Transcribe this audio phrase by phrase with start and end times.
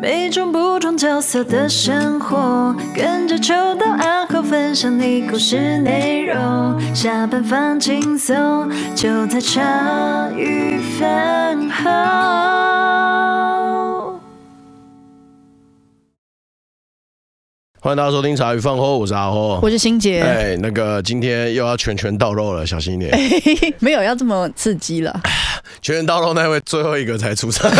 [0.00, 6.94] 每种不同角色的生活，跟着秋到暗号分享你故事内容。
[6.94, 11.90] 下班放轻松，就在茶余饭后。
[17.80, 20.20] 欢迎大家收听茶余饭后，我是阿后，我是欣姐。
[20.20, 23.12] 哎，那个今天又要拳拳到肉了，小心一点。
[23.80, 25.20] 没有要这么刺激了。
[25.88, 27.70] 拳拳到肉那位最后一个才出场。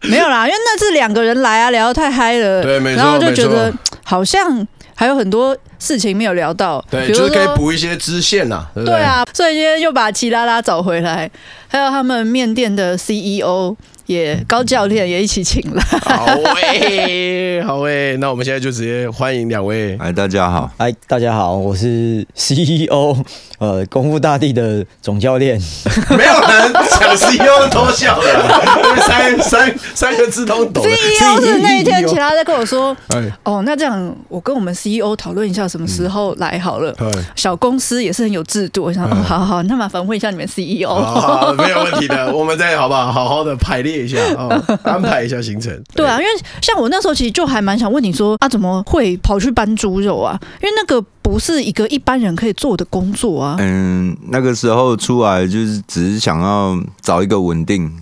[0.00, 2.62] 没有啦，因为那是两个人来啊，聊得太嗨了。
[2.62, 3.70] 对，没错，然后就觉得
[4.02, 6.82] 好像还有很多事情没有聊到。
[6.90, 8.66] 对，就是可以补一些支线呐。
[8.74, 11.30] 啊，对啊，所以今天又把齐拉拉找回来，
[11.68, 13.76] 还有他们面店的 CEO。
[14.06, 16.24] 也高教练也一起请了，好
[16.56, 19.96] 诶， 好诶，那我们现在就直接欢迎两位。
[19.98, 23.16] 哎，大家好，哎，大家好，我是 CEO，
[23.58, 25.60] 呃，功夫大帝的总教练。
[26.10, 30.84] 没有人抢 CEO 偷笑的，三三三个字都懂。
[30.84, 36.92] CEO 是那一天，其他在跟我说，哎哦，那这样我跟我们 CEO 讨论一下什么时候来好了。
[37.36, 40.88] 小公司也是很有制度，我想，哦，好好，那麻烦问一下你们 CEO。
[40.92, 43.91] 好，没有问题的，我们再好不好，好好的排列。
[43.98, 44.48] 一下 哦，
[44.82, 45.72] 安排一下行程。
[45.94, 50.38] 对啊，因为像我那时候其实就还蛮想问你说啊，怎么会跑去搬猪肉啊？
[50.62, 53.56] 因为那个不是一个一般人可以做的工作啊。
[53.58, 57.92] 嗯，那个时候出来就是只是想要找一个稳定，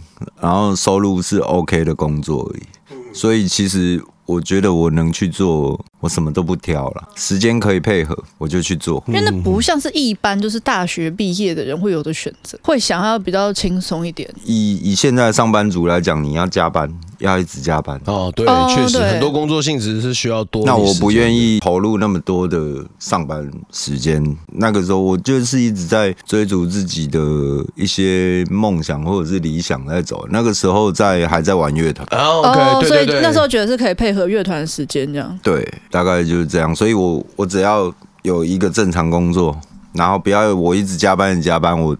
[0.41, 2.62] 然后收入是 OK 的工作而已。
[3.12, 4.02] 所以其实。
[4.27, 9.02] 我觉得我能去做，我什么都不挑了，时间可以配合，我就去做。
[9.06, 14.28] 因为那不像是一般就是大学毕业的人会有的选择，会想要比较轻松一点。
[14.44, 16.90] 以以现在上班族来讲，你要加班。
[17.20, 20.64] 要一直加班哦，对，确实很多工作性质是需要多。
[20.64, 24.24] 那我不愿意投入那么多的上班时间。
[24.54, 27.20] 那个时候我就是一直在追逐自己的
[27.74, 30.26] 一些梦想或者是理想在走。
[30.30, 35.38] 那个时候在还在玩乐团哦，OK，所以那时候觉得是可以配合乐团时间这样。
[35.42, 36.74] 对，大概就是这样。
[36.74, 39.58] 所以我我只要有一个正常工作，
[39.95, 41.96] 然后不要我一直加班，加班我。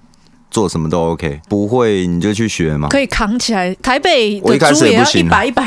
[0.53, 2.89] 做什么都 OK，不会你就去学嘛。
[2.89, 3.73] 可以扛起来。
[3.77, 5.65] 台北的猪也要一百一百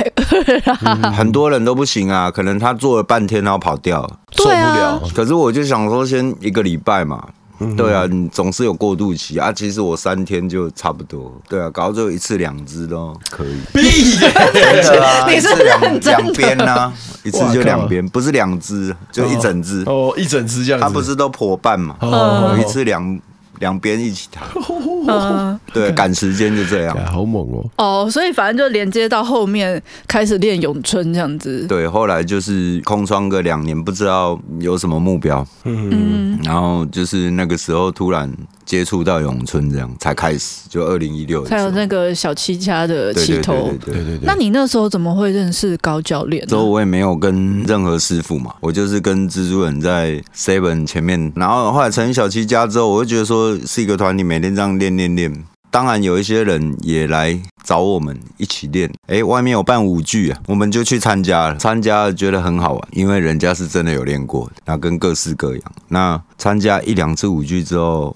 [0.84, 2.30] 二，很多人都不行啊。
[2.30, 4.02] 可能他做了半天，然后跑掉，
[4.32, 5.02] 受不了。
[5.16, 7.30] 可是我就想说，先一个礼拜嘛。
[7.78, 9.52] 对啊，你总是有过渡期啊。
[9.52, 11.32] 其实我三天就差不多。
[11.48, 13.56] 对啊，搞到最后一次两只都可以。
[13.74, 14.18] 屁！
[14.54, 16.94] 真的啊， 你是两两边呢？
[17.24, 19.84] 一次就两边，不是两只，就一整只。
[19.86, 20.84] 哦，一整只这样子。
[20.84, 21.96] 他不是都婆半嘛？
[22.02, 23.20] 哦，一次两。
[23.64, 24.44] 两边一起弹，
[25.08, 27.70] 嗯，对， 赶时间就这样，好猛哦！
[27.78, 31.66] 哦，所以反正就连接到后面开始练咏春这样子。
[31.68, 38.30] 对，后来就是空窗个两年，不知道有什么目标，嗯，然后就是那个时候突然。
[38.66, 43.72] 接触到咏春这样才开始，就二零一六才有那个小七家的起头。
[43.86, 46.46] 对对对，那你那时候怎么会认识高教练？
[46.48, 55.44] 之后我也没有跟任何师傅嘛，我就是跟蜘蛛人在 Seven 前面，然后后来成立小七家之后，我就觉得说是一个团体，每天这样练练练。
[55.70, 65.62] 当然有一些人也来找我们一起练，哎，外面有办舞剧啊，我们就去参加了，参加了觉得很好玩，因为人家是真的有练过，然后跟各式各样。
[65.88, 68.16] 那参加一两次舞剧之后。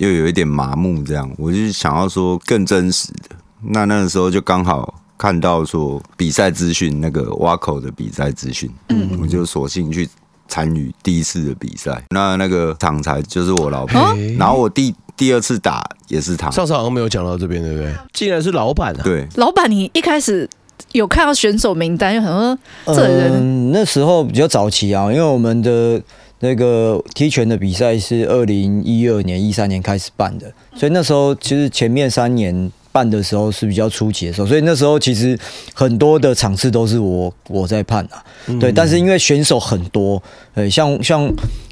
[0.00, 3.36] 又有一点麻木，这样，我就想要说更真实的。
[3.62, 10.08] 那那个时候就刚好看到说比赛资讯，那个挖口的比赛资讯，嗯，我就索性去
[10.48, 12.02] 参与第一次的比赛。
[12.08, 14.00] 那那个场才就是我老婆，
[14.38, 16.50] 然后我第第二次打也是他。
[16.50, 17.94] 上次好像没有讲到这边，对不对？
[18.14, 19.02] 竟然是老板啊！
[19.04, 20.48] 对，老板，你一开始
[20.92, 23.70] 有看到选手名单，有很多这人、嗯。
[23.70, 26.02] 那时候比较早期啊，因为我们的。
[26.40, 35.38] 那个踢拳的比赛是二零一二年、一三年开始办的，所以那时候其实前面三年办的时候是比较初期的时候，所以那时候其实
[35.74, 38.24] 很多的场次都是我我在判啊，
[38.58, 38.72] 对。
[38.72, 40.20] 但是因为选手很多，
[40.54, 41.30] 呃，像像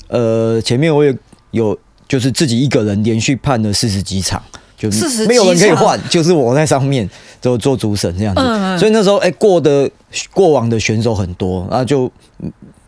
[0.08, 1.16] 呃前面我也
[1.50, 4.42] 有就是自己一个人连续判了四十几场，
[4.76, 7.08] 就是没有人可以换，就是我在上面
[7.40, 8.42] 就做主审这样子，
[8.78, 9.90] 所以那时候哎过的
[10.32, 12.10] 过往的选手很多，然后就。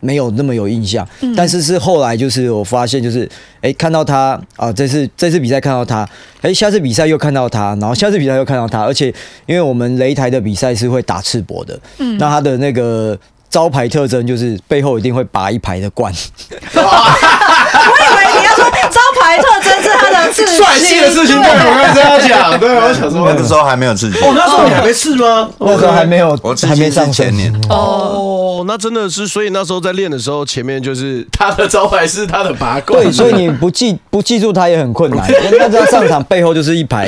[0.03, 1.07] 没有那么有印象，
[1.37, 3.29] 但是是后来就是我发现就是，
[3.61, 6.09] 哎，看到他啊，这次这次比赛看到他，
[6.41, 9.13] 哎，下次比赛又看到他，然后下次比赛又看到他，而且
[9.45, 13.15] 因为我们擂台的比赛是会打赤膊的，嗯，那他的那个
[13.47, 16.11] 招牌特征就是背后一定会拔一排的冠。
[16.73, 24.17] 我以为你要说招牌特征是他的刺激，帅气的事情，对，我刚才这样讲，对，我想说那个时候还没有刺激。
[24.19, 25.49] 哦，那时候你还没刺吗？
[25.59, 27.53] 那时候还没有，我还没上前年。
[27.69, 33.03] 哦，那真的是，所以那时候在练的时候，前面就是他的招牌是他的拔罐。
[33.03, 37.07] 对，所以你不记不记住他也很困难，因为他在上场背后就是一排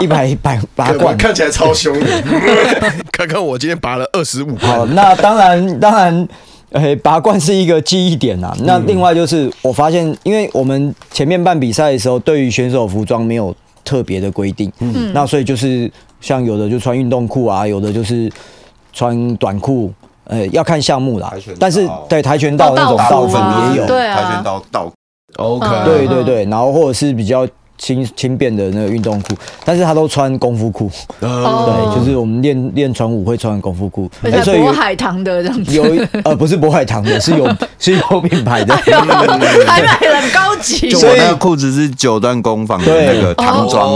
[0.00, 2.06] 一排拔拔罐， 看起来超凶的。
[3.12, 4.56] 看看我今天拔了二十五。
[4.58, 6.28] 好，那当然当然。
[6.80, 8.56] 诶，拔罐是一个记忆点啊。
[8.64, 15.90] 那另外就是，我发现，因为我们前面办比赛的时候，对于选手服装没有特别的规定，嗯，那所以就是
[16.20, 18.30] 像有的就穿运动裤啊，有的就是
[18.92, 19.92] 穿短裤，
[20.24, 21.32] 呃，要看项目啦。
[21.58, 23.36] 但是对跆拳道那种道服
[23.72, 24.92] 也有，对啊，跆拳道道
[25.36, 27.46] ，OK，对对对，然后或者是比较。
[27.78, 29.34] 轻轻便的那个运动裤，
[29.64, 30.90] 但是他都穿功夫裤，
[31.20, 35.84] 对，就是我们练练传武会穿的功夫裤，而且渤海棠的这样子，有
[36.24, 38.74] 呃不是渤海棠的， 是有是有品牌的，
[39.66, 43.86] 还买了高级，所以那个裤子是九段工坊的那个唐装。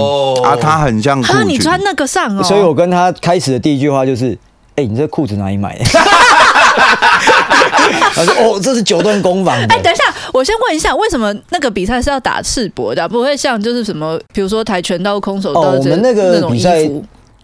[0.43, 4.37] 啊，它很像裤子，你穿那个上哦，所以我跟他开始的第一句话就是，
[4.76, 5.76] 哎，你这裤子哪里买？
[5.79, 5.85] 的？
[8.15, 10.03] 他说：“哦，这是九段工坊。”哎，等一下，
[10.33, 15.61] 我先问一下，为什么那个比赛是要打赤膊的，不会像就是什么，比如说跆拳道、空手道？
[15.61, 16.83] 哦，我们那个比赛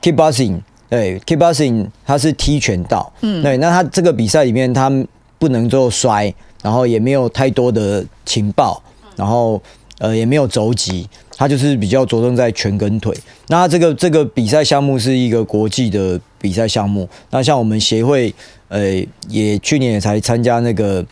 [0.02, 3.12] Kickboxing，对 Kickboxing，它是踢拳道。
[3.22, 4.90] 嗯，对，那他这个比赛里面，他
[5.38, 6.32] 不能做摔，
[6.62, 8.82] 然后也没有太多的情报，
[9.16, 9.60] 然后
[9.99, 13.16] 呃也没有肘击，他就是比较着重在拳跟腿。
[13.49, 17.08] 那这个这个比赛项目是一个国际的比赛项目。
[17.31, 18.34] 那像我们协会。
[18.68, 21.04] 呃，也去年也才参加那个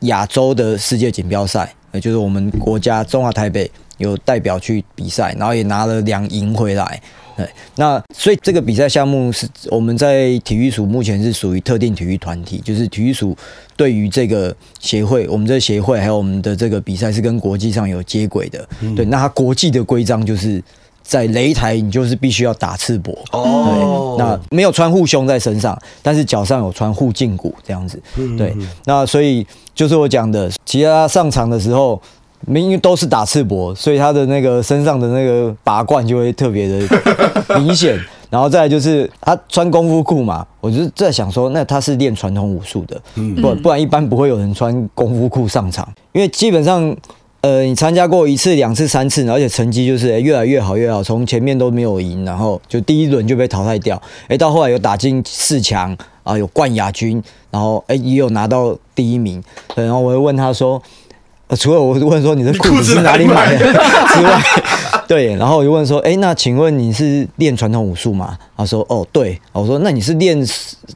[0.00, 7.00] 亚洲的世界锦标赛，呃，就是我们国家中华台北有代表去比赛，然后也拿了两银回来。
[7.36, 13.36] 对，那所以这个比赛项目是我们在体育署目前是属于特定体育团体，就是体育署
[13.76, 18.68] 对于这个协会，我们这协会还有我们的这个比赛是跟国际上有接轨的。
[18.96, 20.62] 对，那它国际的规章就是。
[21.08, 24.16] 在擂台，你就是必须要打赤膊哦。
[24.18, 27.98] 对，那没有穿护胸在身上，但是脚上有穿护胫骨这样子。
[28.36, 31.98] 对，那所以就是我讲的，其实他上场的时候，
[32.46, 36.86] 明明都是打赤膊，所以他的那个身上的那个拔罐就会特别的
[37.58, 37.98] 明显。
[38.28, 43.00] 然后再来就是他穿功夫裤嘛，我就在想说，那他是练传统武术的，
[43.40, 46.94] 不不然一般不会有人穿功夫裤上场，因为基本上。
[47.40, 59.40] 呃，你参加过一次、两次、三次，而且成绩就是、欸、越来越好，越好，从前面都没有赢，然后就第一轮就被淘汰掉，哎、欸，到后来有打进四强啊，有冠亚军，然后哎、欸、也有拿到第一名，
[59.76, 60.82] 然后我就问他说，
[61.46, 64.42] 呃，除了我问说你的裤子是哪里买的 之外，
[65.06, 68.36] 对，然后我就问说，哎、欸，那请问你是练传统武术吗？
[68.56, 70.44] 他说，哦，对，我说那你是练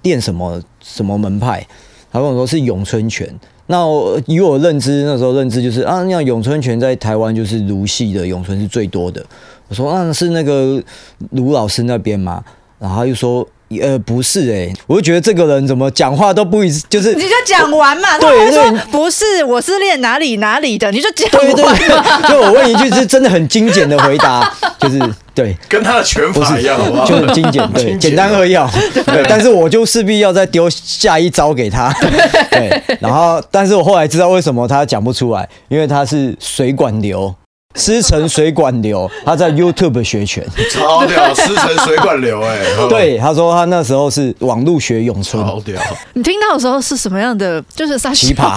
[0.03, 1.65] 练什么什么门派？
[2.13, 3.33] 他跟我说是咏春拳。
[3.67, 9.25] 那我以我认知，那时候认知就是啊，那咏春拳在台湾就是卢系的咏春是最多的。
[9.69, 10.83] 我说啊，是那个
[11.31, 12.43] 卢老师那边吗？
[12.79, 13.47] 然后他又说。
[13.81, 18.19] 呃，不是哎、欸，我就觉得这个人怎么讲话都不一，就是你就讲完嘛。
[18.19, 21.55] 对，他说不是，我是练哪里哪里的，你就讲完。
[21.55, 24.47] 对对对，就我问一句，是真的很精简的回答，
[24.79, 24.99] 就是
[25.35, 27.07] 对，跟他的拳法一样，好不好？
[27.07, 28.69] 就很精简，对， 简单扼要。
[29.07, 31.93] 对， 但是我就势必要再丢下一招给他。
[32.51, 37.35] 对，然后，但是我后来知道为什么他讲不出来，因为他是水管流。
[37.75, 41.35] 师承水管流，他在 YouTube 学拳，超屌！
[41.35, 42.59] 师承水管流， 哎，
[42.89, 45.81] 对，他说他那时候是网路学咏春，超屌！
[46.13, 47.63] 你听到的时候是什么样的？
[47.75, 48.53] 就是奇葩，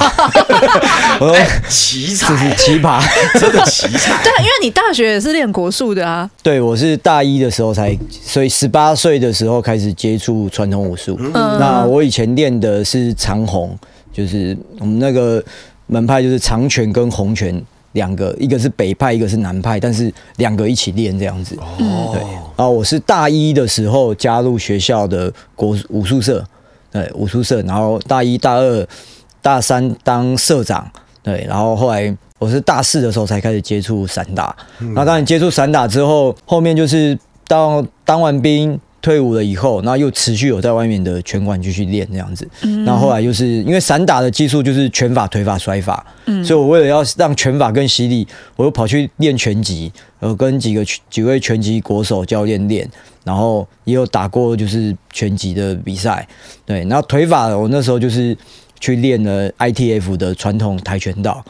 [1.20, 1.38] 我说
[1.70, 3.02] 奇才，这是奇葩，
[3.40, 4.22] 真的奇才。
[4.22, 6.30] 对，因为你大学也是练国术的啊。
[6.44, 11.18] 对，我是大一的时候才，所以十八岁的时候开始接触传统武术。
[11.20, 13.78] 嗯，那我以前练的是长虹，
[14.12, 15.42] 就是我们那个
[15.88, 17.64] 门派就是长拳跟红拳。
[17.95, 21.57] 两个，一个是北派，一个是南派，但是两个一起练这样子。
[21.59, 22.21] 哦，对。
[22.56, 26.45] 然后我是大一的时候加入学校的国武术社，
[26.92, 27.61] 对，武术社。
[27.64, 28.87] 然后大一、大二、
[29.42, 30.90] 大三当社长，
[31.23, 31.45] 对。
[31.49, 34.56] 然后后来我是大四的时候才开始接触散打。
[34.94, 38.80] 那当你接触散打之后，后面就是到当完兵。
[39.06, 42.47] 退伍了以后，然后又持续有在外面的拳馆继续练这样子。
[42.83, 52.90] 那后，后来就是因为散打的技术就是拳法、腿法、摔法，嗯，所以我为了要让拳法更犀利，我又跑去练拳击，呃，跟几个几位拳击国手教练练，
[53.24, 56.28] 然后也有打过就是拳击的比赛，
[56.66, 56.80] 对。
[56.85, 58.35] 然后腿法我那时候就是
[58.80, 61.45] 去练了 ITF 的传统跆拳道。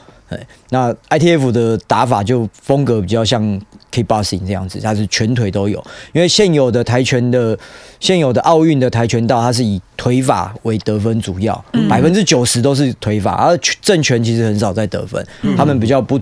[0.69, 3.41] 那 ITF 的打法就风格比较像
[3.91, 5.83] Kickboxing 这样子，它是全腿都有。
[6.13, 7.57] 因为现有的跆拳的、
[7.99, 16.19] 现有的奥运的跆拳道，它是以腿法为得分主要，百分之九十都是腿法，而正拳其实很少在得分，他们比较不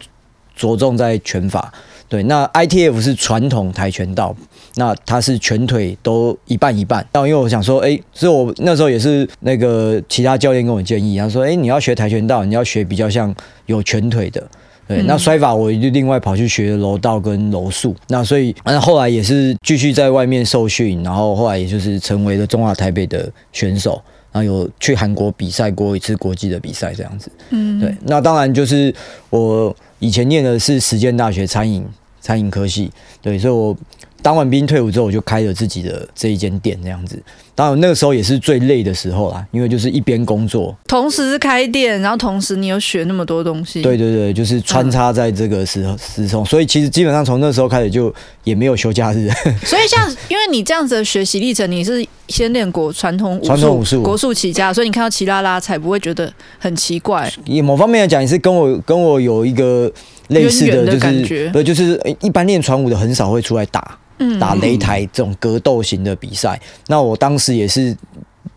[0.55, 1.73] 着重在拳法。
[2.09, 4.35] 对，那 ITF 是传统跆拳道，
[4.75, 7.05] 那他是全腿都一半一半。
[7.13, 13.33] 那因为我想说，哎，所以我那时候也是那个其他教练跟我建议，他说，哎，你要学跆拳道，你要学比较像
[13.67, 14.43] 有全腿的。
[14.85, 17.95] 对，那摔法我就另外跑去学柔道跟柔术。
[18.09, 24.01] 那所以，那后来也是继续在外面受训，然后后来也就是成为了中华台北的选手。
[24.31, 27.31] 然后有去韩国比赛过一次国际的比赛，这样子。
[27.51, 27.95] 嗯，对。
[28.01, 28.93] 那当然就是
[29.29, 31.85] 我以前念的是实践大学餐饮
[32.19, 33.77] 餐饮科系，对，所以我。
[34.23, 37.21] 当完兵退伍之后，我就开了自己的这一间店，这样子。
[37.55, 43.83] 当然那个时候也是最累的时候啦，因为就是一边工作，同时开店，然后同时你又学那么多东西。
[43.83, 48.11] 对对对，就是穿插在这个时候时钟，所以其实基本上从那时候开始就
[48.43, 49.29] 也没有休假日。
[49.63, 57.31] 所以像因为你这样子的学习历程，你是先练国传统 武术，传统武术国术起家，所以你看到齐拉拉才不会觉得很奇怪。
[57.45, 59.91] 以某方面来讲，也是跟我跟我有一个
[60.29, 63.99] 类似的，就是感觉，对，就是一般练传武的很少会出来打。
[64.39, 67.95] 打擂台这种格斗型的比赛，那我当时也是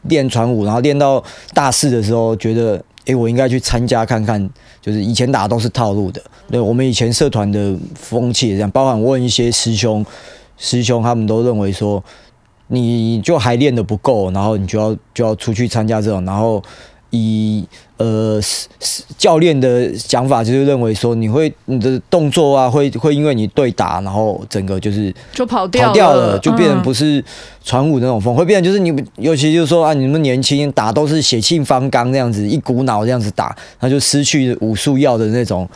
[0.03, 1.23] 练传武，然后练到
[1.55, 4.49] 大四的时候，觉得哎，我应该去参加看看。
[4.81, 10.05] 就是以前打都是套路的，对，我们以前社团的风气也这样，包含问一些师兄，
[10.57, 12.03] 师兄他们都认为说，
[12.69, 16.63] 你就还练得不够，然后你就要就要出去参加这种，然后。
[17.11, 17.65] 以
[17.99, 18.41] 呃
[19.17, 27.25] 教练的讲法，就是认为说你会你的动作啊，会会因为你对打，然后整个就是就跑掉跑掉了，就变成不是
[27.65, 35.67] 传武那种风，会变成就是你尤其就是说啊，你们年轻打都是血气方刚这样子，一股脑这样子打，那就失去武术要的那种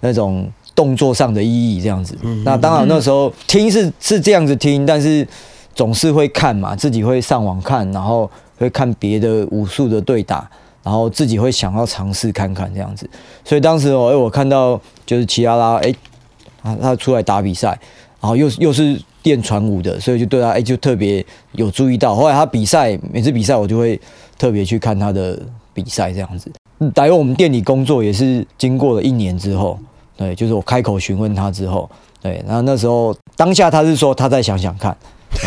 [0.00, 2.16] 那种动作上的意义这样子。
[2.44, 5.26] 那当然那时候听是是这样子听，但是
[5.74, 10.48] 总是会看嘛，自己会上网看，然后会看别的武术的对打。
[10.84, 13.08] 然后自己会想要尝试看看这样子，
[13.42, 15.94] 所以当时哦，哎，我看到就是齐拉拉，哎，
[16.62, 17.68] 他他出来打比赛，
[18.20, 22.14] 然后又又是练传武的，所以就对他哎就特别有注意到。
[22.14, 23.98] 后来他比赛，每次比赛我就会
[24.38, 25.40] 特别去看他的
[25.72, 26.52] 比赛这样子。
[26.96, 29.78] 来我们店里工作也是经过了一年之后，
[30.18, 34.94] 对，就是我开口询问他之后，对，然后那时候当下他是说他再想想看。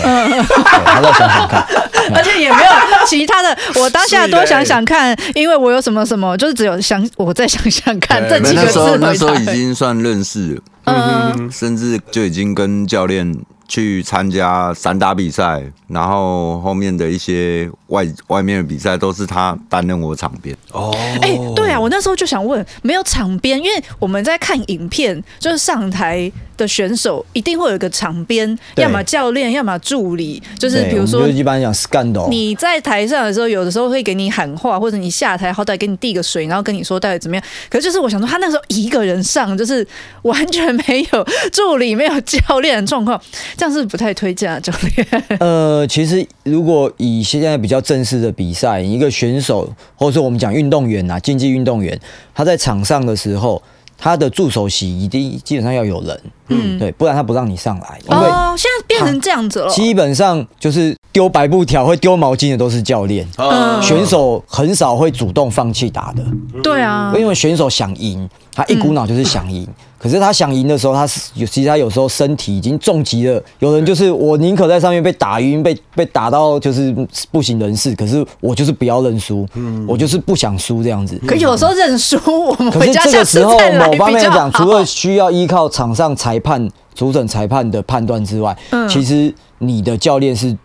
[0.03, 0.43] 嗯，
[0.83, 1.65] 还在想想看，
[2.15, 2.71] 而且也没有
[3.07, 3.57] 其他的。
[3.81, 8.67] 我当下多想想看，因为我有什么什么，就是只有想我再想想看这几个字。
[8.67, 13.35] 那时候那时候已经算认识了，嗯，甚至就已经跟教练。
[13.69, 20.55] 去参加散打比赛，然后后面的一些外外面的比赛都是他担任我场边。
[20.71, 32.27] 哦，哎，对啊，我那时候就想问，没有场边，因为我们在看影片，就是上台的选手一定会有一个场边，要么教练，要么助理，就是比如说，一般讲 scandal。
[32.29, 37.45] 你在台上的时候，有的时候会给你喊话，或者你下台好歹给你递个水，然后跟你说到底怎么样。
[37.69, 39.85] 可是就是我想说，他那时候一个人上，就是
[40.23, 43.21] 完全没有助理，没有教练的状况。
[43.55, 45.23] 这样是不太推荐啊，教练。
[45.39, 51.99] 呃，其实如果以现在比较正式的比赛，一个选手或者说我们讲运动员、啊，竞技运动员，
[52.33, 53.61] 他在场上的时候，
[53.97, 57.99] 他的助手席一定基本上要有人，嗯，对，不然他不让你上来。
[58.07, 59.69] 哦，现在变成这样子了。
[59.69, 66.23] 基本上就是丢白布条、会丢毛巾的都是教练，嗯，选手很少会主动放弃打的。
[66.61, 69.63] 对啊，因为选手想赢，他一股脑就是想赢。
[69.63, 73.41] 嗯可是他想赢的时候，他是有，其实他有时候身体已经重击了。
[73.59, 76.95] 有人就是我宁可在上面被打晕，被被打到就是
[77.31, 77.95] 不省人事。
[77.95, 79.47] 可是我就是不要认输，
[79.87, 81.19] 我就是不想输这样子。
[81.27, 88.55] 可有时候认输，我们可是这个时候某方面来讲，除了需要依靠场上裁判、主审裁判的判断之外，
[88.87, 90.55] 其实你的教练是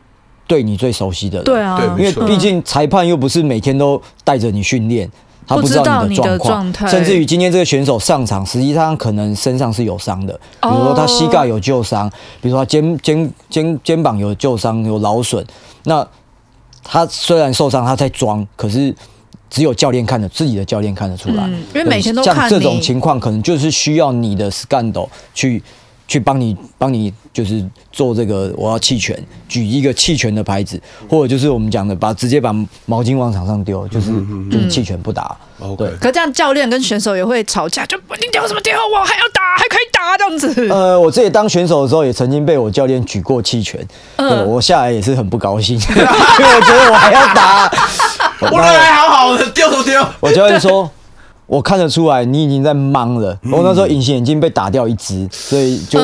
[0.46, 1.44] 对你最熟悉的人。
[1.46, 5.10] 对啊，因为毕竟裁判又不是每天都带着你训练。
[5.46, 12.08] 他不知道你的状况，甚至于今天这个选手上场，实际上可能身上是有伤的，比如说他膝盖有旧伤，
[12.40, 15.44] 比如说他肩肩肩肩膀有旧伤有劳损。
[15.84, 16.06] 那
[16.82, 18.94] 他虽然受伤，他在装，可是
[19.50, 22.48] 只有教练看得自己的教练看得出来，嗯，因为每天都看。
[22.48, 25.62] 像这种情况，可能就是需要你的 scandal 去。
[26.12, 30.78] 去帮你帮你就是做这个，我要弃权，举一个弃权的牌子，
[31.08, 32.52] 或者就是我们讲的把直接把
[32.84, 34.10] 毛巾往场上丢，就是
[34.50, 35.34] 就是弃权不打。
[35.78, 40.68] 对，可这样教练跟选手也会吵架，就你丢什么丢，我还要打，还可以打这样子。
[40.68, 43.80] 呃，我自己当选手的时候，也曾经被我教练举过弃权，
[44.18, 47.70] 对，我下来也是很不高兴， 因为我觉得我还要打，
[48.52, 50.06] 我本来好好的，丢什么丢？
[50.20, 50.90] 我教练说。
[51.52, 53.38] 我看得出来，你已经在忙了。
[53.52, 56.00] 我那时候隐形眼镜被打掉一只，所以就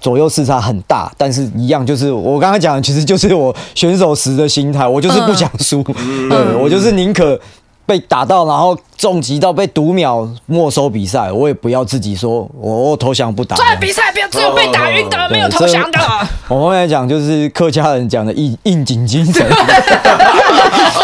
[0.00, 1.08] 左右视差很大。
[1.16, 5.84] 但是一样，就是我刚刚讲的，其实就是我选手时的心态，我就是不想输。
[5.84, 7.38] 对，我就是宁可
[7.86, 13.54] 被打到，然后重击到被读秒没收比赛，我也不要自己说我投降不打。
[13.54, 16.00] 这比赛不要只有被打晕的，没有投降的。
[16.50, 19.46] 我后面来讲就是客家人讲的应应景精神，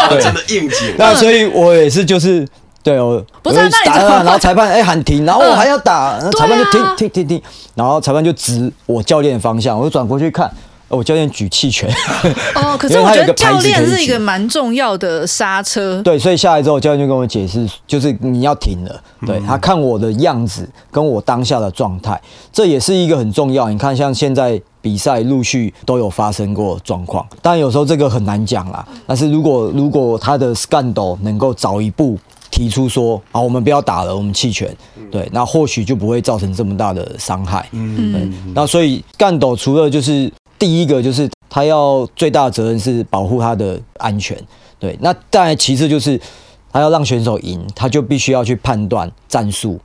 [0.09, 0.93] 对，真的应景。
[0.97, 2.45] 那所以我也是就是
[2.85, 7.41] 对哦不是打了，然后裁判哎喊停，然后我还要打，裁判就停停停停，
[7.73, 10.49] 然后裁判就指我教练的方向，我就转过去看。
[10.87, 11.89] 我教练举气拳
[12.53, 15.99] 哦， 可是我觉得教练是一个蛮重要的刹车。
[16.03, 19.01] 对，所以下来之后，教练就跟我解释，就是你要停了。
[19.25, 22.21] 对，他看我的样子跟我当下的状态，
[22.53, 23.67] 这也是一个很重要。
[23.67, 28.87] 你看，像现在比赛陆续都有发生过状况，但有时候这个很难讲啦。
[29.07, 32.17] 但是如果如果他的 Scandal 能够早一步
[32.55, 34.73] 提出说啊，我们不要打了，我们弃权，
[35.11, 37.67] 对，那或许就不会造成这么大的伤害。
[37.73, 38.53] 嗯，对。
[38.55, 40.31] 那所以 Scandal 除了就是。
[40.57, 44.41] 第一个就是他要最大的责任是保护他的安全，
[44.79, 44.97] 对。
[45.01, 46.19] 那当然，其次就是
[46.71, 49.77] 他要让选手赢，他就必须要去判断战术，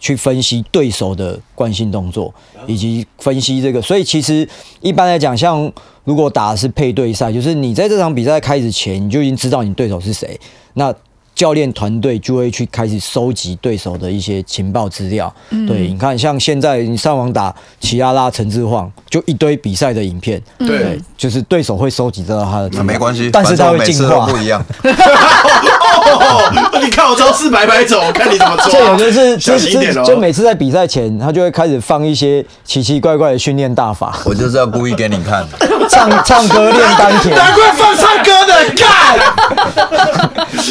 [0.00, 2.32] 去分析对手的惯性动作，
[2.66, 3.82] 以及分析这个。
[3.82, 4.48] 所以其实
[4.80, 5.70] 一般来讲，像
[6.04, 10.40] 如果打的是配对赛，就是你在这场比赛开始前，你就已经知道你对手是谁，
[10.72, 10.92] 那。
[11.34, 15.34] 教练团队就会去开始收集对手的一些情报资料。
[15.50, 20.40] 嗯、对，你看，像现在你上网打齐拉拉陈志晃，就一堆比赛的影片。
[20.58, 22.70] 对，对，就是对手会收集到他的。
[22.72, 24.64] 那没关系，但是他会进化不一样。
[26.82, 28.72] 你看我招式摆摆走，我看你怎么做。
[28.72, 34.16] 这有的是，就是就每次在比赛前，他就会开始放一些奇奇怪怪的训练大法。
[34.24, 35.46] 我就是要故意给你看，
[35.88, 37.36] 唱唱歌练丹田。
[37.36, 38.88] 难怪放唱歌的，干。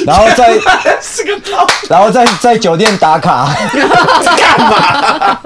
[0.06, 0.54] 然后在。
[1.02, 3.54] 是个套，然后在在酒店打卡
[4.38, 5.38] 干嘛？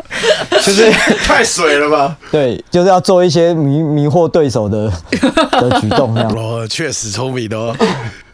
[0.62, 0.92] 就是
[1.26, 2.16] 太水了吧？
[2.32, 4.92] 对，就是要做一些迷迷惑对手的
[5.52, 6.32] 的举动，这样。
[6.36, 7.76] 哦，确实聪明的哦。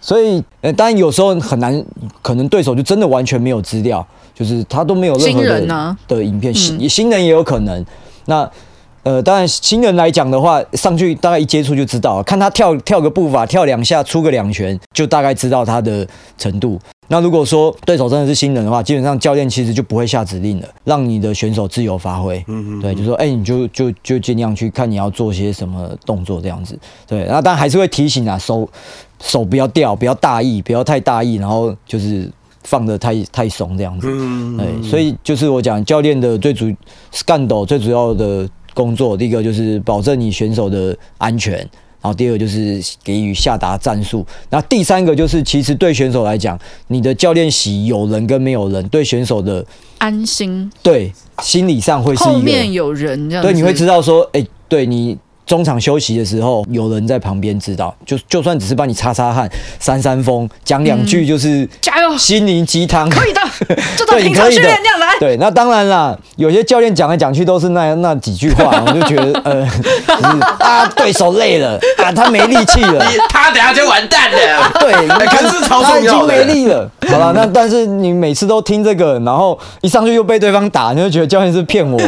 [0.03, 1.83] 所以，呃，当然有时候很难，
[2.21, 4.05] 可能对手就真的完全没有资料，
[4.35, 7.85] 就是他都没有任何的的影片，新新人也有可能。
[8.25, 8.47] 那。
[9.03, 16.07] 呃，当然新人来讲的话，上去大概一接触就知道，看他跳跳个步伐，跳两下，出个两拳，就大概知道他的
[16.37, 16.79] 程度。
[17.09, 22.41] 那如果说对手真的是新人的话，基本上教练其实就不会下指令了，让你的选手自由发挥。
[22.47, 22.81] 嗯嗯。
[22.81, 26.79] 对，就说，哎、欸，你就就就尽量去看你要做些什么动作这样子。
[27.05, 28.65] 对，那当然还是会提醒啊，手
[29.23, 32.29] 手不要掉，不要大意，不要太大意，然后就是
[32.63, 34.07] 放的太太松这样子。
[34.11, 36.71] 嗯所以就是我讲教练的最主
[37.25, 38.47] 干斗最主要的。
[38.75, 41.69] 工作第一个就是保证你选手的安全，然
[42.01, 46.57] 后第二个就是给予下达战术，那第三个就是其实对选手来讲，
[46.87, 49.63] 你的教练席有人跟没有人，对选手的
[49.99, 55.15] 安心，对心理上会是一个后面有人这样，对你会知道说，哎、欸，对你。
[55.45, 63.41] 中场休息的时候，有人在旁边知道，就就算只是帮你擦擦汗、扇扇风，讲两句就是加油，心灵鸡汤，可以的，
[63.97, 65.17] 就当平常训练那样来。
[65.19, 69.65] 对，那当然啦，有些教练讲来讲去都是那那几句话，我就觉得 呃，
[70.07, 74.37] 就是啊，对手累了啊，他没力气了， 他等下就完蛋了。
[74.79, 74.91] 对，
[75.27, 76.89] 可是他已经没力了。
[77.07, 81.99] 好了，那但是你每次都听这个，然后一上去又被对方打，你就觉得教练是骗我。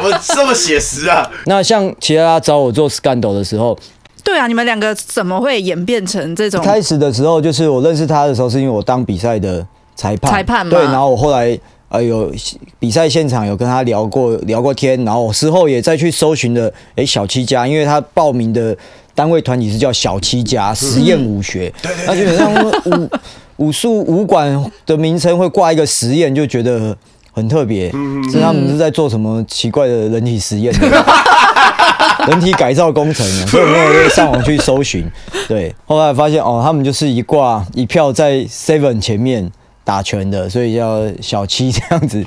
[0.00, 1.30] 怎么这么写实啊？
[1.46, 3.78] 那像其他找我做 Scandal 的时候，
[4.24, 6.62] 对啊，你们两个怎么会演变成这种？
[6.64, 10.70] 开始的时候就是我认识他的时候，是因为我当比赛的裁判，裁判嘛。
[10.70, 11.58] 对，然后我后来
[11.88, 12.32] 呃有
[12.78, 18.76] 比赛现场有跟他聊过聊过天，然后我事后也再去搜寻的，哎、欸，小七家，因为他报名的
[19.14, 22.52] 单位团体是叫小七家实验武学，嗯、那基本上
[22.84, 23.10] 武
[23.56, 26.96] 武术武馆的名称会挂一个实验，就觉得。
[27.32, 27.90] 很特别，
[28.30, 30.74] 是他们是在做什么奇怪的人体实验，
[32.26, 35.08] 人体改造工程，所以我们会上网去搜寻。
[35.46, 39.50] 对，后来发现哦，他们就是一挂一票在 Seven 前面
[39.84, 42.24] 打拳的，所以叫小七这样子。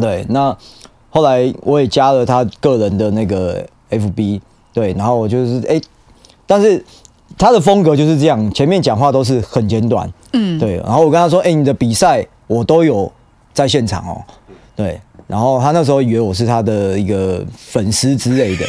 [0.00, 0.56] 对，那
[1.10, 4.40] 后来我也加了他个人的那个 FB，
[4.72, 5.82] 对，然后我就是哎、欸，
[6.46, 6.82] 但是
[7.36, 13.10] 他的风格就是这样，前面讲话都是很简短，嗯，对，然后我跟他说，哎、欸，你的比赛我都有。
[13.52, 14.22] 在现场哦，
[14.76, 18.66] 对，然后他那时候以为我是他的一个粉丝之类的，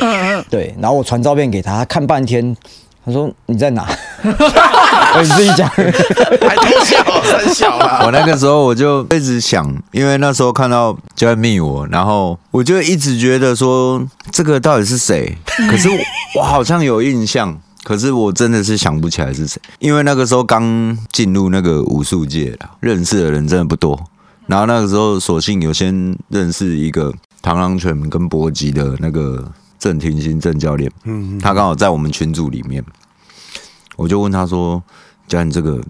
[0.49, 2.55] 对，然后我传照片给他，他看半天，
[3.05, 3.87] 他说你在哪？
[5.13, 8.03] 我自己讲，还偷笑，很小啊。
[8.05, 15.37] 我那个时候我就一直想，因为那时候看到就在密我，然后我就一直觉得说这个到底是谁？
[15.69, 15.89] 可是
[16.35, 23.99] 我好像有印象，可是我真的是想不起来是谁，因为那个时候刚进入那个武术界了，认识的人真的不多。
[24.47, 29.49] 然后那个时候，索性有先认识一个螳螂拳跟搏击的那个
[29.79, 32.83] 郑廷新郑教练，嗯，他刚好在我们群组里面，
[33.95, 34.83] 我就问他说
[35.27, 35.81] ：“教练，这个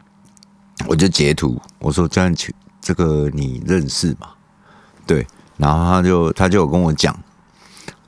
[0.88, 2.36] 我就截图，我说教练，
[2.82, 4.30] 这个你认识吗？”
[5.08, 5.26] 对，
[5.58, 7.18] 然后他就他就有跟我讲，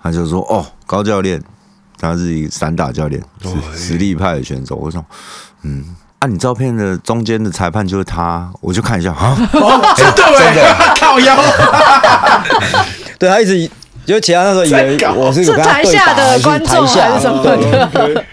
[0.02, 1.42] 他就说：“哦，高教练，
[1.98, 5.04] 他是一个散打教练，是实力派的选手。”我说
[5.64, 10.74] ：“嗯。”啊，你照片的中间的裁判就是他，我就看一下啊，哦， 真的真的。
[10.98, 11.36] 靠腰，
[13.20, 13.70] 对他一直
[14.06, 18.24] 就其他那时候以为我是有跟他对打，还是台下还是什么的。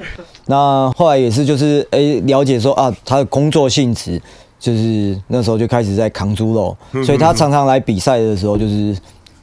[0.46, 4.22] 那后来也是就是哎、欸、了解说啊，他的工作性质
[4.60, 8.96] 就是那时候就开始在扛猪肉，所以他常常来比赛的时候就是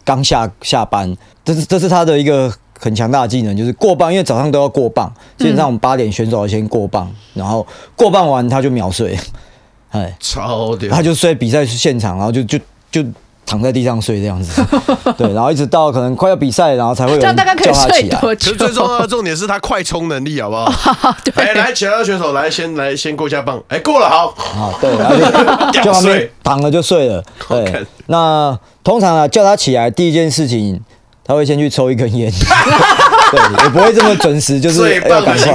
[0.06, 2.50] 刚下下班，这是这是他的一个。
[2.80, 5.12] 很强大的技能就是过磅，因为早上都要过磅。
[5.38, 9.18] 基本上我们八点选手要先过磅，然后过磅完他就秒睡，
[9.92, 10.90] 哎，超屌！
[10.92, 12.60] 他就睡比赛现场，然后就就
[12.92, 13.04] 就
[13.46, 14.62] 躺在地上睡这样子。
[15.18, 17.56] 对，然后一直到可能快要比赛，然后才会有人叫他
[17.90, 18.36] 起来。
[18.36, 21.16] 其实最重要的重点是他快充能力，好不好？
[21.36, 23.64] 哎，来，其他选手来，先来先过一下磅。
[23.70, 24.34] 哎，过了，好。
[24.36, 27.24] 好，对，然后就就旁边躺了就睡了。
[27.48, 30.82] 对，那通常啊，叫他起来第一件事情。
[31.28, 32.32] 他会先去抽一根烟，
[33.32, 35.54] 对，也不会这么准时，就是要赶快。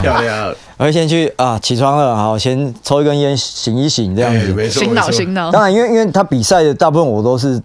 [0.00, 0.54] 漂亮。
[0.78, 4.70] 我会先去啊，起床了，好，先抽一根烟，醒一醒，这样子。
[4.70, 5.50] 醒脑，醒脑。
[5.50, 7.60] 当然，因为因为他比赛的大部分我都是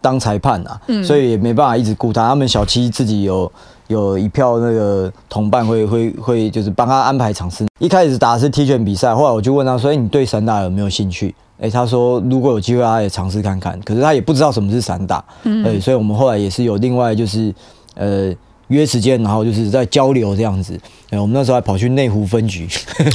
[0.00, 2.28] 当裁判啊，嗯、所以也没办法一直顾他。
[2.28, 3.50] 他们小七自己有
[3.90, 7.66] 有一票那个同伴会会会，就是帮他安排场次。
[7.80, 13.78] 一开始打的是踢拳比赛，后来我就问他说：“哎，你对散打有没有兴趣？”哎、欸，他说如果有机会，他也尝试看看。
[13.80, 17.52] 可是他也不知道什么是散打，嗯，对，所以我们后来也是有另外就是
[17.96, 18.32] 呃
[18.68, 20.78] 约时间，然后就是在交流这样子。
[21.10, 22.68] 哎，我们那时候还跑去内湖分局，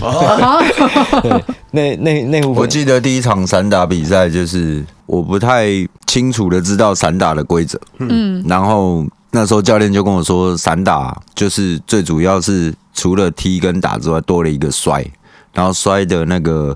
[0.04, 0.60] 啊、
[1.24, 2.54] 对，内内内湖。
[2.54, 5.68] 我记得第一场散打比赛，就是我不太
[6.06, 15.06] 清楚的知道散打的规则，嗯，然后那时候教练就跟我说，散打就是最主要是除了踢跟打之外，多了一个摔，
[15.54, 16.76] 然后摔的那个。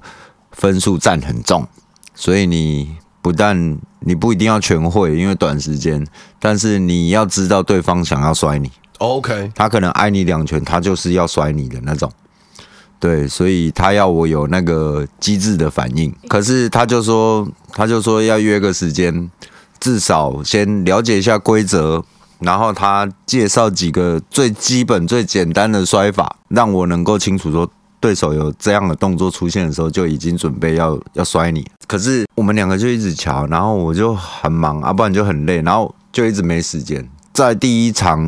[0.52, 1.66] 分数占很重，
[2.14, 6.06] 所以你不但你不一定要全会，因为短时间，
[6.38, 8.70] 但是你要知道对方想要摔你。
[8.98, 12.12] OK，他可能挨你两拳，他就是要摔你的那种。
[13.00, 16.14] 对，所以他要我有那个机智的反应。
[16.28, 19.32] 可是他就说，他就说要约个时间，
[19.80, 22.04] 至少先了解一下规则，
[22.40, 27.70] 然后他介绍几个最基本、最简单的摔法，让我能够清楚说。
[28.02, 31.70] 对手有这样的动作出现的时候，就已经准备要要摔你。
[31.86, 37.06] 可是我们两个就一直瞧，然后我就很忙，啊，不然就很累，然后就一直没时间。
[37.34, 38.22] 在第一场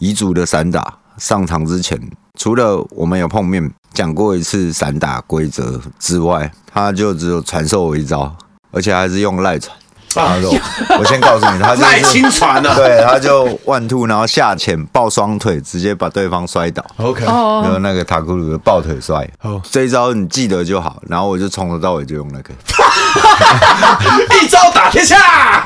[0.00, 1.98] 彝族的散打上场之前，
[2.38, 8.36] 除了我们有碰面讲过一次散打规则之外，他就只有传授我一招，
[8.72, 9.74] 而且还是用赖传。
[10.14, 10.50] 他说
[10.98, 16.84] ：“我先告诉你，他赖清传了，对，他就 one two，然后下潜抱双腿，直接把对方摔倒。
[16.96, 19.28] OK，然后那个塔库鲁的抱腿摔。
[19.42, 19.60] Oh.
[19.70, 21.02] 这一招你记得就好。
[21.08, 22.54] 然后我就从头到尾就用那个，
[24.42, 25.62] 一招打天下，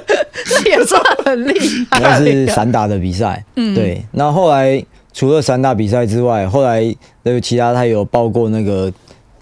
[0.66, 1.98] 也算很厉害。
[1.98, 4.04] 那是散打的比赛，嗯，对。
[4.12, 6.82] 那后，后来除了散打比赛之外，后来
[7.22, 8.92] 那个其他他有报过那个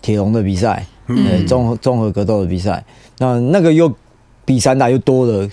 [0.01, 2.83] 铁笼的比赛，嗯，综合综合格斗的比赛。
[3.19, 3.93] 那那个又。
[4.45, 5.49] 比三大又多了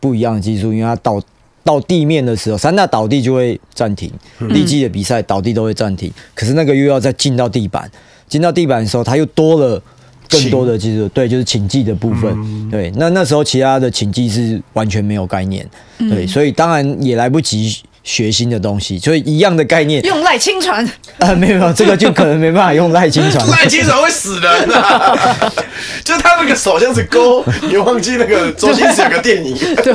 [0.00, 1.20] 不一样的技术，因为它倒
[1.64, 6.12] 到地面的时候，三大倒地就会暂停，立技的比赛倒地都会暂停。
[6.34, 7.90] 可是那个又要再进到地板，
[8.28, 9.82] 进到地板的时候，它又多了
[10.28, 12.70] 更多的技术，对，就是请技的部分。
[12.70, 17.76] 对，那那时候其他的请技是完全没有概念，对，所以当然也来不及。
[18.06, 20.88] 学新的东西，所以一样的概念，用赖清传
[21.18, 25.52] 啊，没有没有，这个就可能没办法用赖清传，赖清传会死人啊！
[26.04, 29.92] 就他那个手像是勾，你忘记那个周星驰有个电影，对，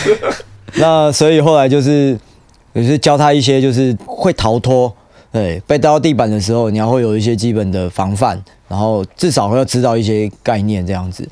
[0.80, 2.18] 那所以后来就是，
[2.72, 4.90] 也是教他一些，就是会逃脱，
[5.30, 11.28] 对，被带到地板的时候，你要会有一些基本的防范，然后至少要知道一些概念这样子。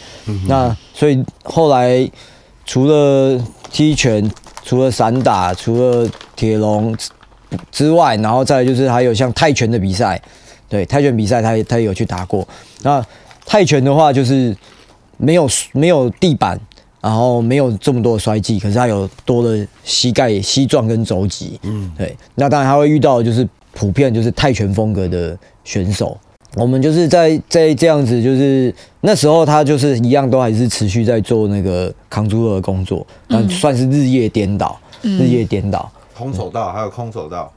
[0.46, 2.06] 那所以后来
[2.66, 4.30] 除了踢拳。
[4.64, 6.96] 除了散打，除了铁笼
[7.70, 10.20] 之外，然后再就是还有像泰拳的比赛，
[10.68, 12.46] 对，泰拳比赛他也他也有去打过。
[12.82, 13.04] 那
[13.44, 14.56] 泰拳的话就是
[15.16, 16.58] 没有没有地板，
[17.00, 22.16] 然后没有这么多的摔技，可是他有多的膝盖膝撞跟肘击，嗯，对。
[22.36, 26.16] 那当然他会遇到就是普遍就是泰拳风格的选手。
[26.54, 35.90] 我们就是在在这样子，就是那时候他就是一样，都还是持续在做那个扛猪肉的工作，但算是日夜颠倒，嗯、日夜颠倒。
[36.14, 37.50] 空手道还有空手道，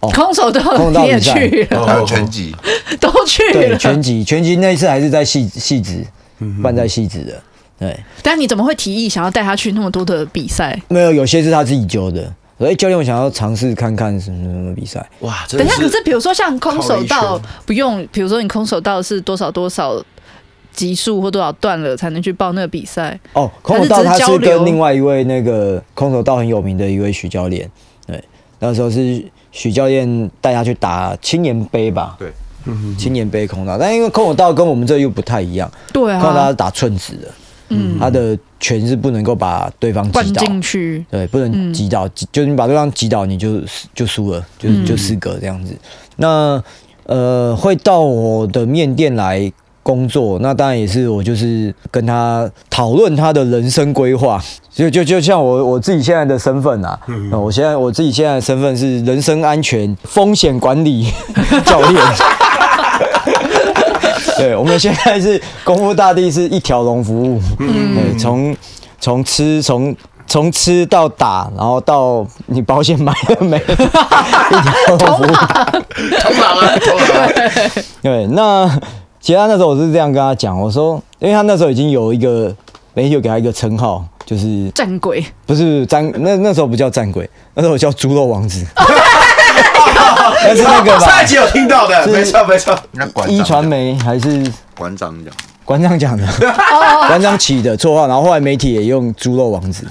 [0.00, 0.60] 哦，空手道
[0.90, 2.54] 你也去了，还有拳击
[3.00, 3.52] 都去了。
[3.52, 6.04] 对，拳击拳击那一次还是在戏戏子
[6.62, 7.42] 办在戏子的，
[7.78, 7.98] 对。
[8.22, 10.78] 但你怎么会提议想要带他去那么多的比赛？
[10.88, 12.32] 没有，有些是他自己揪的。
[12.62, 20.02] 说：“哎，教练，我想要尝试看看什么什么比赛。”哇，等一下，可是比如说像空手道，不用，比如说你空手道是多少多少
[20.72, 23.18] 级数或多少段了才能去报那个比赛？
[23.34, 27.70] 哦，空手道他是跟另外一位那个空手道很有名的一位许教练，
[28.06, 28.22] 对，
[28.60, 32.16] 那时候是许教练带他去打青年杯吧？
[32.18, 32.32] 对，
[32.96, 37.28] 青年杯空手道，但因为空手道跟我们这又不太一样，对啊，空手道是打寸子的。
[37.72, 40.42] 嗯，他的拳是不能够把对方击倒。
[40.44, 43.60] 进去，对，不能击倒，嗯、就是你把对方击倒，你就
[43.94, 45.74] 就输了，就就失格这样子。
[46.16, 46.62] 那
[47.06, 49.50] 呃，会到我的面店来
[49.82, 61.06] 工作，那当然也是我就是跟他讨论他的人生规划， 就就就像我我自己现在的身份啊，嗯、我现在我自己现在的身份是人身安全风险管理
[61.66, 62.00] 教练。
[64.36, 67.40] 对，我们现在是功夫大地，是一条龙服务。
[67.58, 68.56] 嗯，对，从
[69.00, 69.94] 从吃从
[70.26, 75.26] 从吃到打，然后到你保险买了没，一条龙服务。
[78.02, 78.68] 对，那
[79.20, 82.54] 其实他那时候我是这样跟他讲，我说，因为他那时候已经有一个
[82.94, 88.66] 媒体有给他一个称号，就是战鬼，不是战，那那时候不叫战鬼，那时候我叫猪肉王子。
[90.30, 91.06] 那是那个吧？
[91.06, 92.78] 上一集有听到的，没错没错。
[92.92, 94.44] 那馆一传媒还是
[94.76, 95.34] 馆长讲？
[95.64, 96.26] 馆长讲的，
[97.06, 99.86] 馆长起的绰号，然后后来媒体也用“猪肉王子”。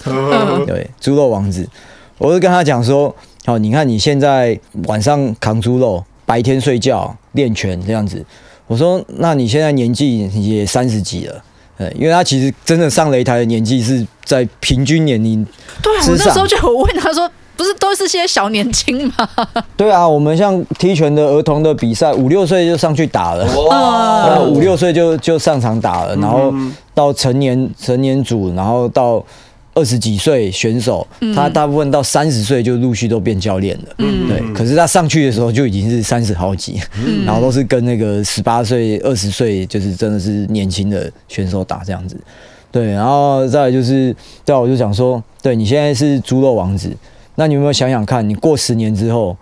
[0.68, 1.68] 对，“猪肉王子”，
[2.20, 3.16] 我就跟他讲说
[3.46, 8.24] ：“好，你看你现在晚上扛猪肉，白天睡觉练拳这样子。”
[8.68, 11.42] 我说：“那你现在年纪也三十几了，
[11.78, 15.44] 对，因为他其实真的上擂台的年纪是在平均年龄。”
[15.82, 17.30] 对，我那时候就有问他说。
[17.62, 19.30] 不是都是些小年轻吗？
[19.78, 26.52] 对啊，我们像踢拳的儿童的比赛，五六岁就上去打了，哇，五六岁就就上场打了，然后
[26.96, 29.24] 到成年成年组，然后到
[29.76, 34.42] 二十几岁选手，他大部分到三十岁就陆续都变教练了，嗯，对。
[34.56, 36.82] 可是他上去的时候就已经是三十好几，
[37.28, 42.18] 然后都是跟那个十八岁、二十岁，就是真的是年轻的选手打这样子，
[42.72, 42.88] 对。
[42.88, 46.90] 然后再来就是，对，我就想说，对你现在是猪肉王子。
[47.42, 49.36] 那你有没有想想看，你过十年之后，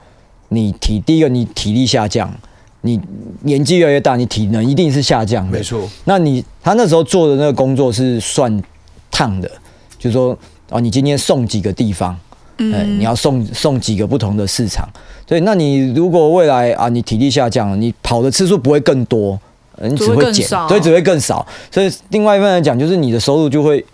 [0.47, 2.33] 你体第一个你体力下降，
[2.79, 2.97] 你
[3.41, 5.57] 年纪越来越大，你体能一定是下降的。
[5.57, 5.85] 没错。
[6.05, 8.63] 那你他那时候做的那个工作是算
[9.11, 9.51] 烫的，
[9.97, 10.37] 就是说
[10.69, 12.17] 啊，你今天送几个地方，
[12.59, 14.87] 嗯，你要送送几个不同的市场。
[15.27, 19.37] 所以，那你如果未来啊，你体力下降，你跑的次数不会更多，
[19.81, 21.45] 你只会减，所以只会更少。
[21.69, 23.85] 所以，另外一方面来讲，就是你的收入就会。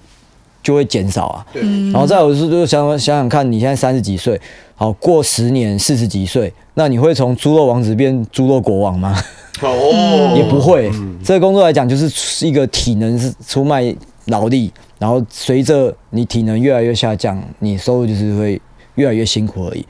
[0.66, 4.42] 就会减少啊，对，然后再有是就想想想看，你现在三十几岁，
[4.74, 9.16] 好过十年四十几岁，那你会从猪肉王子变猪肉国王吗？
[9.62, 10.92] 哦， 也不会。
[11.24, 18.60] 这个工作来讲，就是一个体能是出卖劳力，然后随着你体能越来越下降，你收入就是会
[18.96, 19.86] 越来越辛苦而已。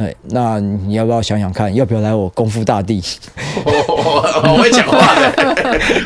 [0.00, 3.04] 对，那你要不要想想看，要不要来我功夫大地？
[3.66, 5.30] 我会讲话的，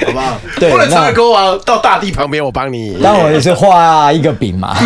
[0.05, 0.37] 好不好？
[0.59, 2.97] 对，不能成为国王，到大地旁边，我帮你。
[2.99, 4.75] 那我也是画一个饼嘛。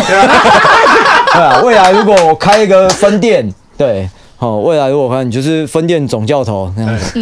[1.33, 7.13] 对啊，未来如果我开一个分店，对，好，未来如果看你就是分店总教头那样子，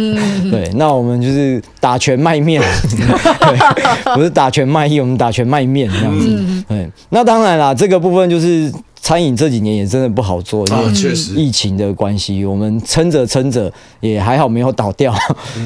[0.50, 6.64] 对，那我们就是打拳卖面， 对，不是打拳卖艺，我们打拳卖面这样子。
[6.68, 8.70] 对，那当然啦，这个部分就是。
[9.08, 10.92] 餐饮这几年也真的不好做，因为
[11.34, 15.14] 疫情的关系，我们撑着撑着也还好没有倒掉。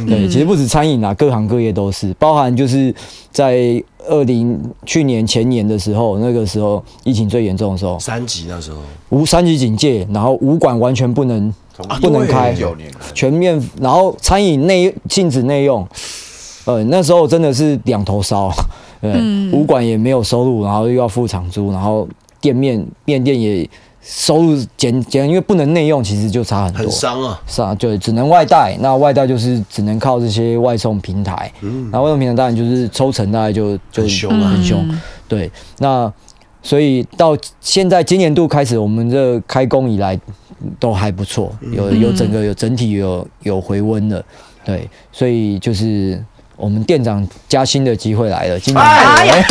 [0.06, 2.94] 对，其实不止餐饮啊，各行各业都是，包含就是
[3.32, 8.78] 在二零去年前年的时候，那个时候疫情最严重的时候，三级那时候，
[9.08, 11.52] 无三级警戒，然后武馆完全不能
[12.00, 12.54] 不能开，
[13.12, 15.84] 全面，然后餐饮内禁止内用，
[16.64, 18.52] 呃，那时候真的是两头烧，
[19.00, 22.06] 对，武馆也没有收入，然后又要付场租，然后。
[22.42, 23.66] 店面面店也
[24.02, 28.76] 收入减减，因为不能内用，其实就差很多，很伤啊，是啊，就只能外带。
[28.80, 35.00] 那外带就是只能靠这些外送平台，嗯，那外送平台当然就是抽成，大概就就很凶啊，很凶。
[35.28, 36.12] 对，那
[36.62, 40.18] 所以到现在今年度开始，我们这开工以来
[40.80, 44.20] 都还不错，有有整个有整体有有回温了，
[44.64, 46.22] 对，所以就是。
[46.56, 49.42] 我们店长加薪的机会来了，今年哎呀，有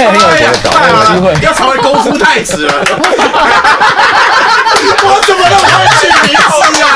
[1.14, 2.74] 机会要成为功夫太子了。
[5.04, 6.88] 我怎么都忘记名字啊？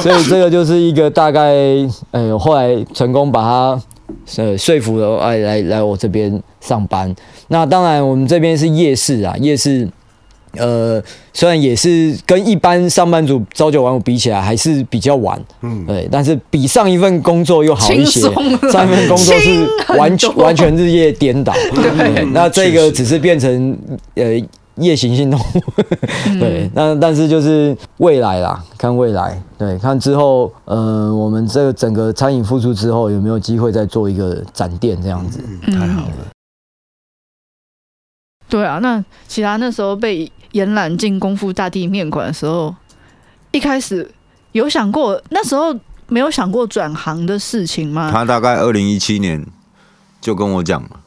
[0.00, 1.52] 所以这个就是一个大概，
[2.10, 3.80] 哎，后来成功把他
[4.36, 7.14] 呃说服了，哎，来来我这边上班。
[7.48, 9.88] 那当然，我们这边是夜市啊，夜市。
[10.56, 18.20] 呃，虽然也是跟一般上班族朝九晚五比起来还是比较晚，嗯，对，但是比上一份工作又好一些。
[18.70, 19.66] 上一份工作是
[19.98, 23.76] 完全完全日夜颠倒， 对，那这个只是变成
[24.14, 24.24] 呃
[24.76, 25.42] 夜行性动物。
[26.40, 35.38] 对，那但是就是未来啦，看未来，对，看之后，呃，我们这个整个餐饮复苏之后，有没有机会再做一个展店这样子？
[35.66, 36.33] 太好了。
[38.54, 42.72] 对啊，那其他那时候被延揽进功夫大地面馆的时候，
[43.50, 44.08] 一开始
[44.52, 45.74] 有想过，那时候
[46.06, 48.12] 没有想过转行的事情吗？
[48.12, 49.44] 他大概二零一七年
[50.20, 51.00] 就跟我讲了，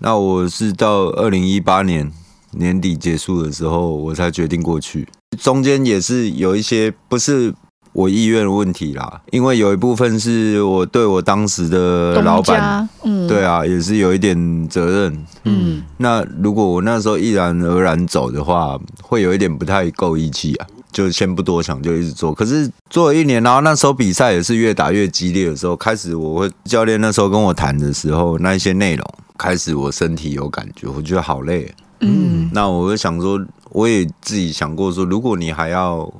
[0.00, 2.12] 那我是到二零一八年
[2.50, 5.08] 年底结束的时候，我才决定过去。
[5.40, 7.54] 中间也是有一些不是
[7.92, 15.82] 我意愿的问题啦，因为有一部分是我对我当时的老板，嗯，对啊，也是有一点责任，嗯。
[15.96, 20.66] 那如果我那时候毅然而然走的话，会有一点不太够义气啊。
[20.90, 22.32] 就先不多想，就一直做。
[22.32, 31.72] 可是做了一年，然后那时候比赛也是越打越激烈的时候，开始我会教练那时候跟我谈的时候，那一些内容开始我身体有感觉，我觉得好累。
[32.00, 33.38] 嗯，那我就想说，
[33.70, 36.10] 我也自己想过说，如果你还要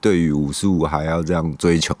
[0.00, 1.96] 对于武术还要这样追求，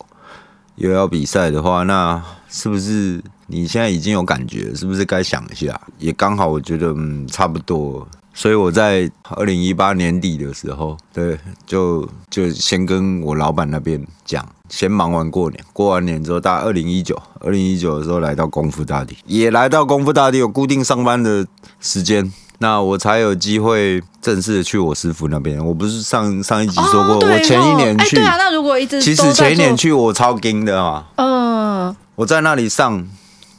[0.76, 4.74] 又要比赛的话，那是不是你现在已经有感觉？
[4.74, 5.80] 是不是该想一下？
[5.98, 8.06] 也刚好，我觉得嗯，差不多。
[8.32, 11.36] 所以我在二零一八年底的时候，对，
[11.66, 21.44] 就就先跟我老板那边讲，先忙完过年，过完年之后，大二零一九，二零一九的时候来到功夫大地，也来到功夫大地有固定上班的
[21.80, 25.58] 时间，那我才有机会正式的去我师傅那边。
[25.64, 33.08] 我不是上上一集说过，我前一年去，对啊，那如果一直其实前一年去我超惊的嘛，嗯，我在那里上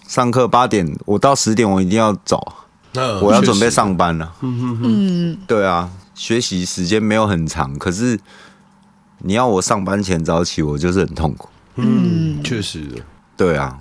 [0.07, 2.53] 上课八点，我到十点我一定要走。
[3.21, 4.33] 我要准备上班了。
[4.41, 8.19] 嗯，对啊，学习时间没有很长，可是
[9.19, 11.47] 你要我上班前早起，我就是很痛苦。
[11.77, 12.83] 嗯，确实。
[13.37, 13.79] 对啊，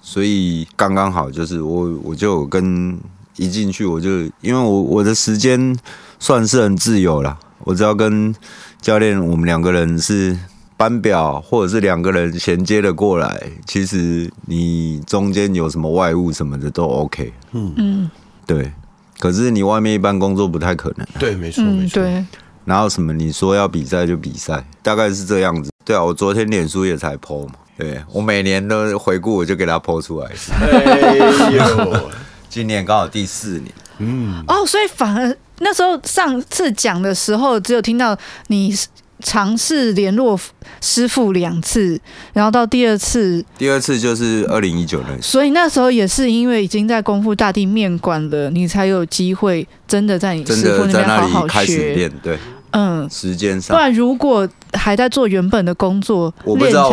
[0.00, 2.98] 所以刚刚好，就是我我就跟
[3.38, 4.10] 一进去我就，
[4.42, 5.74] 因为我我的时间
[6.18, 8.34] 算是很自由了，我只要跟
[8.80, 10.36] 教练我们两个人是
[10.76, 17.32] 班表，或者是两个人衔接的过来，其实你中间有什么外务什么的都 OK。
[17.52, 18.10] 嗯嗯。
[18.46, 18.72] 对，
[19.18, 21.06] 可是你外面一般工作不太可能。
[21.18, 22.02] 对，没错，没错。
[22.02, 22.24] 对，
[22.64, 23.12] 然后什么？
[23.12, 25.70] 你说要比赛就比赛，大概是这样子。
[25.84, 27.54] 对啊，我昨天脸书也才 po 嘛。
[27.76, 30.30] 对，我每年都回顾，我就给他 po 出来。
[30.50, 31.16] 哎
[31.50, 32.10] 呦，
[32.48, 33.72] 今年刚好第四年。
[33.98, 34.44] 嗯。
[34.46, 38.16] 哦，所以反而那时候上次讲的时候，只有听到
[38.48, 38.74] 你。
[39.20, 40.38] 尝试联络
[40.80, 42.00] 师傅两次，
[42.32, 45.20] 然后到第二次，第二次就是二零一九年。
[45.20, 51.52] 所以那时候也是因为已经在功夫大地面馆了，你才有机会真的在你师傅那边好好学。
[51.52, 52.38] 开始练，对，
[52.70, 53.76] 嗯，时间上。
[53.76, 56.88] 不然如果还在做原本的工作，我不知道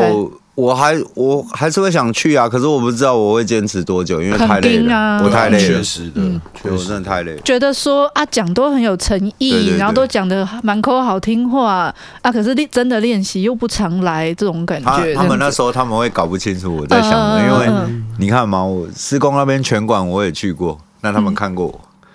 [0.56, 7.42] 我还我还是会想去啊，可是我不知道我会坚持多久，因为太累了，啊、我太累了，确实的，嗯、我真的太累了。
[7.42, 15.14] 觉得说啊，讲都很有诚意，然后都讲的满口好听话啊，可是练真的练习又不常来，这种感觉。
[15.14, 17.70] 他们那时候他们会搞不清楚我在想的，嗯、因为
[18.18, 22.08] 你看嘛，我师公那边拳馆我也去过，那他们看过我，嗯、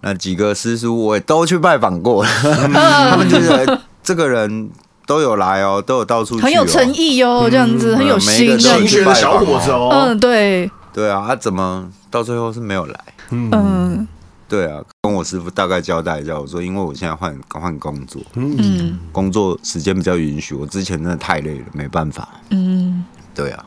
[0.00, 2.72] 那几个师叔我也都去拜访过，嗯、
[3.08, 4.68] 他们就觉得这个人。
[5.06, 9.88] 都有来哦，都有到处去、哦，很有诚意哦，这样子、嗯、很有心的小伙子哦。
[9.92, 13.04] 嗯，对，对啊，他怎么到最后是没有来？
[13.30, 14.06] 嗯，
[14.48, 22.28] 对啊，跟我师傅大概交代一下，我说因为我现在换换工作，嗯，工作时间比较允许，我之前真的太累了，没办法。
[22.50, 23.64] 嗯，对啊，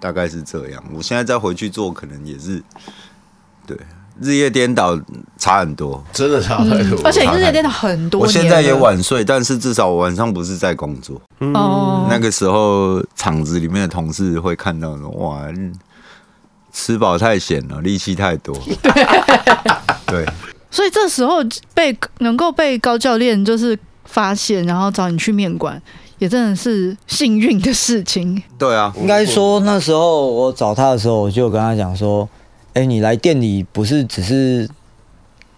[0.00, 0.82] 大概是这样。
[0.94, 2.62] 我现在再回去做，可能也是
[3.66, 3.76] 对。
[4.20, 4.98] 日夜颠倒
[5.36, 7.00] 差很多，真的差很多。
[7.04, 8.20] 而且日夜颠倒很多。
[8.20, 11.20] 我现在也晚睡，但是至少我晚上不是在工作。
[11.38, 12.06] 哦。
[12.10, 15.42] 那个时候厂子里面的同事会看到说：“哇，
[16.72, 18.58] 吃饱太闲了，力气太多。
[20.06, 20.26] ”对。
[20.70, 21.36] 所以这时候
[21.72, 25.80] 被能够被高教练就是发现，然后找你去面馆，
[26.18, 28.42] 也真的是幸运的事情。
[28.58, 32.28] 对啊，应该说那时候我找他的时候，我就跟他讲说。
[32.78, 34.68] 哎，你来店里不是只是，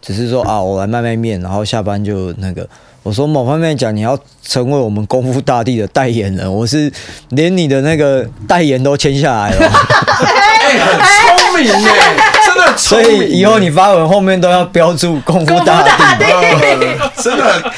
[0.01, 2.67] 只是说啊，我来卖卖面，然后下班就那个。
[3.03, 6.91] 我说某方面讲，你要成为我们功夫大帝的代言人，我是
[7.31, 9.67] 连你的那个代言都签下来了。
[9.69, 12.79] 哎，很聪明哎， 真的。
[12.79, 15.83] 所以以后你发文后面都要标注功夫大
[16.19, 16.25] 帝，
[17.23, 17.73] 真的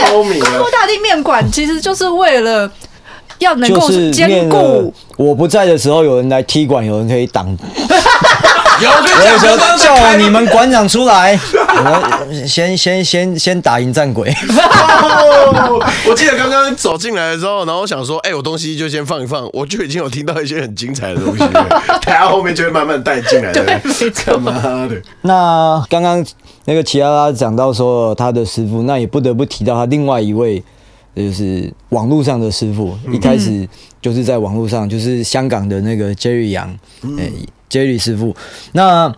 [0.00, 0.40] 聪明。
[0.40, 2.68] 功夫大地面馆其实就是为了
[3.38, 7.56] 要能够兼顾，我不在的时候有人来踢馆，有人可以挡。
[8.82, 11.38] 有我说叫你们馆长出来，
[12.22, 14.32] 我们先先先先打赢战鬼。
[16.06, 21.66] 我记得刚刚刚走进来的时候，然后我想说，哎、欸，我东西就先放一放，我就已经有听到一些很精彩的东西了，
[22.04, 23.64] 等下后面就会慢慢带进来的。
[23.64, 24.38] 对，没错。
[24.38, 24.52] 妈
[24.86, 25.00] 的！
[25.22, 26.24] 那刚刚
[26.66, 30.62] 那个齐拉拉讲到说他的师傅，那也不得不提到他另外一位，
[31.16, 32.96] 就是网络上的师傅。
[33.06, 33.68] 嗯、一开始
[34.00, 36.68] 就是在网络上，就是香港的那个 Jerry 杨，
[37.18, 37.32] 哎、欸、
[37.70, 38.34] ，Jerry 师傅。
[38.72, 39.14] 那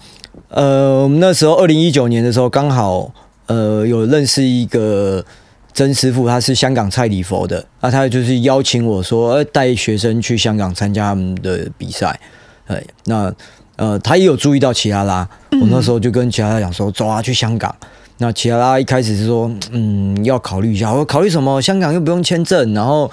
[0.49, 3.13] 呃，我们那时候二零一九年的时候，刚好
[3.47, 5.25] 呃有认识一个。
[5.73, 12.19] 曾师傅他是香港蔡礼佛的，那他就是邀请我说，带学生去香港参加他们的比赛。
[12.67, 13.33] 哎，那
[13.77, 17.75] 呃，他也有注意到齐拉拉，我那时候就跟齐拉拉讲说，走啊，去香港。
[18.23, 20.93] 那齐拉拉一开始是说，嗯，要考虑一下。
[20.93, 21.61] 我考虑什么？
[21.63, 23.11] 香港又不用签证，然后，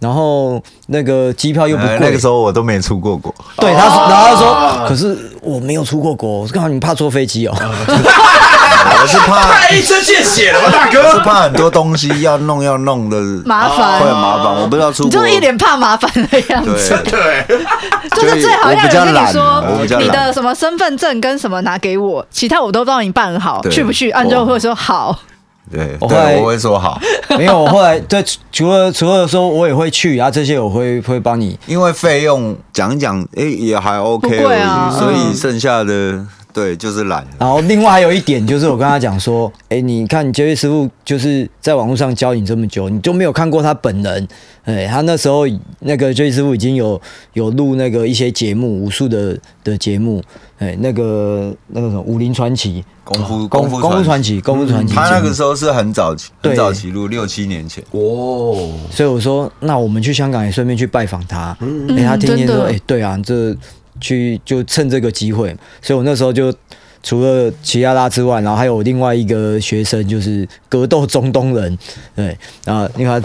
[0.00, 1.98] 然后那个机票又不贵。
[1.98, 3.34] 那个时候我都没出过国。
[3.56, 7.54] 对，他，然后他说，可是我没有出过国，我刚好你怕坐飞机哦。
[9.00, 11.12] 我是怕 太一针见血了吧，大哥！
[11.12, 14.54] 是怕很多东西要弄要弄的麻烦，会很麻烦。
[14.54, 16.98] 我不知道出国，你就一脸怕麻烦的样子。
[17.04, 17.44] 对，
[18.16, 19.64] 就是最好要有跟你说，
[19.98, 24.10] 你的什么身份证跟什么拿给我，其他我都帮你办好，去不去？
[24.10, 25.18] 按照会说好。
[25.70, 27.00] 对，我会我会说好。
[27.38, 36.24] 没有，我后来对，除了除了说我也会去啊，这些我会会帮你，因为费用讲一讲，哎，也还 OK 啊，所以剩下的。
[36.52, 37.26] 对，就是懒。
[37.38, 44.28] 然后另外还有一点就是，我跟他讲说， 哎，你看你这位师傅就是在网络上教你这么久，你就没有看过他本人。
[44.64, 45.46] 哎，他那时候
[45.80, 47.00] 那个杰瑞师傅已经有
[47.32, 50.22] 有录那个一些节目，武术的的节目。
[50.58, 54.94] 哎，那个那个什么武林传奇、功夫功夫功夫传奇、功夫传奇。
[54.94, 57.82] 他那个时候是很早期，很早期录，六七年前。
[57.92, 61.56] 哦，所以我说，那我们去香港也顺便去拜访他。
[61.96, 63.56] 哎，他天天说，哎，对啊，这。
[64.00, 66.52] 去就趁这个机会，所以我那时候就
[67.02, 71.78] 除了齐亚拉之外，然后还有另外一个学生，就是格斗中东人，
[72.16, 73.22] 对，然后你看。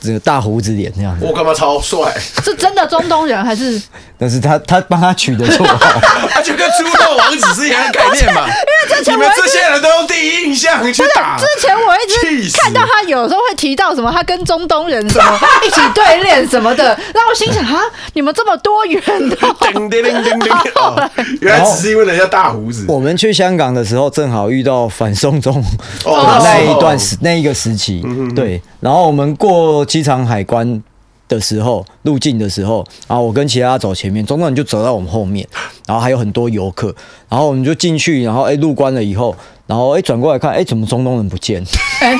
[0.00, 2.12] 这个大胡子脸这样子，我干嘛超帅？
[2.42, 3.80] 是真的中东人还是？
[4.18, 8.48] 但是他他帮他取的绰号， 他就跟出道王子是一样的概念嘛。
[8.86, 11.36] 之前你们这些人都用第一印象去打。
[11.36, 16.84] 之前我一直看到他有时候会提到什么，他跟中东人什么 一起对练什么的，
[17.14, 17.80] 让我心想啊，
[18.12, 19.36] 你们这么多元的。
[19.72, 20.52] 叮叮叮叮叮，
[21.40, 22.84] 原来只是因为人家大胡子。
[22.88, 25.64] 我们去香港的时候，正好遇到反送中
[26.04, 29.84] 那一段时那一个时期，对，然后我们过。
[29.86, 30.82] 机场海关
[31.28, 35.46] 的时候，入境的时候，然后我跟其他走前面，中东人就走到我们后面，
[35.86, 36.94] 然后还有很多游客，
[37.28, 39.34] 然后我们就进去，然后哎入关了以后，
[39.66, 41.64] 然后哎转过来看，哎怎么中东人不见？
[42.00, 42.14] 哎，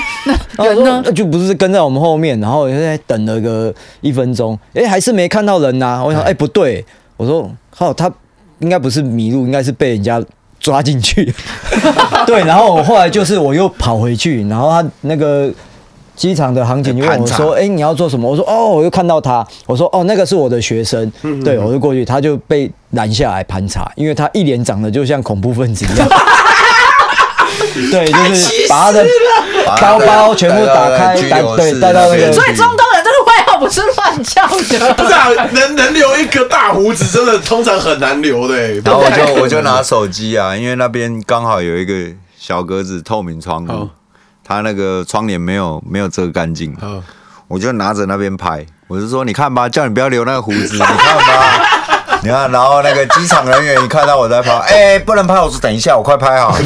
[0.57, 1.13] 那 人呢？
[1.13, 6.05] 就不是跟在我们后面，然后在等了个一分钟，哎还是没看到人呐、啊。
[6.05, 6.85] 我想哎不对，
[7.17, 8.11] 我说好他
[8.59, 10.23] 应该不是迷路，应该是被人家
[10.59, 11.33] 抓进去。
[12.27, 15.53] 对，然后我后来就是我又跑回去，然后他那个。
[16.17, 21.13] 机场的航警就问我说：“哎、欸，你要做什么？”我说：“哦，我又看到他。”我说：“哦，那个是我的学生。”
[21.45, 26.09] 对，我就过去，他就被拦下来盘查，因为他一脸长得就像恐怖分子一样。
[27.91, 29.07] 对，就是把他的
[29.81, 32.33] 包包全部打开，带对带到那个。
[32.33, 34.95] 所以中东人这个外号不是乱叫的。
[34.95, 38.57] 不是啊，能能留一个大胡子，真的通常很难留的。
[38.81, 41.93] 然后我就我就拿手机啊，因为那边刚好有一个
[42.39, 43.89] 小格子透明窗户。
[44.47, 46.73] 他那个窗帘没有没有遮干净，
[47.49, 56.57] 我就拿着那边拍，我就说你看吧，叫你不要留那个胡子，你看吧， 你看，然后那个机场人员一看到我在拍，哎、欸，不能拍，我说等一下，我快拍好。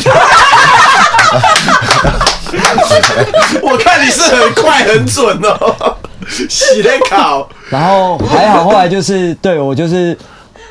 [3.63, 5.97] 我看你是很快很准哦，
[6.51, 10.15] 洗的考，然后还好，后来就是对我就是。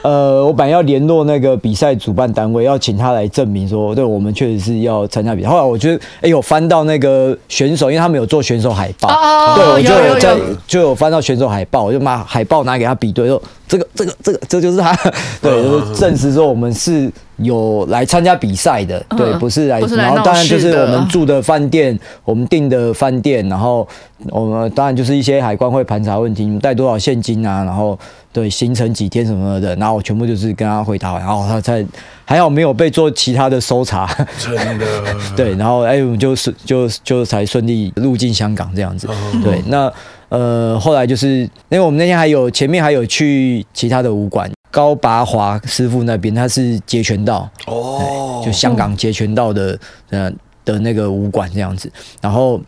[0.02, 5.50] 呃，我本来要联络那个比赛主办单位，要请他来证明说，对我们确实是要参加比赛。
[5.50, 14.94] 后来我觉得，哎有，翻到那个选手，因为他们有做选手海报，哦、对，我就有在就有翻到选手海报，我就把海报拿给他比对，说这个这个这个这就是他，
[15.42, 23.88] 对，就是证实说我们是有来参加比赛的，对，不是来，然后当然就是我们住的饭店，我们订的饭店，然后
[24.30, 27.98] 我们当然就是一些海关会盘查问题，你们带多少现金啊，然后。
[28.32, 31.84] 对，行程几天什么的，然后我全部就是跟他回答完，然后他才
[32.26, 34.08] 还好没有被做其他的搜查，
[34.38, 34.86] 真的。
[35.36, 39.08] 对，然后哎，我们就是就就才顺利入境香港这样子。
[39.44, 39.92] 对，那
[40.30, 49.78] 呃后来就是因为我们那天还有前面还有去其他的武馆，高拔华师傅那边他是截拳道哦，就香港截拳道的
[50.10, 50.32] 呃
[50.64, 52.62] 的那个武馆这样子，然后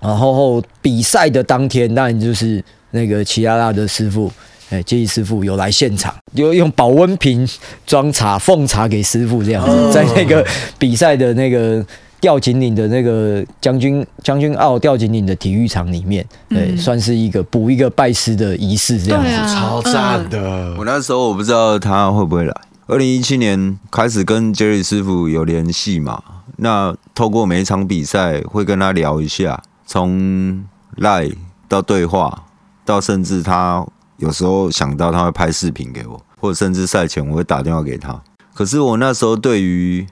[0.00, 4.30] 然后比赛的当天当然就是那个齐拉拉的师傅。
[4.72, 7.44] 哎，接力师傅有来现场，有用保温瓶
[7.84, 10.46] 装茶奉茶给师傅这样子，在那个
[10.78, 11.84] 比赛的那个
[12.20, 20.74] 吊颈岭的那个将军将军澳吊颈岭的体育场里面，对，嗯、算是一个补一个拜师的仪式这样子，啊、超赞的。
[20.78, 22.54] 我那时候我不知道他会不会来。
[22.86, 26.22] 二零一七年开始跟 Jerry 师傅有联系嘛，
[26.56, 30.64] 那透过每一场比赛会跟他聊一下，从
[30.96, 31.36] Line
[31.68, 32.46] 到对话，
[32.84, 33.86] 到甚至他
[34.18, 38.20] 有时候想到他会拍视频给我，或者甚至赛前我会打电话给他。
[38.52, 40.04] 可是我那时候对于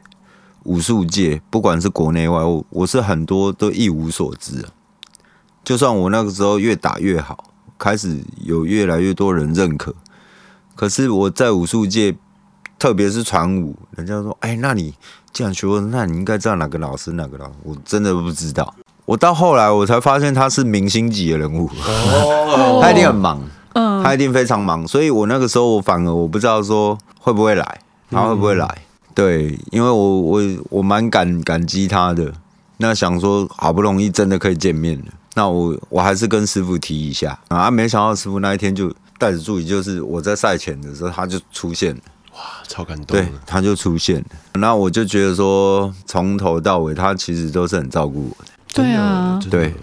[0.68, 4.66] 武术界，不管是国内外，我我是很多都一无所知。
[5.64, 9.94] 就算我那个时候越打越好，开始有越来越多人认可，
[10.74, 12.14] 可是我在武术界，
[12.78, 14.94] 特别是传武，人家说：“哎，那你
[15.32, 18.74] 既然学过，那你应该知道哪个老师，哪个老师。”我真的不知道。
[19.06, 21.70] 我到后来我才发现他是明星级的人物，
[22.82, 23.42] 他一定很忙，
[23.72, 24.86] 嗯，他一定非常忙。
[24.86, 27.80] 所以我那个时候我反而我不知道说会不会来。
[28.10, 28.66] 他会不会来？
[28.66, 28.87] 嗯、
[29.18, 32.32] 对，因为我我我蛮感感激他的。
[32.76, 37.68] 那想说好不容易真的可以见面了，那我我还是跟师傅提一下啊。
[37.68, 42.00] 没想到师傅那一天就带着助理，就是我在赛前的时候他就出现了。
[42.34, 42.38] 哇，
[42.68, 43.06] 超感动！
[43.06, 44.26] 对，他就出现了。
[44.52, 48.50] 那我就觉得说，从头到尾他其实都是很照顾我的。
[48.72, 49.74] 对啊，对，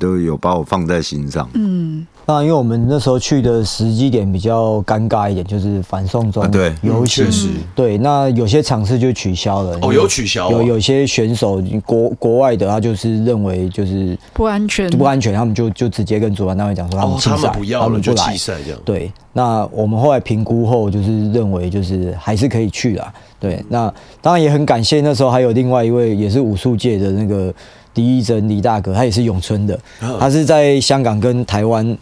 [0.00, 1.48] 都有把我放在心上。
[1.54, 2.04] 嗯。
[2.24, 6.44] 那因为我们那时候去的时机点比较尴尬一点，就是反送中
[6.82, 7.26] 游行，
[7.74, 9.76] 对，那有些场次就取消了。
[9.82, 10.48] 哦，有取消。
[10.52, 18.36] 有有些选手国国外的，他就是认为就是不安全，不安全，他们就就直接跟主办单位讲说他们弃赛，他们就来。
[18.84, 23.12] 对，那我们后来评估后，就是认为就是还是可以去啦。
[23.40, 27.52] 对，那当然也很感谢那时候还有另外一位也是武术界的那个
[27.94, 29.76] 李义珍李大哥，他也是永春的，
[30.20, 31.98] 他是在香港跟台湾。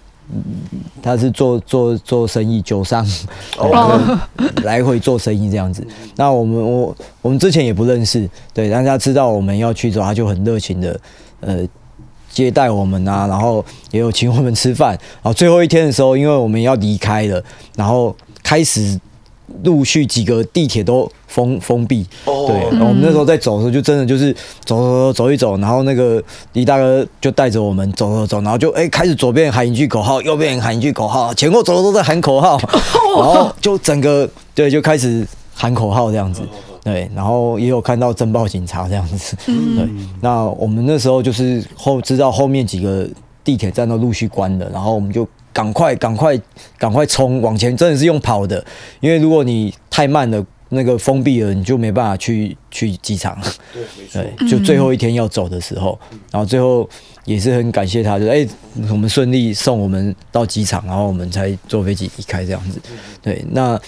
[1.03, 3.07] 他是做做做生意，酒商，
[3.59, 4.19] 哦
[4.63, 5.87] 来回做生意这样子。
[6.17, 11.01] 那我们我我们之前也不认识，对，但是他知道我们要去之后，他就很热情的
[11.41, 11.67] 呃
[12.31, 14.91] 接待我们啊，然后也有请我们吃饭。
[14.91, 17.43] 然后最后一天的时候，因为我们要离开了，
[17.77, 19.01] 然后开始。
[19.65, 24.33] 陆续几个地铁都封封闭，对，然后我们那时候在走的时候，就真的就是
[24.65, 26.21] 走走走走一走，然后那个
[26.55, 32.59] 李大哥就带着我们走走走，然后就哎开始左边喊一句口号，右边喊一句口号，前后走的都在喊口号，
[33.17, 35.25] 然后就整个对就开始
[35.55, 36.43] 喊口号这样子，
[36.83, 39.89] 对，然后也有看到侦报警察这样子， 对，
[40.21, 43.09] 那我们那时候就是后知道后面几个
[43.45, 45.27] 地铁站都陆续关了，然后我们就。
[45.53, 46.41] 赶快，赶快，
[46.79, 47.77] 赶快冲往前！
[47.77, 48.65] 真的是用跑的，
[49.01, 53.39] 因为如果你太慢了，那个封闭了，你就没办法去去机场。
[53.73, 53.85] 对，
[54.39, 55.97] 对，就最后一天要走的时候，
[56.33, 56.89] 然后最后
[57.25, 58.45] 也是很感谢他，就哎，
[58.91, 62.81] 我们顺利送我们到机场，然后我们才坐飞机离开这样子。
[63.23, 63.81] 对，那。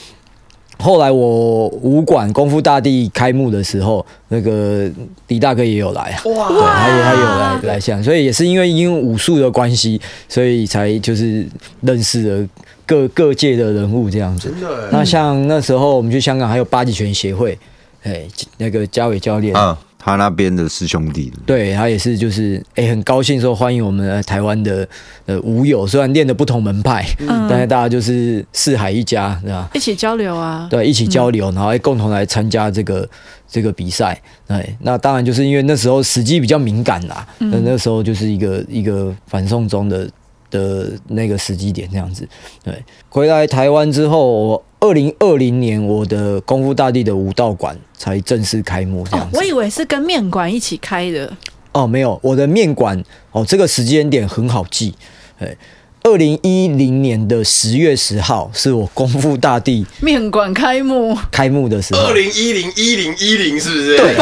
[0.78, 4.90] 后来我武馆功夫大帝开幕的时候，那个
[5.28, 11.46] 李大哥也有来啊，哇，对，他也他也有来来讲，所以也是因为因为武术的关系，所以才就是
[11.82, 12.48] 认识了
[12.86, 14.50] 各各界的人物这样子。
[14.50, 17.58] 真的，那像那时候我们去香港，还有八极拳协会，
[18.02, 18.22] 哎，
[18.58, 19.78] 那个嘉伟教练啊。
[20.04, 24.84] 他那边的师兄弟，对，他也是，就是哎、欸，很高兴说欢迎我们台湾的
[25.26, 29.70] 呃武友，虽然练的不同门派，嗯、 但是大家就是四海一家，对吧？
[29.72, 33.08] 一起交流啊，对，一起交流，然后共同来参加这个
[33.48, 34.20] 这个比赛。
[34.48, 40.10] 哎，那当然就是因为那时候时机比较敏感啦，那、嗯、那时候就是一个一个反送中的
[40.52, 42.28] 的那个时机点这样子。
[42.62, 44.64] 对，回来台湾之后，我。
[44.82, 49.38] 二零二零年，我的功夫大帝的武道馆才正式开幕，这样子。
[49.38, 51.32] 我以为是跟面馆一起开的。
[51.70, 53.00] 哦，没有，我的面馆
[53.30, 54.92] 哦，这个时间点很好记。
[55.38, 55.56] 哎，
[56.02, 62.00] 二零一零年的十月十号是我功夫大帝面馆开幕开幕的时候。
[62.00, 63.96] 二零一零一零一零是不是？
[63.96, 64.16] 对。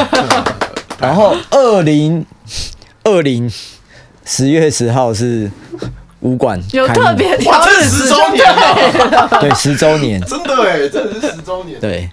[1.01, 2.27] 然后二零
[3.05, 3.51] 二零
[4.27, 5.51] 十月十号是。
[6.21, 9.29] 武馆有特别哇，这是十周年啊！
[9.41, 11.81] 对，十周年，真的哎，真的是十周年。
[11.81, 12.11] 对，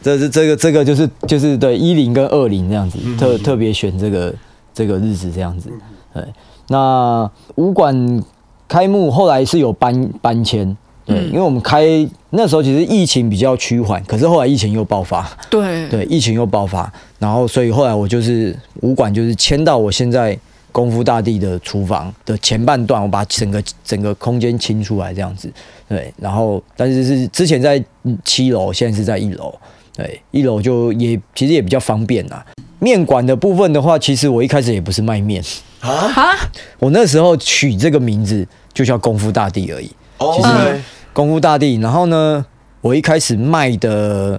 [0.00, 4.34] 这是这个这个就是就是对一零跟二零这样子，特特别选这个
[4.72, 5.70] 这个日子这样子。
[6.14, 6.22] 对，
[6.68, 8.24] 那武馆
[8.66, 10.74] 开幕后来是有搬搬迁，
[11.04, 11.84] 对，因为我们开
[12.30, 20.38] 那时候其实疫情比较趋缓，可是后来疫情又爆发，对对，疫情又爆发，然后所以后来我就是武馆就是迁到我现在。
[20.76, 25.50] 功夫大帝的厨房的前半段，我把整个整个空间清出来，这样子，
[25.88, 27.82] 对，然后但是是之前在
[28.22, 29.54] 七楼，现在是在一楼，
[29.96, 32.44] 对，一楼就也其实也比较方便啦。
[32.78, 35.42] 面馆的部分的话，其实我一开始也不是卖面
[35.80, 36.36] 啊，
[36.78, 39.90] 我那时候取这个名字就叫功夫大帝而已。
[40.18, 40.82] 其实
[41.14, 42.44] 功夫大帝，然后呢，
[42.82, 44.38] 我一开始卖的，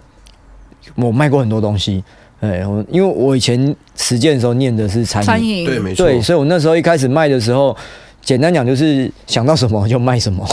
[0.94, 2.04] 我卖过很多东西。
[2.40, 6.06] 哎，我因为我以前实践的时候念的是餐饮，餐饮对，没错。
[6.06, 7.76] 对，所以我那时候一开始卖的时候，
[8.22, 10.48] 简单讲就是想到什么就卖什么。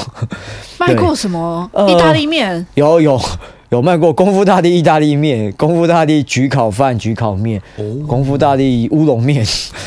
[0.79, 1.69] 卖过什么？
[1.73, 2.67] 呃意大利面？
[2.75, 3.21] 有有
[3.69, 7.61] 有卖过功夫大帝意大利面、功夫大帝焗烤饭、焗烤面、
[8.07, 9.45] 功夫大帝乌龙面、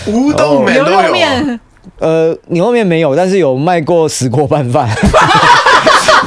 [0.08, 1.12] 乌冬面牛肉。
[1.12, 1.60] 面？
[2.00, 4.88] 呃，牛肉面没有，但是有卖过石锅拌饭。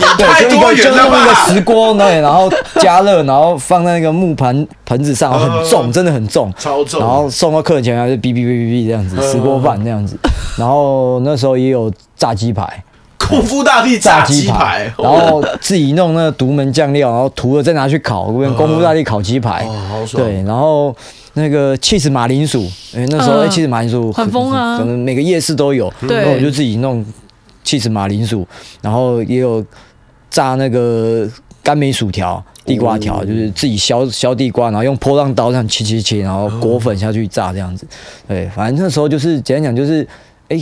[0.17, 1.35] 对，太就一个就是多元了用一个？
[1.55, 7.01] 石锅，对，然后加热，然后放在那个木盘盆子上，很重，真的很重，超重。
[7.01, 10.17] 然后送到客人前面，还是哔哔哔哔哔这样子，石锅饭这样子。
[10.57, 12.83] 然后那时候也有炸鸡排，
[13.19, 19.67] 功夫大帝炸鸡排，然后自己弄那个独门酱料，然后涂了再拿去烤，跟功夫大帝烤鸡排。
[20.13, 20.95] 对，然后。
[21.35, 24.77] 那个起司马铃薯，哎，那时候起司马铃薯很疯啊。
[24.77, 26.25] 可能每个夜市都有，对。
[26.25, 27.07] 那我就自己弄
[27.63, 28.45] 起司马铃薯，
[28.83, 29.65] 然后也有
[30.31, 31.29] 炸那个
[31.63, 37.87] 甘梅薯条、地瓜条，就是自己削削地瓜，然后用波浪刀这样切切切，然后裹粉下去炸这样子。
[38.27, 40.07] 对，反正那时候就是简单讲就是，
[40.49, 40.59] 哎，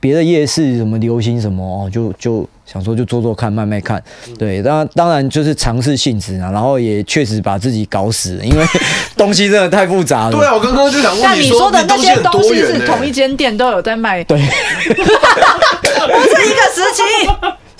[0.00, 4.02] 别的夜市什么流行什么哦，就就想说就做做看，卖卖看。
[4.38, 8.64] 对，当然当然就是尝试性质啊，然后也确实把自己搞死了，因为
[9.16, 10.32] 东西真的太复杂了。
[10.32, 14.38] 对啊，我刚刚就想问但你说那些很东西是同一间店都有在卖，对，
[14.88, 15.04] 不是
[16.46, 17.02] 一个时期。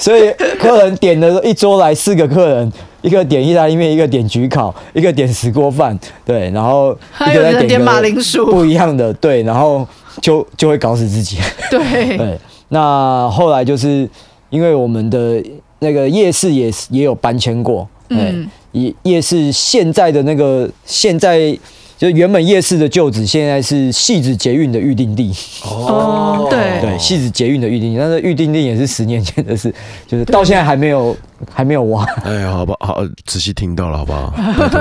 [0.01, 2.73] 所以客人点的一桌来四个客人，
[3.03, 6.97] 一个点意大利面，一个点焗烤，一个点石锅饭，对，然后
[7.31, 8.47] 一个再点马铃薯。
[8.51, 9.87] 不一样的，对，然后
[10.23, 11.37] 就就会搞死自己。
[11.71, 12.39] 对，对，
[12.71, 14.09] 那后来就是
[14.49, 15.43] 因为我们的
[15.81, 21.55] 那个夜市也也有搬迁过，嗯，夜夜市现在的那个现在
[22.01, 25.31] 就原本夜市的旧址，现在是汐止捷运的预定地。
[25.65, 29.71] 哦，对对，汐止捷运的预定地，但是预定地也是十年前的事，
[30.09, 31.15] 就是到现在还没有
[31.53, 32.03] 还没有挖。
[32.25, 34.33] 哎，好吧，好，仔细听到了，好不好？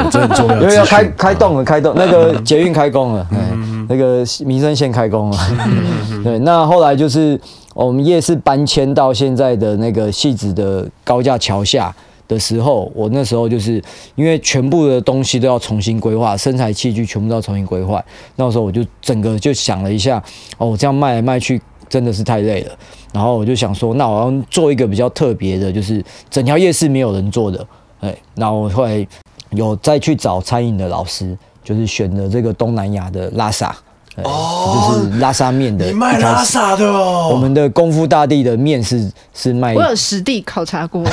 [0.09, 0.61] 这很重要。
[0.61, 5.37] 因为要开开动了，开动那个捷运开工了，嗯，那个民生线开工了，
[6.23, 7.37] 对，那后来就是
[7.73, 11.93] 我们夜市搬迁到现在的那个汐止的高架桥下
[12.29, 13.83] 的时候，我那时候就是
[14.15, 18.01] 因为全部的东西都要重新规划，生产器具全部都要重新规划，
[18.37, 20.23] 那时候我就整个就想了一下，
[20.57, 22.71] 哦，我这样卖来卖去真的是太累了，
[23.11, 27.67] 然后我就想说，那我要做一个比较特别的，就是整条夜市没有人做的，
[27.99, 29.05] 哎，那我后来。
[29.53, 33.75] 有再去找餐饮的老师，就是选了这个东南亚的拉萨，
[34.23, 35.85] 哦，就是拉萨面的。
[35.85, 37.29] 你卖拉萨的哦？
[37.31, 39.73] 我们的功夫大地的面是是卖。
[39.73, 41.03] 我有实地考察过。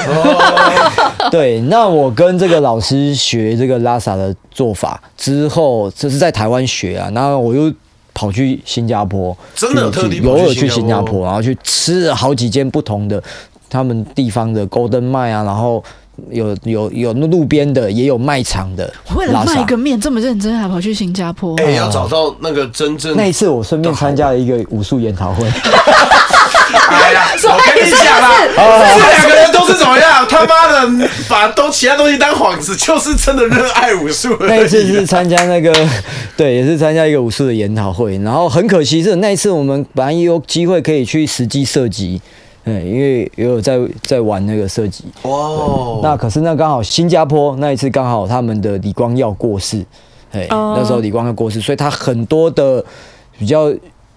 [1.31, 7.73] 对，那我跟这个老师学这个拉萨的做法之后，这是在台湾学啊，然后我又
[8.15, 13.23] 跑去新加坡，真的有特地偶尔去新加坡，然后去吃了好几间不同的
[13.69, 15.83] 他们地方的 Golden 麦啊，然后。
[16.31, 18.93] 有有有路边的，也有卖场的。
[19.15, 21.55] 为了卖个面这么认真，还跑去新加坡。
[21.59, 23.17] 哎、欸，要找到那个真正。
[23.17, 25.47] 那一次我顺便参加了一个武术研讨会。
[26.89, 30.27] 哎呀， 我跟你讲啊，这两个人都是怎么样？
[30.29, 34.37] 他妈的，把都其他东西当幌子，就是真的热爱武术。
[34.41, 35.73] 那一次是参加那个，
[36.37, 38.19] 对，也是参加一个武术的研讨会。
[38.19, 42.21] 然后很可惜是那一次我们本来也有机会可以去实际射击。
[42.67, 49.87] 对，因为也有在在玩那个射击，哇、wow.，那可是那刚好新加坡那一次刚好他们的李光耀过世，
[50.33, 52.85] 哎、oh.，那时候李光耀过世，所以他很多的
[53.39, 53.73] 比较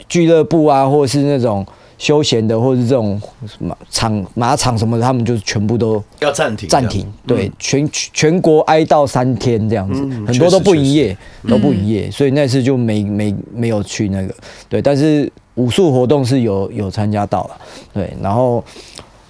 [0.07, 1.63] 俱乐部啊，或者是那种
[1.99, 3.21] 休闲的，或者是这种
[3.59, 11.15] 马场马场什么的，他们就全部都要暂停暂停，对，嗯、全全国哀悼三天这样子，嗯、很多都不营业，
[11.47, 14.33] 都不营业，所以那次就没没没有去那个，
[14.67, 15.31] 对，但是。
[15.59, 17.57] 武术活动是有有参加到了，
[17.93, 18.63] 对，然后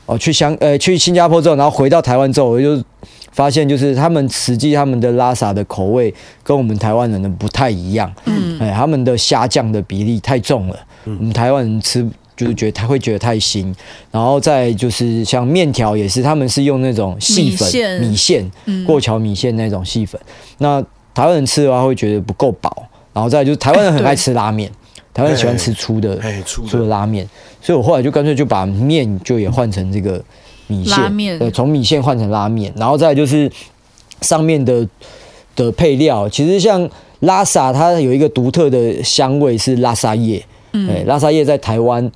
[0.06, 2.82] 哦去香呃去新加坡之后，然后回到台湾之后，我就
[3.32, 6.14] 发现就是他们实际他们的拉萨的口味
[6.44, 12.08] 跟我们台湾人的不太一样，嗯，哎，他们的虾酱的比例太重了，嗯，我们台湾人吃
[12.38, 13.74] 就是觉得他会觉得太腥，
[14.12, 17.68] 然后再就是像面条也是，他们是用那种细粉
[18.00, 18.50] 米线，
[18.86, 20.20] 过桥米线那种细粉，
[20.60, 20.80] 那
[21.14, 24.72] 台湾人吃的话会觉得不够饱，然后再就是台湾人很爱吃拉面。
[25.20, 26.86] 台湾喜欢吃粗的，粗的。
[26.86, 27.28] 拉面，
[27.62, 30.24] 所以我后来就干脆就把面就也换成这个
[30.68, 33.52] 米线，对，从米线换成拉面，然后再就是
[34.22, 34.88] 上面的
[35.58, 36.90] 的配料，其实像
[37.20, 40.42] 拉萨，它有一个独特的香味是拉萨叶，
[40.72, 42.10] 嗯，拉萨叶在台湾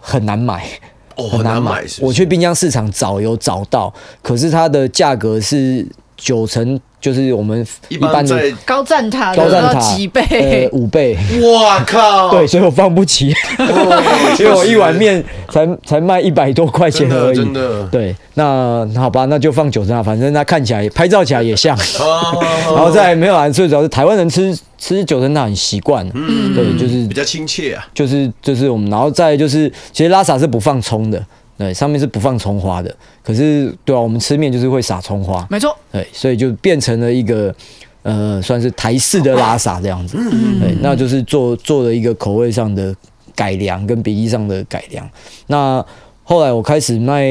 [0.00, 0.66] 很难买，
[1.14, 6.80] 很难买，我去滨江市场找有找到，可是它的价格是九成。
[7.04, 11.14] 就是我们一一般的高站塔高站塔的几倍呃，五倍。
[11.42, 14.02] 哇靠，对，所以我放不起，哦
[14.40, 17.36] 因为我一碗面才才卖一百多块钱而已。
[17.36, 21.76] 真的真的对，那好吧，那就放九层塔，反正它看起来拍照起来也像。
[22.00, 22.42] 哦
[22.74, 27.86] 然后再来没有啊，最主要是台湾人吃吃九层塔很习惯，嗯，对，就是比较亲切啊。
[27.92, 31.22] 就是就是我们，然后再就是，其实拉萨是不放葱的，
[31.56, 32.94] 对，上面是不放葱花的。
[33.22, 37.54] 可是对啊，我们吃面就是会撒葱花，没错，对，所以就变成了一个
[38.02, 40.16] 呃，算是台式的拉萨这样子，
[40.58, 42.94] 对，那就是做做了一个口味上的
[43.36, 45.08] 改良跟比例上的改良。
[45.46, 45.84] 那
[46.24, 47.24] 后来我开始卖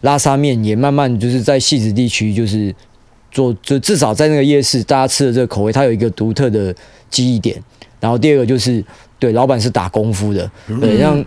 [0.00, 2.74] 拉沙面，也慢慢就是在戏子地区就是
[3.30, 6.74] 做，就至少在那个夜市，大家吃的这个口味，它有一个独特的
[7.10, 7.62] 记忆点。
[8.00, 8.82] 然后第二个就是，
[9.18, 10.50] 对，老板是打功夫的，
[10.80, 11.22] 对，让。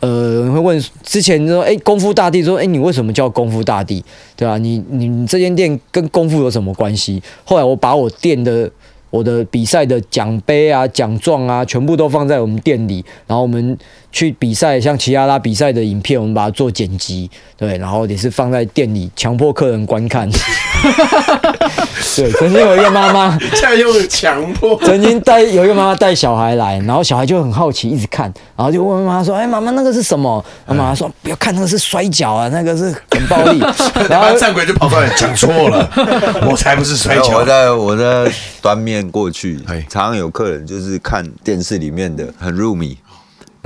[0.00, 4.04] 呃，你会问之前说，哎、功夫大帝说，哎、你为什么叫功夫大帝？
[4.36, 4.58] 对吧、啊？
[4.58, 7.22] 你你这间店跟功夫有什么关系？
[7.44, 8.70] 后来我把我店的
[9.10, 13.76] 我的比赛的奖杯啊、奖状啊，全部都放在我们店里，然后我们
[14.16, 20.26] 去比赛，像奇亚拉比赛的影片，我们把它做剪辑，对，然后也是放在店里，强迫客人观看。
[22.16, 33.58] 对，曾经有一个妈妈，现在用强迫，曾经带有一个妈妈带小孩来，然后小孩就很好奇，一直看，然后就问妈妈说：“哎，妈妈，那个是什么？”然后妈妈说：“不要看，那个是摔跤啊，那个是很暴力。”
[34.08, 35.86] 然后战鬼就跑出来讲错了，
[36.50, 37.36] 我才不是摔跤。
[37.36, 42.96] 我在我在端面过去，哎常常有客人就是看电视里面的很入迷，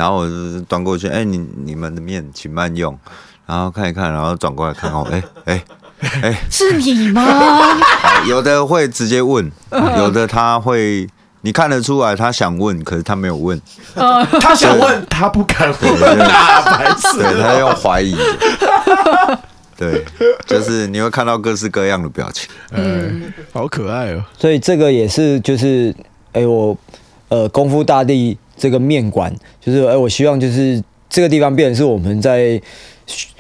[0.01, 2.99] 然后我就端过去，哎，你你们的面请慢用，
[3.45, 5.63] 然后看一看，然后转过来看我，哎哎。
[6.23, 7.23] 哎，是你吗？
[8.27, 9.53] 有的会直接问，
[9.99, 11.07] 有的他会，
[11.43, 13.61] 你看得出来他想问，可是他没有问。
[14.41, 17.19] 他想问，他不敢问，啊白痴？
[17.19, 19.39] 对，他用怀疑的。
[19.77, 20.03] 对，
[20.47, 22.49] 就是你会看到各式各样的表情。
[22.71, 24.25] 嗯，好可爱哦。
[24.39, 25.95] 所以这个也是，就是，
[26.33, 26.75] 哎，我
[27.29, 32.61] 呃功夫大帝这个面馆，就是，哎，我希望就是这个地方变成是我们在。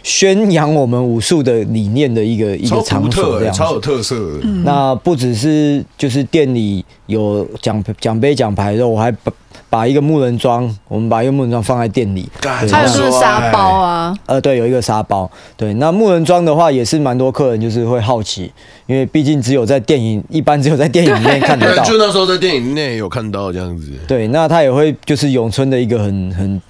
[0.03, 4.16] 宣扬我们武术的理念的一个一个场所，这样超有特色。
[4.64, 9.33] 那不只是就是店里有奖奖杯奖牌的，我还把
[9.68, 12.29] 把一个木人桩，我们把一个木人桩放在店里。
[12.43, 14.16] 还有是沙包啊？
[14.27, 15.31] 呃，对，有一个沙包。
[15.57, 18.51] 对，那木人桩的话也是蛮多客人就是会好奇，
[18.87, 21.85] 因为毕竟只有在电影，一般只有在电影里面看得到。
[21.85, 23.93] 就那时候在电影内有看到这样子。
[24.09, 26.62] 对，那他也会就是永春的一个很很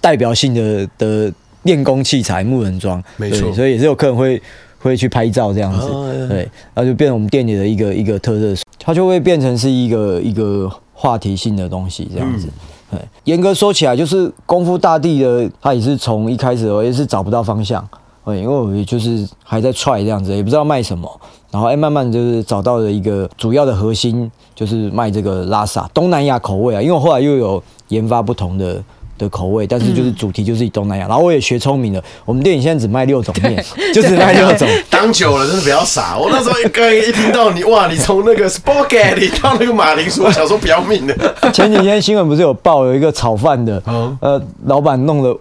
[0.00, 1.32] 代表性的的。
[1.66, 4.40] 练功器材木人桩，没错，所以也是有客人会
[4.78, 12.48] 会去拍照这样子，哦、对，然后就变成我们店里的一个一个特色，它就会变成是一个一个话题性的东西这样子。
[12.90, 17.86] 对，严格说起来，就是功夫大帝的，他也是从一开始我也是找不到方向，
[18.24, 28.80] 对，因为我就是还在踹这样子，也不知道卖什么，然后哎，慢慢就是找到了一个主要的核心，就是卖这个拉萨东南亚口味啊，因为我后来又有研发不同的。
[29.18, 33.64] 的口味，但是就是主题就是以东南亚，然后我也学聪明了，我们店里现在只卖六种面，
[33.94, 34.68] 就只卖六种。
[34.90, 41.34] 当久了真的比较傻，我那时候一刚一听到你哇，你从那个 spaghetti 到那个马铃薯，我想说不要命的。
[41.52, 43.82] 前几天新闻不是有报有一个炒饭的，
[44.20, 45.38] 呃，老板弄了。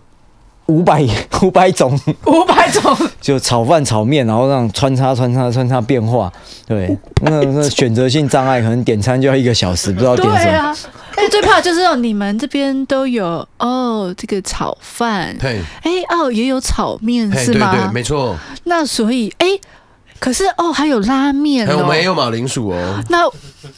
[0.68, 1.06] 五百
[1.44, 6.32] 五百种，五百种， 就炒饭、炒面，然后让穿插、穿插、穿插变化。
[6.68, 10.44] 对，那那选择性障碍，可能点餐就要一个小时，不知道点什么。
[10.44, 10.76] 对啊，
[11.16, 17.72] 哎、欸，最怕就是哦，你们这边都有哦，这个炒饭，对，哎哦，也有炒面是吗？
[17.72, 18.36] 对对，没错。
[18.64, 19.62] 那所以哎、欸，
[20.20, 23.04] 可是哦，还有拉面哦，我们也有马铃薯哦。
[23.10, 23.20] 那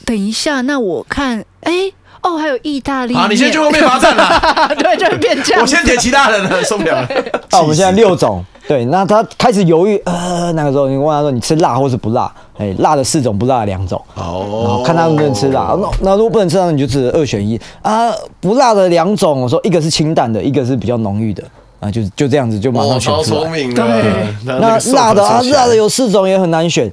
[0.06, 1.72] 等一下，那我看哎。
[1.72, 1.94] 欸
[2.28, 3.28] 哦，还有意大利啊！
[3.30, 5.62] 你先去后面罚站了， 对，就会变这样。
[5.62, 7.08] 我先点其他人了，受不了了。
[7.52, 12.30] 啊， 我们现在六种，对，那他开始犹豫，呃，那个时候你问他说，你吃辣或是不辣？
[12.58, 14.02] 哎，辣的四种，不辣的两种。
[14.16, 15.76] 哦，看他能不能吃辣。
[15.80, 18.12] 那那如果不能吃辣，你就只二选一啊。
[18.42, 21.44] 不辣的两种，我说一个是清淡的，一个是比较浓郁的
[21.80, 23.42] 啊，就就这样子就马上选出来。
[23.42, 23.74] 聪明。
[23.74, 26.92] 对，那辣的啊，辣的有四种也很难选。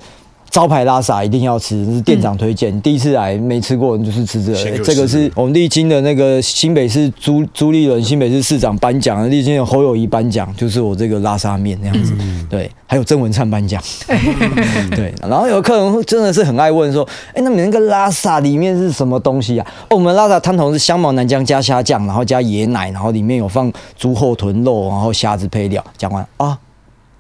[0.54, 2.72] 招牌拉萨一定要吃，这是店长推荐。
[2.72, 4.58] 嗯、第一次来没吃过，你就是吃这个。
[4.58, 12.14] 欸、这个是我们丽晶的那个新北市朱朱立伦新北市市长颁奖，丽晶的侯友谊颁奖，就是我这个拉萨面那样子。
[12.20, 13.82] 嗯、对，还有郑文灿颁奖。
[14.06, 17.02] 嗯、 对，然后有客人真的是很爱问说
[17.34, 25.84] ：“哎、欸，那你那个拉萨里面是什么东西啊？”哦，我们拉萨汤头是香茅南姜加虾酱，然后加椰奶，然后里面有放猪后臀肉，然后虾子配料。
[25.98, 26.56] 讲完啊，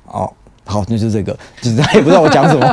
[0.06, 0.32] 哦。
[0.64, 2.66] 好，那就是这个，就是他也不知道我讲什么。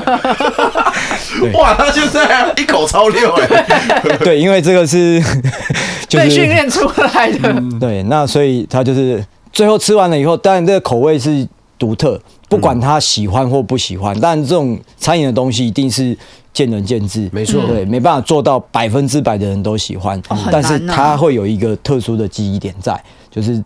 [1.54, 4.02] 哇，他就这样一口超六哎。
[4.20, 5.22] 对，因为这个是、
[6.08, 7.64] 就是、被训练出来的。
[7.80, 14.18] 对，那所以他就是最后吃完了以后，当然这个口味是独特，不管他喜欢或不喜欢。
[14.20, 16.18] 但这种餐饮的东西一定是
[16.54, 23.64] 见仁见智，没错，对，没办法做到百分之百的人都喜欢，哦、但是它会有一个特殊的记忆点在，就是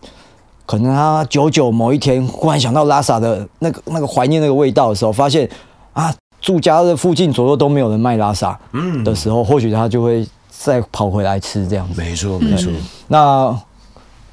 [0.66, 5.48] 可能他久久某一天忽然想到拉萨的那个那个怀念那个味道的时候，发现
[5.92, 12.02] 啊，住家的附近左右都没有人卖拉萨，嗯的时候，或许他就会再跑回来吃这样子。
[12.02, 12.72] 没错，没错。
[13.08, 13.56] 那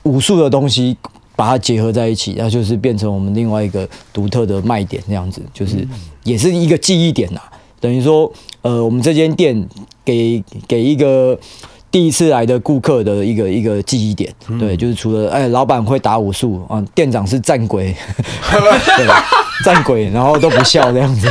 [0.04, 0.98] 武术的东西
[1.36, 5.88] 把它结合在一起，那就是变成我们另外一个独特的卖点，这样子就是
[6.24, 7.40] 也是一个记忆点呐。
[7.80, 8.32] 等于说，
[8.62, 9.68] 呃，我们这间店
[10.04, 11.38] 给给一个
[11.94, 17.96] 第一次来的顾客的一个一个记忆点，对，就是除了哎，老板会打武术啊，店长是战鬼，
[18.98, 19.08] 对，
[19.64, 21.30] 战鬼，然后都不笑这样子，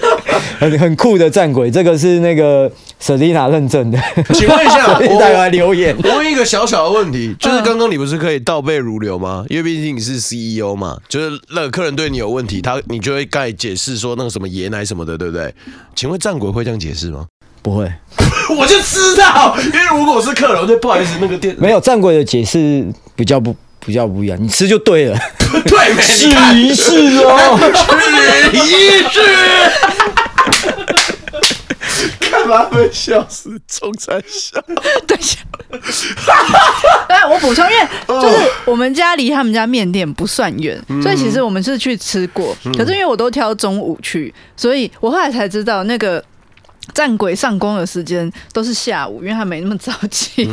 [0.58, 2.72] 很很酷的战鬼，这个是那个。
[3.00, 3.98] Selina 认证的，
[4.34, 5.96] 请问一下， 我大家留言。
[6.02, 9.44] 我问一个小小的问题，就是刚刚你不是可以倒背如流吗？
[9.48, 15.54] 因为毕竟你是 CEO 嘛，就是那个客人对你有问题，他你就会盖解释说那个什么爷奶什么的，对不对？
[15.94, 17.24] 请问战鬼会这样解释吗？
[17.62, 17.88] 不会，
[18.58, 22.84] 我就知道，因为如果我是客人，我就不好意思，那个店没有战鬼的解释
[23.14, 23.54] 比较不
[23.86, 25.16] 比较不一样，你吃就对了，
[25.64, 27.58] 对，试一试哦，
[28.52, 29.20] 试一试。
[32.20, 33.58] 干嘛被笑死？
[33.66, 34.60] 中餐笑。
[35.06, 35.18] 对，
[37.08, 38.36] 哎，我补充，因为就是
[38.66, 42.56] 我们家离他们家面店不算远，所以其实我们是去吃过。
[42.76, 46.22] 可是因为我都挑中午去，所以我后来才知道，那个
[46.94, 50.44] 战鬼上工的时间都是下午，因为他没那么早起。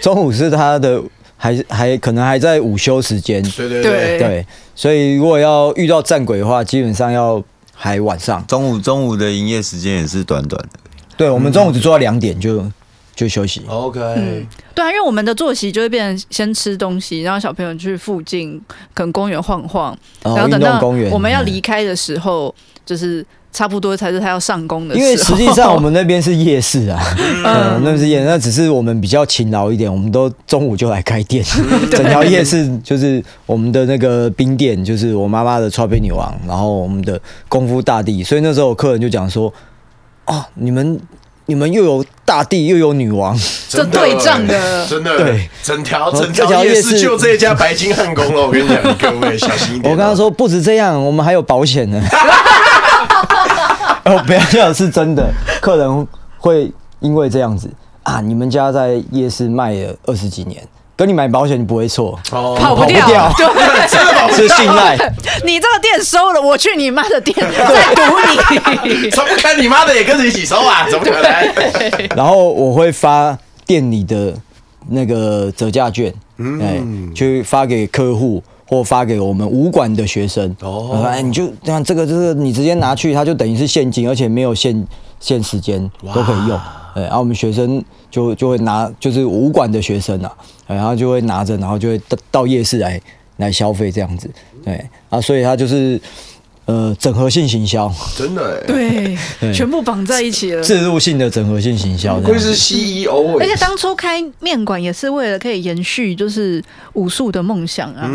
[0.00, 1.02] 中午是他的，
[1.36, 3.42] 还还可能还在午休时间。
[3.42, 7.42] 对对对对，所以如果要遇到战鬼的话，基本上要。
[7.82, 10.78] 还晚上，中午中午的营业时间也是短短的。
[11.16, 12.62] 对，我们中午只做到两点就
[13.16, 13.62] 就休息。
[13.66, 18.60] OK，嗯，对啊，因为我们的作息就会变成先吃东西，然后小朋友去附近
[18.92, 20.78] 可能公园晃晃，然后等到
[21.10, 22.54] 我们要离开的时候，
[22.84, 23.24] 就是。
[23.52, 27.00] 差不多才是他要上工的时候，因为实际上我们那边是夜市啊，
[27.44, 31.44] 嗯，那是夜，那只是我们比较勤劳一点，我们都中午就来开店，
[31.90, 39.52] 整条夜市就是我们的那个冰店，就是我妈妈的超品女王，然后我们的功夫大帝，所以那时候有客人就讲说，
[40.26, 41.00] 哦，你们
[41.46, 43.36] 你们又有大帝又有女王，
[43.68, 49.92] 这对仗的，真的对，整条整条夜市就这家白金汉宫了，我跟你讲，各位小心一点。
[49.92, 52.00] 我刚刚说不止这样，我们还有保险呢。
[54.10, 55.30] 哦，不要这样，是真的。
[55.60, 56.08] 客人
[56.38, 57.70] 会因为这样子
[58.02, 60.62] 啊，你们家在夜市卖了二十几年，
[60.96, 64.96] 跟你买保险你不会错，哦，跑不掉，对，真的跑不掉， 是信赖。
[65.44, 68.02] 你这个店收了，我去你妈的店再堵
[68.84, 70.86] 你，怎么可能你妈的也跟着一起收啊？
[70.90, 72.08] 怎么可能？
[72.16, 74.34] 然后我会发店里的
[74.88, 78.42] 那个折价券，嗯，去发给客户。
[78.70, 84.86] 或发给我们武馆的学生哦，哎，你就这样，这个就是你直接拿去，它就等于是现金，而且没有限
[85.18, 86.56] 限时间都可以用。
[86.94, 90.32] 哎，然后我们学生就就会拿，就是武馆的学生啊，
[90.68, 93.00] 然后就会拿着，然后就会到到夜市来
[93.38, 94.30] 来消费这样子。
[94.64, 96.00] 对啊，所以他就是。
[96.70, 98.64] 呃，整合性行销，真的哎，
[99.40, 100.62] 对，全部绑在一起了。
[100.62, 106.62] 置入性的整合性行销，会是 CEO，而且当初开面馆也是为了可以延续就是
[106.92, 108.08] 武术的梦想啊，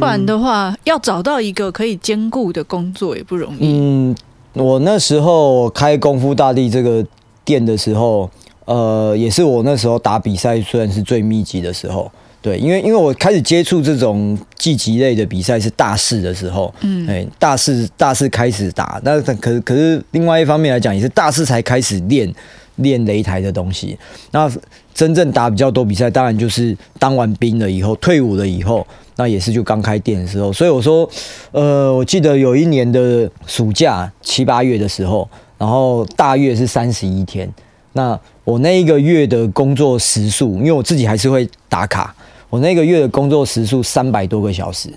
[0.00, 3.58] 不然的话要找到一个可以兼顾的工作也不容易。
[3.60, 4.16] 嗯，
[4.54, 7.04] 我那时候开功夫大帝这个
[7.44, 8.30] 店的时候，
[8.64, 12.10] 呃，也是我那时候打比赛虽然是最密集的时候。
[12.48, 22.32] 对，因为因为我开始接触这种技击类的比赛是大四的时候，嗯，哎，大四大四开始打，那可是可是另外一方面来讲，也是大四才开始练
[22.76, 23.98] 练擂台的东西。
[24.30, 24.50] 那
[24.94, 28.86] 真正打比较多比赛，当然就是当完兵了以后，退伍了以后，
[29.16, 30.50] 那也是就刚开店的时候。
[30.50, 31.06] 所以我说，
[31.52, 35.28] 呃，我记得有一年的暑假七八月的时候，
[35.58, 37.46] 然后大月是三十一天，
[37.92, 42.14] 那我那一个月的工作时数，因为我自己还是会打卡。
[42.50, 44.88] 我那个月的工作时数三百多个小时，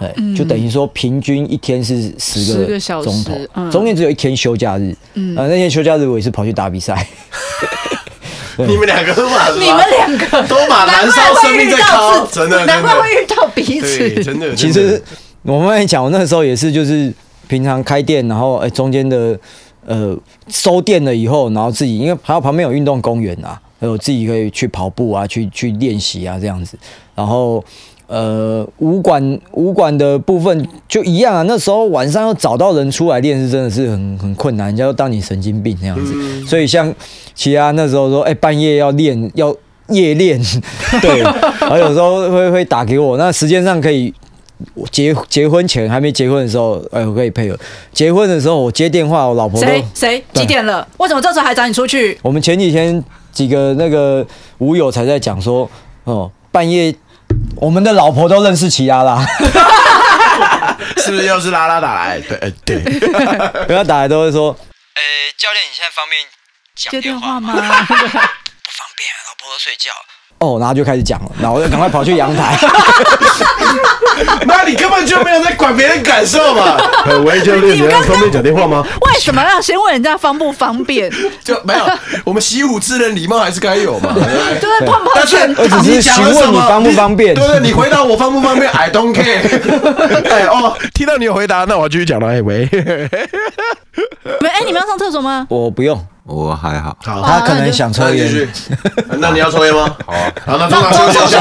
[0.00, 7.06] 对，就等于说平均一天是十个钟头，中间只有一天休假日，嗯，呃，那天休假日我也是跑去打比赛。
[8.58, 14.54] 你们两个都马，你们两个都马燃烧生命在靠，真的，难怪会遇到彼此，真的。
[14.56, 15.00] 其实
[15.42, 17.12] 我慢慢讲，我那个时候也是，就是
[17.46, 19.38] 平常开店，然后哎中间的
[19.84, 20.16] 呃
[20.48, 23.60] 收店了以后，然后自己因为还有旁边有运动公园啊。
[23.86, 26.76] 还有自己可以去跑步啊，去去练习啊，这样子。
[27.14, 27.64] 然后，
[28.08, 31.42] 呃，武馆武馆的部分就一样啊。
[31.42, 36.44] 那时候晚上要找到人出来练，是真的是很很困难，人家都当你神经病那样子。
[36.44, 36.92] 所以像
[37.34, 39.54] 其他那时候说，哎、欸，半夜要练，要
[39.90, 40.40] 夜练，
[41.00, 41.20] 对。
[41.60, 44.12] 然后有时候会会打给我，那时间上可以
[44.74, 47.58] 我结结婚前还没结婚的时候，哎，我可以配合。
[47.92, 50.86] 结婚的时候我接电话，我老婆谁谁几点了？
[50.98, 52.18] 为什么这时候还找你出去？
[52.22, 53.02] 我们前几天
[53.36, 54.26] 几个那个
[54.58, 55.70] 舞友才在讲说，
[56.04, 56.94] 哦，半夜
[57.56, 59.20] 我们的老婆都认识齐拉拉，
[60.96, 62.18] 是不是又是拉拉打来？
[62.18, 62.80] 对对，
[63.68, 64.56] 不要打来都会说，
[64.94, 65.02] 呃，
[65.36, 66.24] 教练，你现在方便
[66.74, 67.52] 讲接电话吗？
[67.52, 69.90] 不方便，老婆都睡觉。
[70.38, 72.56] 哦，然后就开始讲了，然后我就赶快跑去阳台。
[74.46, 76.76] 那你根本就没有在管别人感受嘛？
[77.24, 78.82] 喂，教练，你要方便讲电话吗？
[79.02, 81.10] 为什么要先问人家方不方便？
[81.44, 81.84] 就没有，
[82.24, 84.14] 我们习武之人礼貌还是该有嘛。
[84.14, 87.34] 就是碰碰但是我只是询问你方不方便。
[87.34, 90.30] 对对，你回答我方不方便？I don't care。
[90.30, 92.28] 哎哦，听到你有回答，那我继续讲了。
[92.28, 95.46] 哎喂，喂，哎，你们要上厕所吗？
[95.50, 96.96] 我不用，我还好。
[97.02, 98.48] 好，他可能想抽烟。
[99.18, 99.96] 那你要抽烟吗？
[100.04, 101.38] 好啊，好，那中场休息一下。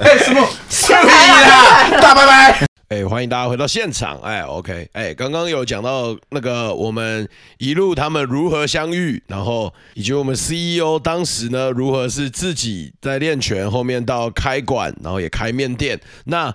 [0.00, 0.46] 哎，什么？
[0.70, 2.66] 可以啦，大拜拜。
[2.88, 4.18] 哎，欢迎大家回到现场。
[4.22, 7.26] 哎，OK，哎，刚刚有讲到那个我们
[7.56, 15.98] 一路他们如何相遇，然后以及我们 CEO 当时呢如何是自己在练拳，后面到开馆，然后也开面店。
[16.24, 16.54] 那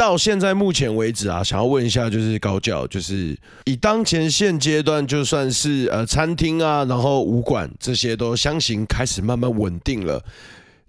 [0.00, 3.36] 到现在目前为止啊，想要问一下，就是高教，就是
[3.66, 10.18] 以当前现阶段，就算是呃餐厅啊，然后武馆这些都相形开始慢慢稳定了。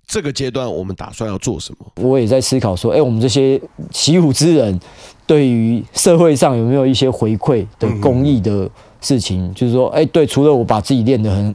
[0.08, 1.92] 这个阶段我们打算要做什么？
[2.02, 4.80] 我也在思考说，哎，我们这些习武之人，
[5.28, 8.70] 对于社会上有没有一些回馈的公益的
[9.02, 9.54] 事情？
[9.54, 11.54] 就是说，哎，对，除了我把自己练得很，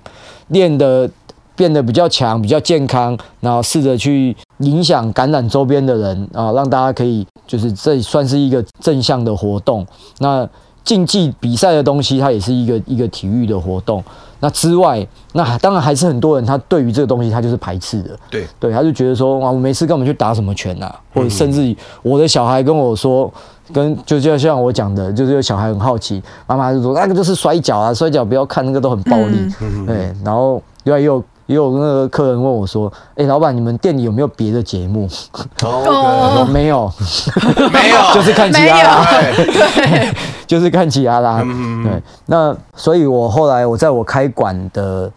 [0.49, 1.11] 练得。
[1.57, 9.87] 变得比较强，比较健康，然后试着去影响、感染周边的人啊，让大家可以就是这算是一个正向的活动。
[10.19, 10.49] 那
[10.85, 14.03] 竞技比赛的东西，它也是一个一个体育的活动。
[14.39, 18.17] 那之外，那当然还是很多人他对于这个东西他就是排斥的。
[18.31, 20.95] 对对，他就觉得说啊，我没事干嘛去打什么拳啊？
[21.15, 23.33] 或者甚至我的小孩跟我说，
[23.73, 29.39] 跟就就像我讲的，就是小孩很好奇，妈妈就说那个就是摔跤啊，摔跤不要看那个都很暴力。
[29.87, 31.23] 对，然后另外又。
[31.47, 35.09] 也有那个客人问我说：“哎，老板，你们店里有没有别的节目？”
[35.63, 36.93] 我说：“没有，
[37.73, 40.15] 没有， 就是看吉拉拉， 对，
[40.47, 41.43] 就是看吉拉拉。
[41.43, 45.11] 对，那所以，我后来我在我开馆的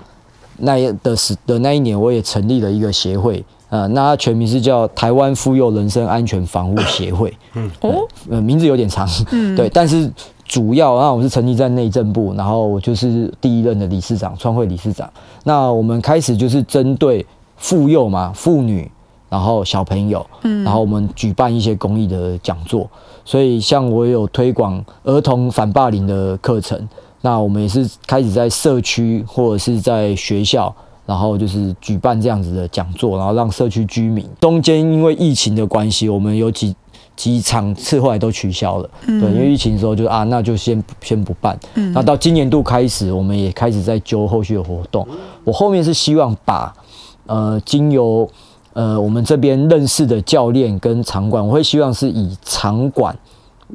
[0.57, 3.43] 那一的时的那一年，我也成立了一个协会。
[3.69, 7.35] 啊，那它全名是叫台湾妇幼人身安全防护协会。
[7.53, 10.11] 嗯，哦，呃，名字有点长，嗯，对，但是。
[10.49, 15.07] 主要，那我是成立在内政部，然后我就是第一任的理事长，创会理事长。
[15.43, 17.23] 那我们开始就是针对
[17.55, 18.89] 妇幼嘛，妇女，
[19.29, 22.89] 然后小朋友，嗯，然后我们举办一些公益的讲座。
[23.23, 26.89] 所以，像我有推广儿童反霸凌的课程，
[27.21, 30.73] 那我们也是开始在社区或者是在学校，
[31.05, 34.27] 然后就是举办这样子的讲座，然后让社区居民。
[34.41, 36.75] 中间因为疫情的关系，我们有几。
[37.19, 41.59] 几场次后来都取消了，对，因为疫情的时候就啊，那就先先不办。
[41.93, 45.05] 那到今年度开始，我们也开始在揪后续的活动。
[45.43, 46.73] 我后面是希望把
[47.25, 48.25] 呃，经由
[48.71, 53.13] 呃我们这边认识的教练跟场馆，我会希望是以场馆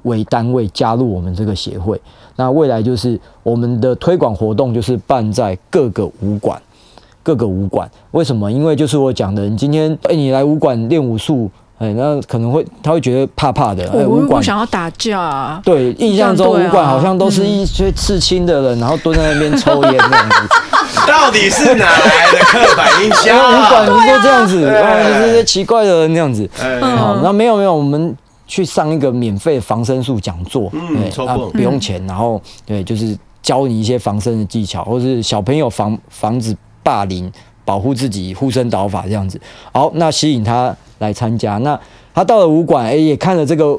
[0.04, 2.00] 为单位加入我们这个协会。
[2.36, 6.58] 那未来就是我们的推广活动，就是办在各个武馆，
[7.22, 7.90] 各个武馆。
[8.12, 8.50] 为什么？
[8.50, 11.50] 因为就是我讲的，你今天哎，你来武馆练武术。
[11.84, 13.84] 哎，那可能会他会觉得怕怕的。
[13.90, 15.60] 哎，武馆想要打架啊。
[15.62, 20.48] 对，印象中武馆好像都是一些刺青的人，然后蹲在那边抽烟这样子。
[21.06, 23.36] 到底是哪来的刻板印象？
[23.36, 26.48] 武馆都这样子，啊，这些奇怪的人这样子。
[26.80, 28.16] 好，那没有没有，我们
[28.46, 31.10] 去上一个免费防身术讲座，嗯，
[31.52, 37.30] 不用钱，然后对，就是教你一些防身的技巧，或是小朋友防防止霸凌。
[37.64, 39.40] 保护自己，护身导法这样子。
[39.72, 41.58] 好，那吸引他来参加。
[41.58, 41.78] 那
[42.14, 43.78] 他到了武馆，哎、欸，也看了这个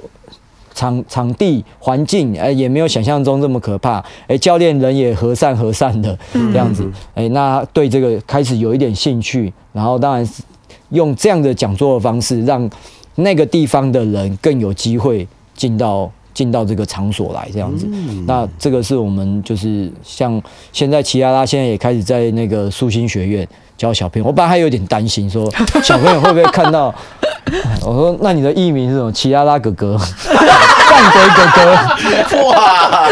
[0.74, 4.00] 场场地环境，哎、欸，也没有想象中这么可怕。
[4.00, 6.84] 哎、欸，教练人也和善和善的这样子。
[7.14, 9.54] 哎、欸，那对这个开始有一点兴趣。
[9.72, 10.42] 然后，当然是
[10.90, 12.70] 用这样的讲座的方式，让
[13.16, 16.12] 那个地方的人更有机会进到。
[16.36, 17.88] 进到这个场所来这样子，
[18.28, 20.42] 那这个是我们就是像
[20.74, 23.48] 现在齐拉拉现在也开始在那个素心学院
[23.78, 25.52] 教小朋友，我本来还有点担心说
[25.84, 26.94] 小朋友会不会看到，
[27.82, 29.12] 我说那你的艺名是什么？
[29.12, 33.10] 奇拉拉哥哥， 范鬼哥哥，哇，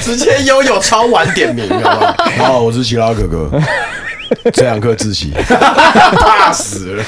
[0.00, 3.50] 直接悠悠超晚点名好不，好，我是奇拉哥哥。
[4.54, 7.04] 这两颗自习，怕死了。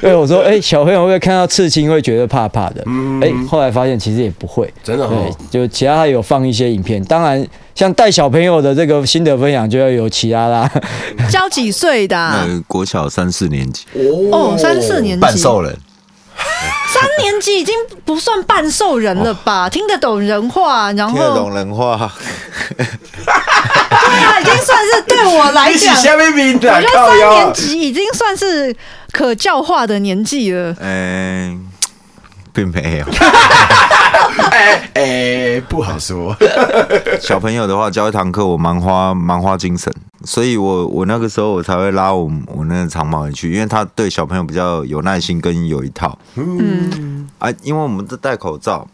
[0.00, 2.82] 对，我说，哎、欸，小朋友会不会看到刺青会觉得怕怕的？
[3.20, 5.06] 哎、欸，后来发现其实也不会，真的。
[5.06, 7.04] 对，就其他还有放一些影片。
[7.04, 7.46] 当然，
[7.80, 10.70] 像带小朋友的这个心得分享，就要有其他啦。
[11.32, 12.46] 教几岁的、啊？
[12.68, 13.86] 国小三四年级。
[14.30, 15.22] 哦，三四年级。
[15.22, 15.74] 半兽人。
[16.92, 17.74] 三年级已经
[18.04, 19.66] 不算半兽人了吧？
[19.70, 21.96] 听得懂人话，然后听得懂人话，
[22.76, 28.76] 对啊，已经算是对我来讲，我觉得三年级已经算是
[29.10, 30.76] 可教化的年纪了。
[30.80, 31.69] 嗯，
[32.52, 33.06] 并没有。
[34.50, 36.36] 哎哎，不好说。
[37.20, 39.92] 小朋友的话，教一堂课，我蛮花蛮花精神，
[40.24, 46.18] 所以我我那个时候我才会拉我我那个长毛也去，因为他对小朋友比较有耐心跟有一套。
[46.34, 48.86] 嗯啊，因为我们都戴口罩，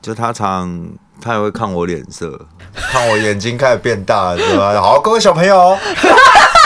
[0.00, 0.88] 就他常
[1.20, 4.80] 他也会看我脸色，看我眼睛开始变大了，是吧？
[4.80, 5.76] 好，各位小朋友，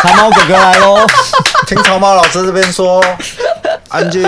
[0.02, 0.98] 长毛哥哥来喽，
[1.66, 3.04] 听长毛老师这边说，
[3.88, 4.22] 安静。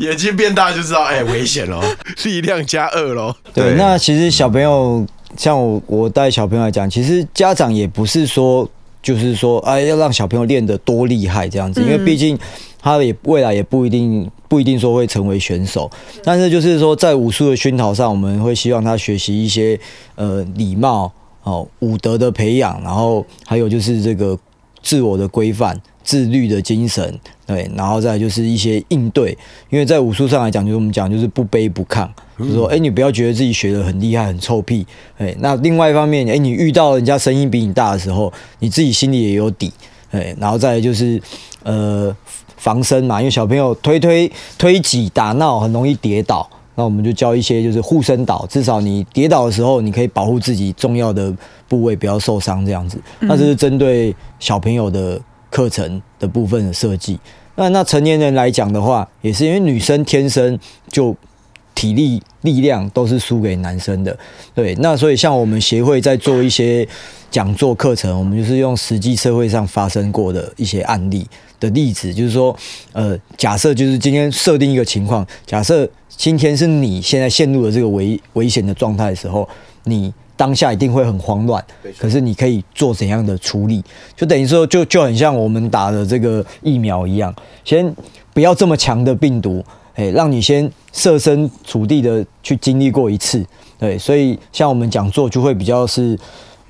[0.00, 1.80] 眼睛变大就知道，哎、欸， 危险喽，
[2.24, 3.34] 力量加二喽。
[3.52, 8.68] 对，那其实小朋友像我，我带小朋友来讲，其实家长也不是说，
[9.02, 12.38] 就是说，哎，要让小朋友练得多厉害这样子，因为毕竟
[12.80, 15.90] 他也未来也不一定不一定说会成为选手，
[16.24, 19.78] 但是就是说，在武术的熏陶上，我们会希望他学习一些
[20.14, 24.38] 呃礼貌哦、武德的培养，然后还有就是这个
[24.82, 25.78] 自我的规范。
[26.02, 27.20] 自律的精神，
[27.50, 29.36] 对，然后再就是一些应对，
[29.70, 34.86] 因为在武术上来讲，就是我们讲就是不卑不亢，就是说，哎，你不要觉得自己学得很厉害、很臭屁，
[35.18, 39.72] 哎，那另外一方面，哎，你遇到人家声音比你大的时候，你自己心里也有底，
[40.12, 41.20] 哎，然后再就是
[41.64, 42.16] 呃
[42.56, 51.34] 防身嘛，因为小朋友推推推挤打闹很容易跌倒，那我们就教一些就是护身导，至少你跌倒的时候，你可以保护自己重要的
[51.66, 55.20] 部位不要受伤这样子，那这是针对小朋友的。
[55.52, 57.18] 课程的部分的设计，
[57.60, 60.58] 那那成年人来讲的话，也是因为女生天生
[60.88, 61.14] 就
[61.74, 64.18] 体力力量都是输给男生的，
[64.54, 66.88] 对，那所以像我们协会在做一些
[67.30, 71.26] 讲座课程，我们就是用实际社会上发生过的一些案例
[71.60, 72.56] 的例子，就是说，
[72.92, 79.46] 呃，假设就是今天设定一个情况，假设今天是你现在陷入了这个危危险的状态的时候，
[79.84, 80.10] 你。
[80.40, 81.62] 当下一定会很慌乱，
[81.98, 83.84] 可是你可以做怎样的处理？
[84.16, 87.94] 就等于说，就就很像我们打的这个疫苗一样，先
[88.32, 89.62] 不要这么强的病毒，
[89.94, 93.44] 哎，让你先设身处地的去经历过一次，
[93.78, 96.18] 对，所以像我们讲座就会比较是，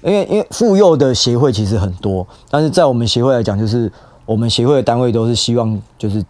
[0.03, 3.89] 因为因为妇幼的协会其实很多，但是在我们协会来讲，就是
[4.27, 6.21] 我们协会的单位都是希望就是。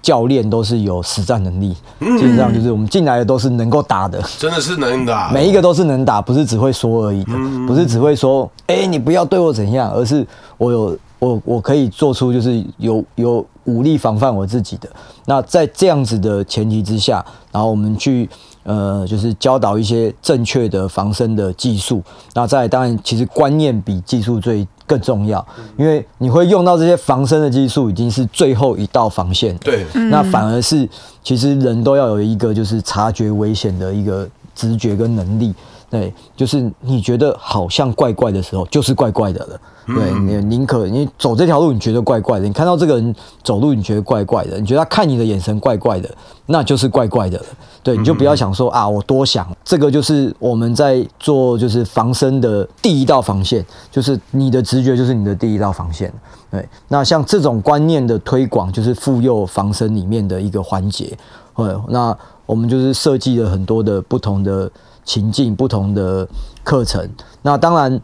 [0.00, 7.32] 教练都是有实战能力，基本上就是我们进来的都是能够打的，真的是能打，每一个都是能打，不是只会说而已的，
[7.66, 10.26] 不是只会说，哎，你不要对我怎样，而是
[10.56, 14.88] 我有我我可以做出就是有有武力防范我自己的。
[15.26, 18.28] 那在这样子的前提之下，然后我们去。
[18.68, 22.02] 呃，就是教导一些正确的防身的技术，
[22.34, 25.44] 那再来当然，其实观念比技术最更重要，
[25.78, 29.56] 因为你会用到这些防身的技术，已经是最后一道防线。
[29.56, 30.86] 对，那反而是
[31.24, 35.54] 其实人都要有一个就是察觉危险的一个直觉跟能力。
[35.88, 39.60] 对，就是你觉得好像怪怪的时候，就是怪怪的了。
[39.94, 46.14] 对，你宁可你走这条路，你觉得怪怪的；你看到这个人走路，你觉得怪怪的；你觉得他看你的眼神怪怪的，
[46.44, 47.44] 那就是怪怪的了。
[47.82, 49.48] 对，你就不要想说啊，我多想。
[49.64, 56.12] 这个就是我们在做，就是防身的第一道防线，就是你的直觉就是你的第一道防线。
[56.50, 61.16] 对，那像这种观念的推广，就是妇幼防身里面的一个环节。
[61.56, 62.14] 对，那
[62.44, 64.70] 我们就是设计了很多的不同的
[65.04, 66.28] 情境、不同的
[66.62, 67.08] 课程。
[67.40, 67.98] 那当然。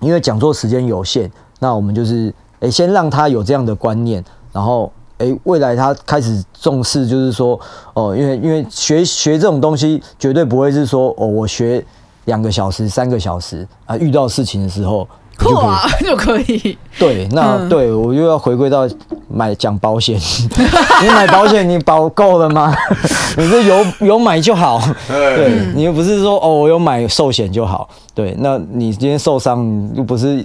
[0.00, 1.30] 因为讲座时间有限，
[1.60, 7.58] 那我们就是诶，先让他有这样的观念，然后诶，未来他开始重视，就是说
[7.94, 11.84] 哦，因为因为学学这种东西，绝对不会是说哦，我学
[12.26, 15.06] 两个小时、三个小时啊，遇到事情的时候
[15.38, 15.66] 就可
[16.00, 16.78] 以就可以。
[16.98, 18.88] 对，那、嗯、对我又要回归到
[19.28, 20.18] 买讲保险，
[21.02, 22.74] 你买保险你保够了吗？
[23.38, 27.88] 你是有有买就好，对，你又不是说哦，我有买寿险就好。
[28.14, 30.44] 对，那你今天受伤又不是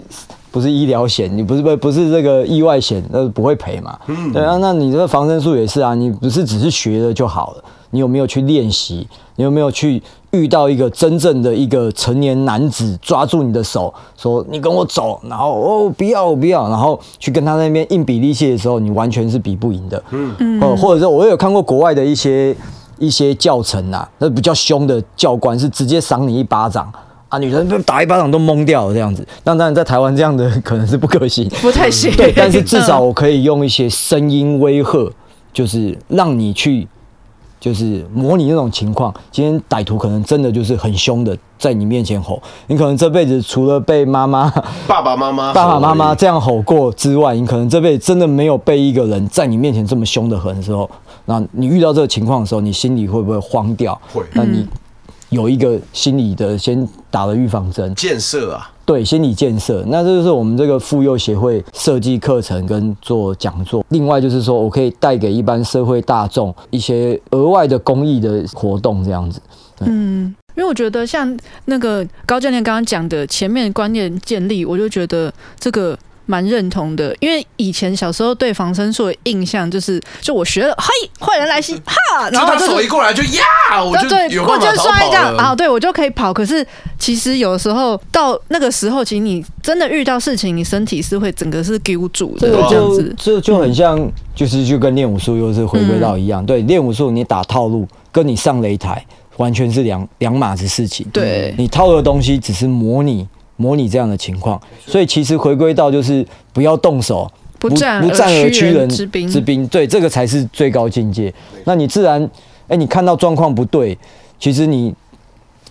[0.52, 3.98] 不是医疗险，你不是不不是这个意外险，那不会赔嘛？
[4.32, 9.08] 对啊，那你这个防身术也是啊，你不是只是学了就好了，你有没有去练习？
[9.36, 10.00] 你有没有去
[10.34, 20.04] 遇到一个真正的一个成年男子抓住你的手，说你跟我走，然后哦不要我不要，然后去跟他那边硬比力气的时候，你完全是比不赢的。
[20.10, 22.56] 嗯嗯，或者说我有看过国外的一些
[22.98, 26.92] 一些教程啊，那比较凶的教官是直接赏你一巴掌。
[27.30, 32.12] 啊，女生被打一巴掌都懵掉了这样子，那当然在台湾这样的可能是不可行，不太行。
[32.16, 35.12] 对，但是至少我可以用一些声音威吓，
[35.52, 36.88] 就是让你去，
[37.64, 39.14] 就是模拟那种情况。
[39.32, 42.38] 今天歹徒可能真的就是很凶的在你面前吼，
[42.68, 44.50] 你可能这辈子除了被妈妈、
[44.86, 50.92] 爸爸妈妈、爸爸妈妈这样吼过之外，你可能这辈子真的没有被一个人在你面前这么凶的狠的时候，
[51.24, 53.98] 那你遇到这个情况的时候，你心里会不会慌掉？
[54.12, 54.22] 会。
[54.34, 54.68] 那你
[55.30, 58.70] 有一个心理的先打了预防针，建设啊。
[58.86, 63.86] 对，心理建设，那这就是我们这个妇幼协会设计课程跟做讲座。
[63.90, 69.42] 另外就是说我可以带给一般社会大众一些额外的公益的活动，这样子。
[69.80, 75.98] 嗯，因为我觉得像那个高教练刚刚讲的前面观念建立，我就觉得这个。
[76.26, 85.38] 蛮认同的，因为以前小时候对防身术的印象就是，就我学了，嘿，坏人来袭， 哈，然后他手一过来就呀，我就有办法逃跑了。
[85.38, 86.34] 啊，对，我就可以跑。
[86.34, 86.66] 可是
[86.98, 96.46] 其实有时候到那个时候，其实你真的遇到事情，你身体是会整个是揪住的，这样子，这就很像，就是就跟练武术又是回归到一样。
[96.46, 99.06] 对，练武术你打套路，跟你上擂台
[99.38, 101.06] 完全是两两码子事情。
[101.12, 103.28] 对，你套的东西只是模拟。
[103.56, 111.34] 模拟这样的情况，所以其实回归到就是不要动手，不战不战而屈人之兵，之兵，对，这个才是最高境界。
[111.66, 113.98] 那你自然，哎、欸，你看到状况不对，
[114.40, 114.94] 其实你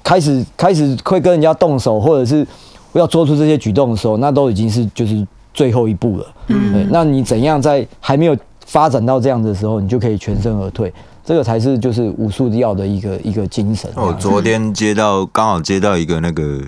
[0.03, 2.47] 开始开始会跟人家动手，或者是
[2.93, 6.27] 要做出这些举动的时候，那都已经是就是最后一步了。
[6.47, 10.93] 嗯，对，那你怎样在还没有发展到这样的时候，你就可以全身而退，
[11.25, 13.91] 这个才是就是武术要的一个一个精神。
[13.97, 16.63] 我昨天接到刚好接到一个那个。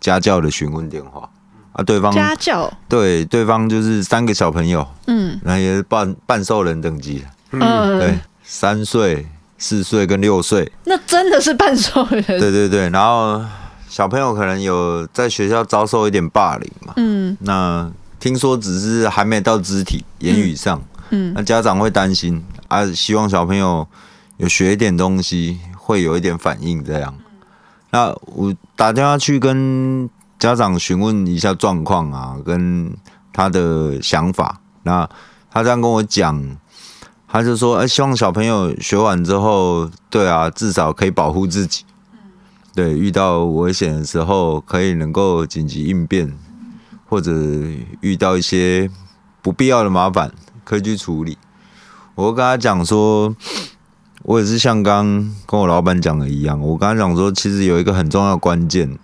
[0.00, 1.28] 家教的询问电话。
[1.72, 2.68] 啊，对方家教？
[2.88, 7.60] 对对方就是三个小朋友，嗯，那也是半半兽人等级，嗯，
[7.96, 9.24] 对，三岁、
[9.56, 13.40] 四岁跟六岁，那真的是半兽人，对对对，然后
[13.88, 23.86] 小朋友可能有在学校遭受一点霸凌嘛，嗯，那听说只是还没到肢体言语上，嗯，那家长会担心啊，希望小朋友
[24.38, 27.14] 有学一点东西，会有一点反应这样。
[27.92, 30.08] 那我打电话去跟
[30.38, 32.96] 家长询问一下状况啊，跟
[33.32, 34.60] 他的想法。
[34.84, 35.08] 那
[35.50, 36.56] 他这样跟我讲，
[37.26, 41.84] 他就说：“哎，希望小朋友学完之后，对啊，至少可以保护自己。
[42.74, 46.32] 对，遇到危险的时候，可以能够紧急应变，
[47.08, 47.32] 或者
[48.00, 48.88] 遇到一些
[49.42, 50.32] 不必要的麻烦，
[50.64, 51.36] 可以去处理。”
[52.14, 53.34] 我跟他讲说。
[54.22, 55.06] 我也是像刚
[55.46, 58.98] 跟我老板讲的一样，我刚才讲说，其实有一个很重要的关键，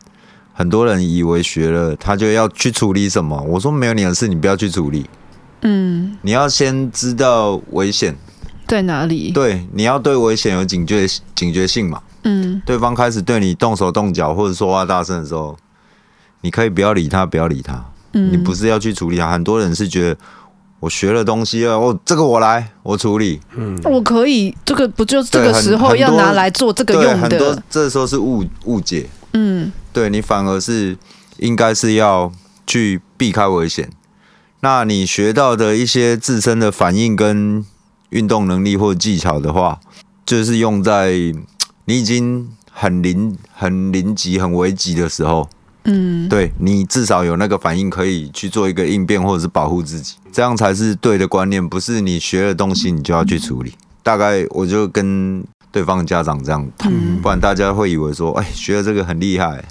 [0.52, 5.06] 很多人以为学了他就要去处理什么，我说没有你的事，你不要去处理，
[5.62, 8.14] 嗯，你要先知道危险。
[8.68, 15.56] 在哪里，对，你要对危险有警觉警觉性嘛，嗯，对方开始对你动手动脚或者说话大声的时候，
[16.42, 20.20] 你可以不要理他，不要理他，嗯，你不是要去处理他，很多人是觉得。
[20.78, 23.40] 我学了东西了，我，这个我来，我处理。
[23.56, 27.18] 嗯，我可以，这个不就这个时候要拿来做这个用的？
[27.18, 29.08] 很多这时候是误误解。
[29.32, 30.96] 嗯，对你反而是
[31.38, 32.30] 应该是要
[32.66, 33.90] 去避开危险。
[34.60, 37.64] 那你学到的一些自身的反应跟
[38.10, 39.80] 运动能力或技巧的话，
[40.24, 41.12] 就是用在
[41.86, 45.48] 你已经很临、很临急、很危急的时候。
[45.86, 51.66] 嗯，对，你至少有那个反应，可以去做一个应变，或者是保护自己，这样才是对的观念。
[51.66, 53.72] 不是你学了东西，你就要去处理。
[54.02, 55.42] 大概我就跟
[55.72, 56.92] 对方的家长这样谈，
[57.22, 59.64] 不然大家会以为说，哎，学了这个很厉害，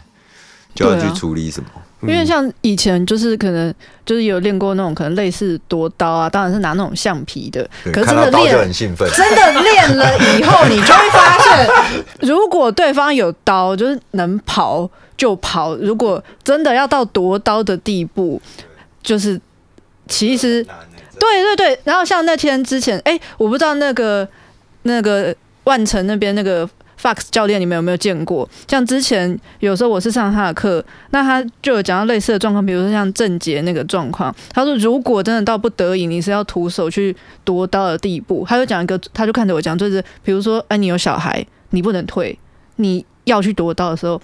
[0.74, 1.70] 就要去处理什么？
[2.02, 3.74] 因为像以前就是可能
[4.06, 7.68] 就是有练过那种可能类似夺刀啊，当然是拿那种橡皮的。
[7.92, 11.68] 可是真的练很兴奋，真的练了以后，你就会发现，
[12.22, 14.90] 如果对方有刀，就是能跑。
[15.18, 15.74] 就跑。
[15.78, 18.42] 如果真的要到夺刀的地步，
[19.02, 19.40] 就是
[20.10, 20.62] 其实
[21.18, 21.80] 对对对。
[21.86, 24.28] 然后像那天之前，哎、欸，我不知道那个
[24.82, 26.70] 那个万城那边那个
[27.06, 28.50] Fox 教练，你们有没有见过？
[28.68, 34.36] 像之前有时候我是上他的课，那他就有讲到类似的状况，比如说像郑杰那个状况。
[34.52, 42.36] 他说，如果真的到不得已，你是要徒手去夺刀的地步，他就讲一个，他就看着我讲，就是比如说，哎，你有小孩，你不能退，
[42.78, 44.20] 你要去夺刀的时候。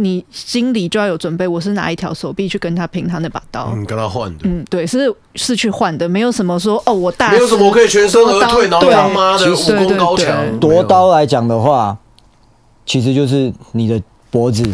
[0.00, 10.56] 你心里就要有准备，我是拿一条手臂去跟他拼他那把刀，嗯，跟他换的，嗯，对，是是去换的，没有什么说哦，我大，没有什么可以全身而退，然后他妈的武功高强。
[10.60, 11.98] 夺刀来讲的话，
[12.88, 14.64] 其实就是你的脖子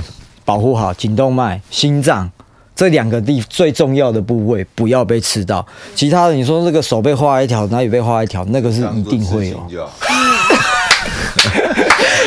[0.45, 2.31] 保护好，颈动脉、心脏
[2.77, 5.67] 这两个地最重要的部位不要被刺到，
[5.97, 9.89] 其他的你说这个手被划一条，哪里被划一条，那个是一定会有。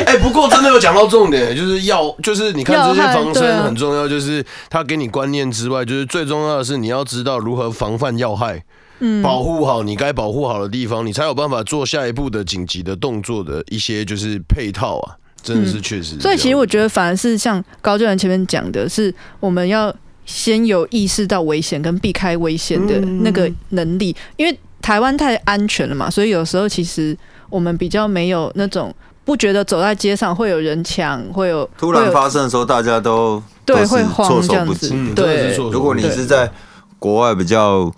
[0.06, 8.64] 哎、欸，不过真的有讲到重点，就是要，就是你看这些防身很重要，就是他给你观念之外，就是最重要的是你要知道如何防范要害，
[9.00, 15.16] 嗯，保护好你该保护好的地方，你才有办法做下一步的紧急的动作的一些就是配套啊，
[15.48, 16.22] 真的是确实、嗯。
[16.22, 19.94] 所以其实我觉得反而是像高教员前面讲的，是我们要
[20.26, 27.18] 先有意识到危险跟避开危险的那个能力，因为台湾太安全了嘛，所以有时候其实。
[27.50, 28.94] 我们比较没有那种
[29.24, 36.52] 不觉得走在街上会有人抢，会有突然发生的时候，大家都对会慌措这样子对如果你是在
[37.00, 37.90] 国外比较，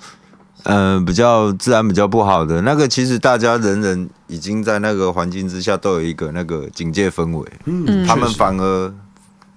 [0.63, 8.93] 呃，比较治安比较不好的那个，其实大家人人已经在那个环境之下都有一个那个警戒氛围，嗯他们反而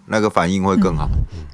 [0.06, 1.08] 那个反应会更好。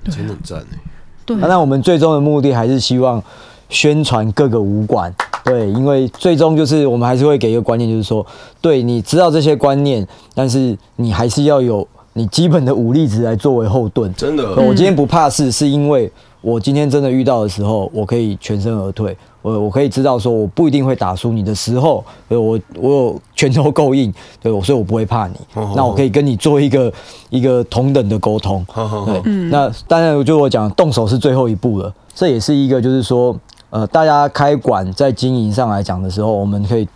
[0.05, 0.79] 真的很赞哎。
[1.25, 3.23] 对啊那我们最终的目的还是希望
[3.69, 5.15] 宣传各个武馆，
[5.45, 8.27] 对，因为最终就是我们还是会给一个观念，就是说，
[8.61, 14.13] 对，你知道这些观念，但是你还是要有你基本的武力值来作为后盾。
[14.15, 16.11] 真的我今天不怕事，是因为
[16.41, 19.17] 我今天真的遇到的时候，我可以全身而退。
[19.43, 25.35] 我我可以知道说，我不一定会打输你的时候，对我我有拳头够硬，对，所以我不会怕你。
[25.75, 26.93] 那我可以跟你做一个
[27.31, 28.65] 一个同等的沟通。
[29.07, 31.93] 对，那当然就我讲，动手是最后一步了。
[32.15, 33.35] 这也是一个就是说，
[33.71, 36.87] 呃，大家开馆在经营上来讲的时候，我们可以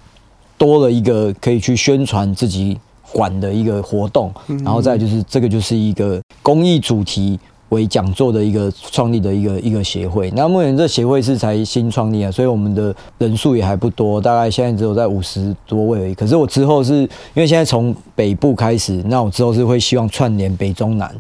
[0.59, 2.77] 多了一个可以去宣传自己
[3.13, 7.39] 馆的一个活动，然后再就是这个就是一个公益主题
[7.73, 10.31] 为讲座的一个创立的一个一个协会。
[10.37, 16.15] 那目前这协会是才新创立啊，所以我们的人数也还不多，大概现在只有在五十多位而已。
[16.15, 21.11] 可是我之后是因为现在从北部开始，那我之后是会希望串联北中南，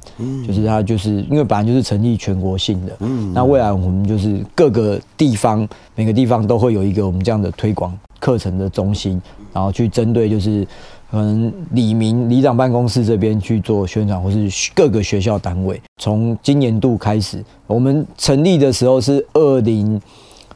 [0.46, 2.92] 就是它就是因为本来就是成立全国性的，
[3.32, 9.20] 那未来我们就是各个地方每个地方都会有一个我们这样的推广课程的中心，
[9.54, 10.66] 然后去针对就是。
[11.12, 15.78] 可能李明里长办公室这边去做宣传，或是各个学校单位。
[15.98, 20.00] 从今年度开始，我们成立的时候是二零，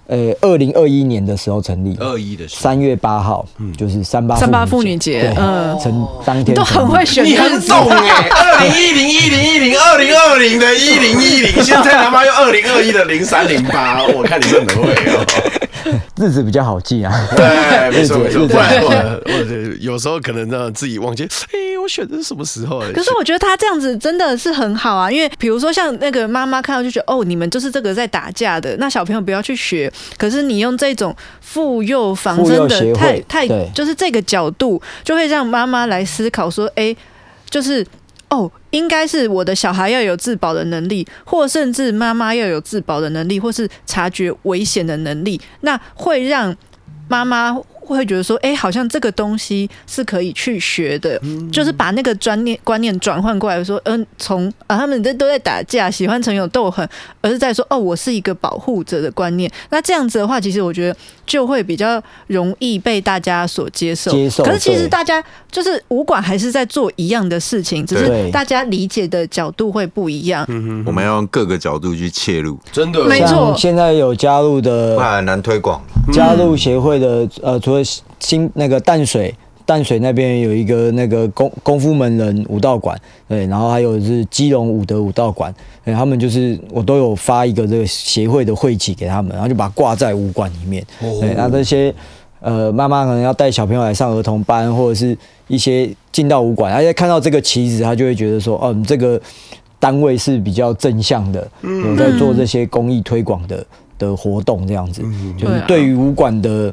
[0.08, 2.60] 呃，二零二一年的时候成立，二一的时候。
[2.62, 3.72] 三月八号，嗯。
[3.76, 5.76] 就是三八三八妇女节嗯。
[5.80, 15.26] 成当天都很会选你很懂哎，二零一零一零一零二零二零的一零一零，现在他妈又二零二一的零三零八，我看你真的很会哦。
[16.16, 17.12] 日子比较好记啊。
[17.36, 22.80] 对，没错 没错，我我有时候可能让自己忘记，哎，我选的是什么时候？
[22.94, 29.92] 可是我觉得他这样子真的是很好啊，因为比如说像那个妈妈看到就觉得哦，你们就是这个在打架的，那小朋友不要去学。
[30.16, 36.94] 可是你用这种妇幼防妇幼身的太太就是这个角度，就会让妈妈来思考说，哎，
[37.48, 37.86] 就是。
[38.28, 46.54] 哦，应该是我的小孩要有自保的能力，或甚至妈妈要有自保的能力，或是察觉危险的能力，那会让
[47.06, 47.56] 妈妈
[47.94, 51.20] 会觉得说，哎，好像这个东西是可以去学的，
[51.52, 56.88] 就是把那个专念观念转换过来，说，嗯、呃，从啊他们这都在打架，喜欢成有斗狠，
[57.20, 59.50] 而是在说，哦，我是一个保护者的观念。
[59.70, 60.96] 那这样子的话，其实我觉得
[61.26, 64.10] 就会比较容易被大家所接受。
[64.10, 70.44] 接受可是其实大家就是武馆还是在做一样的事情，只是大家理解的角度会不一样。
[70.86, 75.82] 我们要用各个角度去切入，真的没错像现在有加入的不然很难推广。
[76.12, 77.84] 加入协会的呃，除了
[78.18, 79.34] 新那个淡水，
[79.64, 82.98] 淡水那边有一个那个功功夫门人武道馆，
[83.28, 85.54] 对，然后还有是基隆武德武道馆，
[85.84, 90.84] 对，他们就是我都有发一个这个协会的会旗给他们，然后就把它挂在武馆里面，
[91.20, 91.92] 对，那这些
[92.40, 95.16] 呃妈妈可能要带小朋友来上儿童班，或者是
[95.48, 99.20] 一些进到武馆，而且看到这个旗子，他就会觉得说，哦，你这个
[99.78, 103.66] 单位是比较正向的，有在做这些公益推广的。
[103.98, 105.00] 的活动这样子，
[105.38, 106.70] 就是对于武馆的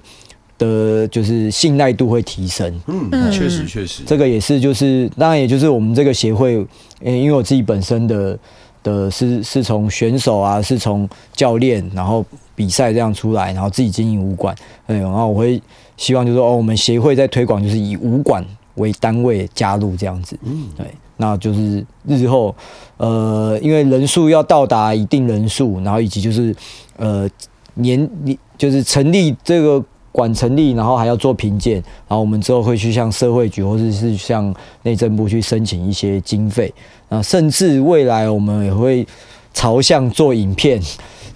[0.58, 2.82] 的，就是信赖度会提升。
[2.88, 6.58] 嗯，确实确实，这个也是，就是当然，也就是我们这个协会，
[7.02, 8.38] 呃，因为我自己本身的
[8.82, 12.26] 的是是从选手啊，是从教练，然后
[12.56, 14.56] 比赛这样出来，然后自己经营武馆，
[14.88, 15.62] 对，然后我会
[15.98, 20.86] 希望就是说，哦，我们协会在推广，就是以武馆为单位加入这样子，嗯，对。
[21.18, 22.54] 那就是日后，
[22.98, 26.54] 呃，因为人数要到达一定人数，然后以及就是，
[26.98, 27.30] 呃，
[27.76, 28.10] 年
[28.58, 29.82] 就是成立这个
[30.14, 31.74] 馆成立，然后还要做评鉴，
[32.08, 36.74] 然后我们之后会去向社会局或者是向内政部去申请一些经费，
[37.10, 39.06] 啊，甚至未来我们也会
[39.54, 40.80] 朝向做影片，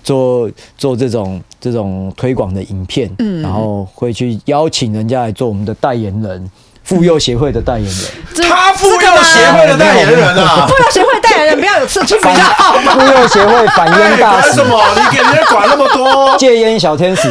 [0.04, 6.50] 做做这种这种推广的影片，嗯，然后会去邀请人家来做我们的代言人。
[6.84, 12.94] 妇幼协会的代言人，他妇幼协会的代言人啊，妇幼协会代言人不要有刺青比较好吗？
[12.94, 14.82] 妇幼协会反烟大使，什么？
[14.96, 16.34] 你给人家管那么多？
[16.40, 17.30] 戒烟小天使。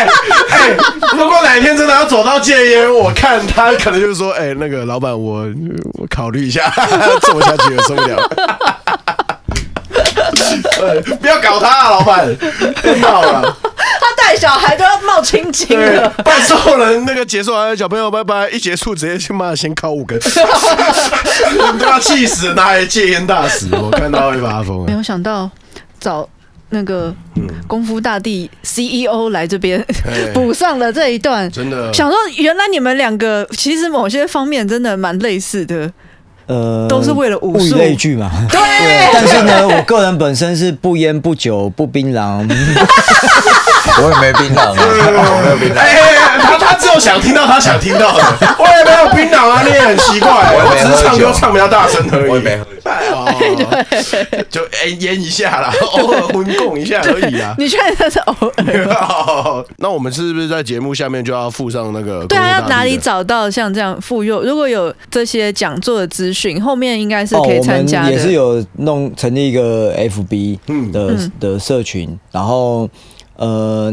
[0.00, 0.08] 哎
[0.50, 0.76] 哎，
[1.16, 5.46] 如果哪一天真的要走到戒烟，我看他可能就是说，哎，那个老板，我
[5.94, 6.72] 我考虑一下，
[7.22, 8.16] 做下去也受不了。
[11.20, 12.26] 不要搞他啊，老板，
[12.82, 13.56] 别闹了。
[14.00, 16.08] 他带小孩都要冒青筋了。
[16.24, 20.18] 拜寿人那个结束完，小朋友拜拜，一结束直接去骂，先烤五根，
[21.78, 23.66] 都要气死，哪来戒烟大使？
[23.72, 24.86] 我看到会发疯。
[24.86, 25.50] 没有想到
[25.98, 26.26] 早
[26.70, 27.14] 那个
[27.66, 30.30] 功夫大帝 CEO 来这边哎。
[30.34, 31.92] 补上了这一段，真的。
[31.92, 35.90] 想说原来你们两个其实某些方面真的蛮类似的。
[36.46, 38.28] 呃，都是为了武物以术类聚嘛。
[38.50, 38.58] 对。
[39.14, 42.42] 但是呢，我个人本身是不烟不酒不槟榔，
[44.02, 45.78] 我也没槟榔啊，我没有槟榔。
[45.78, 48.22] 哎，他他只有想听到他想听到的，
[48.58, 52.28] 我也没有槟榔啊，你也很奇怪，我只是唱歌唱比较大声而已。
[52.28, 52.66] 我也没喝
[53.32, 53.84] 哦，
[54.50, 57.54] 就哎淹一下啦， 偶尔混供一下而已啦。
[57.58, 59.66] 你确定这是偶尔？
[59.78, 62.24] 那我们是不是在节目下面就要附上那个？
[62.26, 62.96] 对啊，要哪里？
[62.96, 64.42] 找到像这样妇幼？
[64.42, 68.08] 如果有这些讲座的资讯，后面应该是可以参加的。
[68.08, 70.58] 哦、也是有弄成立一个 FB
[70.92, 72.88] 的、嗯、的社群，然后
[73.36, 73.92] 呃。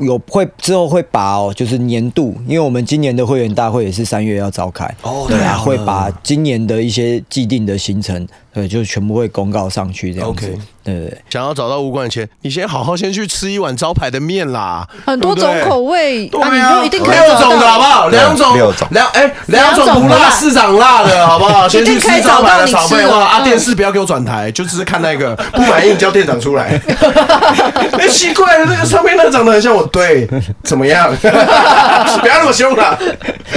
[0.00, 8.26] 有会之后会把哦，就是年度，因为我们今年的会员大会也是三月要召开哦，对啊，会把今年的一些既定的行程，
[8.56, 10.46] 对，就全部会公告上去这样子。
[10.46, 10.58] Okay.
[10.82, 18.08] 对对对，想要找到武馆前，你先好好先去吃一碗招牌的面啦，很多种口味，对啊，啊你就一定可以六种的好不好？
[18.08, 21.68] 两种，六种，两哎，两种不辣，市长辣的好不好？
[21.68, 23.24] 先去吃招牌的炒饭哇！
[23.26, 26.80] 啊，电视不要给我转台，就只是看那个，不满意你叫店长出来。
[27.98, 30.26] 哎，奇怪了，那个上面那个长得很像我，对，
[30.64, 31.14] 怎么样？
[31.20, 32.98] 不要那么凶了。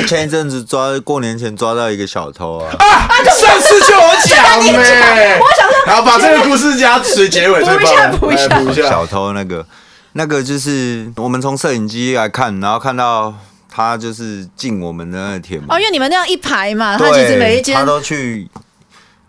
[0.07, 2.65] 前一阵子抓过年前抓到一个小偷啊！
[2.79, 4.88] 啊，上次就有讲 没？
[4.89, 7.29] 我想说，然后把这个故事加水。
[7.29, 8.89] 结尾补一下，补一下，补一下。
[8.89, 9.65] 小偷那个，
[10.13, 13.33] 那个就是我们从摄影机来看，然后看到
[13.69, 15.67] 他就是进我们的那个铁门。
[15.69, 18.49] 哦，因为你们那样一排嘛，他其实每一间他都去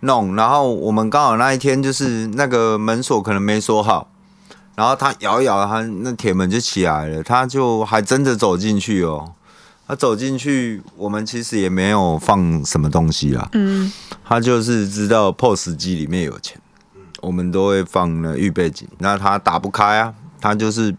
[0.01, 0.35] 弄。
[0.35, 4.09] 然后我们刚好那一天就是那个门锁可能没锁好，
[4.77, 9.32] 然后他摇一摇，他那铁门就起来了，他就还真的走进去哦。
[9.91, 13.49] 他走进去，我们其实也没有放什么东西啦。
[13.55, 13.93] 嗯，
[14.25, 16.57] 他就是知道 POS 机里面有钱。
[17.21, 20.95] 我们都会放那预备金，那他打不开啊，他就是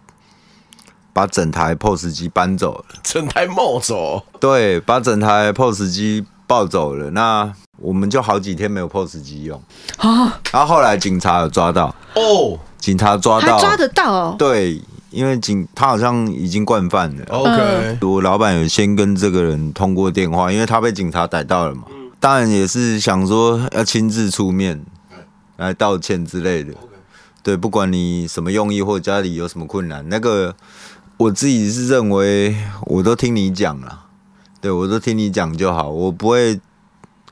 [1.13, 9.63] 把整台 POS 机搬走了，整台冒走，对，把整台 POS 机抱走了，那我们就好几天没有 POS 机用
[9.99, 10.37] 啊。
[10.51, 14.81] 然后后来警察有抓到哦，警察抓到，还抓得到哦，对，
[15.11, 17.25] 因为警他好像已经惯犯了。
[17.29, 21.83] OK，我老板有先跟这个人通过电话，因为他被警察逮到了嘛，
[22.19, 24.83] 当然也是想说要亲自出面。
[25.57, 26.73] 来道歉之类的，
[27.43, 30.55] 对，不管你什么用意或家里有什么困难，那个
[31.17, 32.57] 我自己是认为
[32.87, 34.05] 我都听你讲了，
[34.59, 36.59] 对，我都听你讲就好，我不会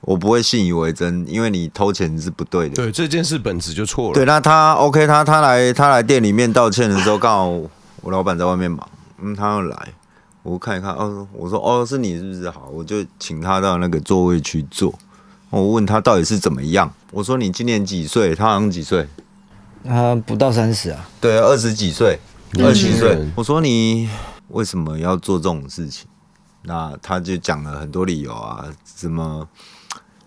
[0.09, 2.75] 我不会信以为真，因为你偷钱是不对的。
[2.77, 4.13] 对，这件事本质就错了。
[4.15, 7.47] 对，那他 OK，他他来他来店里面道歉的时候，刚好
[8.01, 8.89] 我老板在外面忙，
[9.21, 9.93] 嗯，他要来，
[10.41, 12.49] 我看一看，哦，我说哦，是你是不是？
[12.49, 14.91] 好，我就请他到那个座位去坐。
[15.51, 16.91] 我问他到底是怎么样？
[17.11, 18.33] 我说你今年几岁？
[18.33, 19.07] 他好像几岁？
[19.85, 21.07] 他不到三十啊。
[21.21, 22.19] 对，二十几岁，
[22.57, 23.15] 二十几岁。
[23.35, 24.09] 我说你
[24.47, 26.07] 为什么要做这种事情？
[26.63, 29.47] 那他就讲了很多理由啊，什么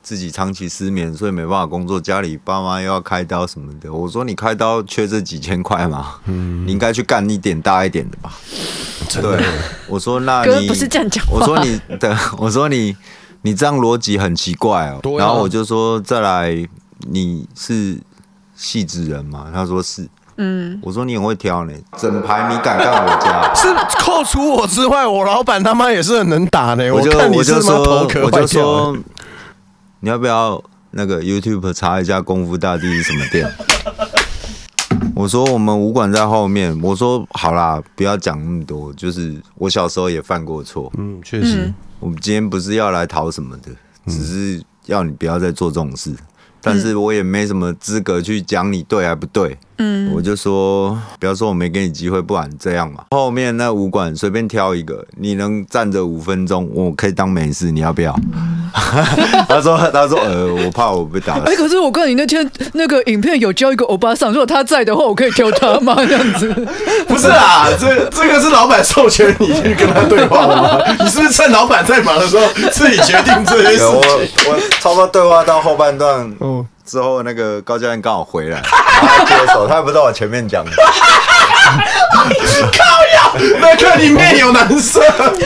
[0.02, 3.92] 自己长期失眠，所以没办法工作，家里爸妈又要开刀什么的。
[3.92, 6.16] 我说你开刀缺这几千块吗？
[6.26, 8.32] 嗯，你应该去干一点大一点的吧。
[9.20, 9.44] 对，
[9.86, 11.24] 我说那你不是这样讲。
[11.30, 12.96] 我说你对，我说你。
[13.44, 16.64] 你这样逻辑很奇怪哦，然后我就说再来，
[17.08, 17.98] 你是
[18.54, 19.50] 戏子人吗？
[19.52, 23.50] 他说是，嗯，我说你很会挑呢，整排你敢干我家？
[23.52, 23.66] 是
[23.98, 26.88] 扣除我之外，我老板他妈也是很能打呢。
[26.92, 29.00] 我就我就说我就说，欸、
[30.04, 30.60] 你要不要
[30.90, 33.48] 那个 YouTube 查一下功夫大帝是什么店？
[35.14, 36.76] 我说我们武馆在后面。
[36.82, 41.66] 我说好啦，不要讲那么多，就是我小时候也犯过错，嗯，确实。
[41.66, 43.70] 嗯我们今天不是要来讨什么的，
[44.08, 46.12] 只是要你不要再做这种事。
[46.60, 49.56] 但是我也没什么资格去讲你对还不对。
[49.82, 53.04] 嗯，我就说，不要说我没给你机会，不然这样嘛。
[53.10, 58.14] 后面那武馆随便挑一个，你能站着五分钟，我可以当美事，你要不要？
[59.48, 61.34] 他说，他说，呃，我怕我被打。
[61.34, 65.96] 哎、欸，可是我看你那天那个影片有教一个欧巴桑，如果他在的话，我可以挑他吗？
[65.96, 66.48] 这样子？
[67.08, 70.80] 不是啊，这这个是老板授权你去跟他对话的吗？
[71.00, 73.86] 你是不是趁老板在忙的时候自己决定这些事情？
[73.88, 76.32] 我我差不多对话到后半段。
[76.40, 76.64] 嗯。
[76.92, 80.70] 之后那个高教练刚好回来， 然后他接手，他也不知道我前面讲的。
[82.70, 83.32] 靠呀，
[83.62, 85.02] 那个里面有男生，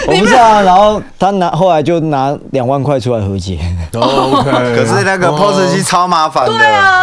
[0.09, 0.61] 我不知道啊。
[0.63, 3.61] 然后他拿后来就拿两万块出来和解。
[3.95, 6.53] OK，可是那个 POS 机超麻烦的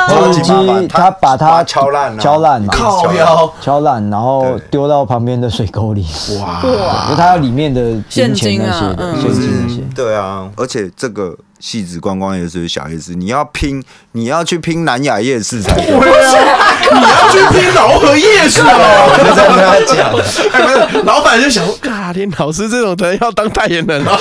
[0.10, 3.26] ，POS 机他把它敲烂，敲烂，靠呀，
[3.62, 6.06] 敲烂，然后丢到旁边的水沟里。
[6.42, 9.82] 哇，因为他要里面的现金啊，现金那些。
[9.96, 11.34] 对啊，而且这个。
[11.64, 13.82] 汐止观光夜市、小夜市，你要拼，
[14.12, 15.86] 你要去拼南雅夜市才对。
[15.98, 19.16] 对啊，你要去拼饶河夜市哦。
[19.18, 20.12] 就这样跟他讲，
[20.52, 24.20] 哎，不是，老板就想说，嘎，连老师这种人要当代言人哦。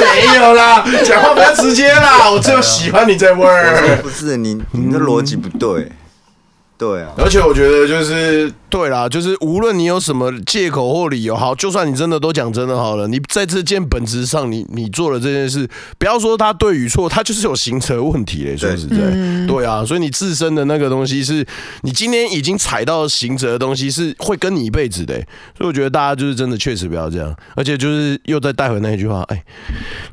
[0.00, 3.96] 没有啦，讲话比较直接啦，我只有喜欢你这味儿。
[4.02, 5.92] 不是你，你的逻辑不对。
[6.76, 15.68] 对啊，而且我觉得就是对啦，就是无论你有什么借口或理由，好，就算你真的都讲真的好了，你在这件本质上你，你你做了这件事，
[15.98, 18.56] 不要说他对与错，他就是有行车问题嘞。
[18.56, 21.46] 说实在，对，对啊，所以你自身的那个东西是，
[21.82, 25.16] 你今天已经踩到行者的东西，是会跟你一辈子的。
[25.54, 29.44] 所以我觉得大家就是真的确实不要这样，而且就是又再带回那一句话，哎，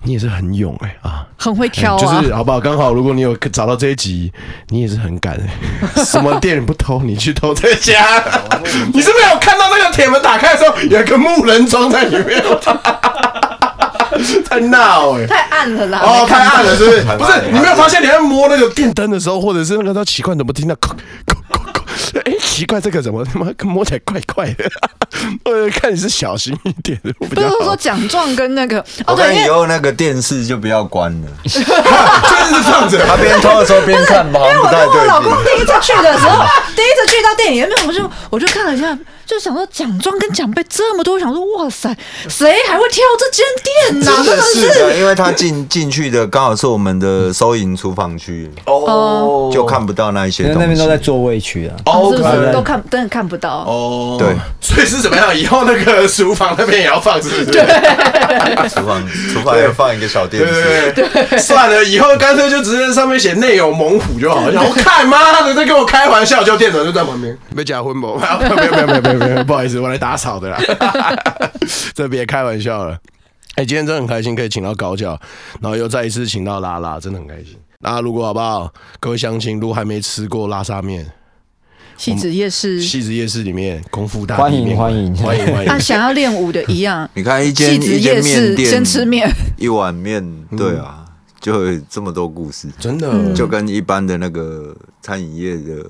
[0.04, 2.60] 你也是很勇哎啊，很会挑啊，就是好不好？
[2.60, 4.30] 刚好如果你有找到这一集，
[4.68, 6.60] 你也是很敢哎， 什么店？
[6.66, 8.49] 不偷，你去偷这家。
[8.94, 12.44] 你是不是有看到那个铁门打开的时候，有一个木人桩在里面？
[14.50, 15.26] 太闹哎！
[15.28, 16.00] 太暗了啦！
[16.04, 17.02] 哦，太暗了，是不是？
[17.18, 20.76] 不是，你没有发现你在摸那个电灯的时候，或者是那个他奇怪，怎么听到？
[22.26, 24.66] 哎，奇怪，这个怎么他妈摸起来怪怪的？
[25.46, 27.14] 我看你是小心一点的。
[27.14, 31.64] 不是说奖状跟那个，我看以后那个电视就不要关了， 就是
[32.64, 34.40] 放着，他边偷的时候边看吧。
[34.40, 36.44] 因为我跟我老公第一次去的时候，
[36.76, 41.96] 第一次去到电影院，我就我就看了一下，就想说奖状跟奖杯这么多，我想说哇塞，
[42.28, 44.24] 谁还会挑这间店呢？
[44.26, 51.76] 真的是，因为他进进去的刚好是我们的收银厨房区，哦，就看不到那一些东西，那边都在座位区啊。
[51.86, 52.14] 哦，
[52.54, 54.16] 都看，真的看不到哦。
[54.20, 55.36] 对，所以是怎么样？
[55.36, 57.46] 以后那个厨房那边也要放，是不是？
[57.46, 57.62] 对，
[58.70, 59.04] 厨房
[59.34, 60.92] 厨房要放一个小电视。
[60.94, 64.64] 对对对，算了，以后干脆就直接上面写内有猛虎就好了。
[64.64, 67.38] 我看妈的，在跟我开玩笑，就店长就在旁边。
[67.56, 68.18] 没假婚不？
[68.18, 70.60] 没有没有没有没有没有，不好意思，我来打扫的啦。
[71.94, 72.98] 这别开玩笑了。
[73.56, 75.20] 哎，今天真的很开心，可以请到高教，
[75.62, 77.58] 然后又再一次请到拉拉，真的很开心。
[77.82, 78.72] 那如果好不好？
[79.00, 81.06] 各位乡亲，如果还没吃过拉沙面。
[82.00, 85.14] 汐止夜市，戏子夜市里面功夫大欢迎欢迎。
[85.18, 85.68] 欢迎欢迎。
[85.68, 91.04] 他想要练武的一样， 你看一间戏子夜市先吃面，一碗面，对啊，
[91.42, 93.34] 就有这么多故事，真的。
[93.34, 95.86] 就跟一般的那个餐饮业的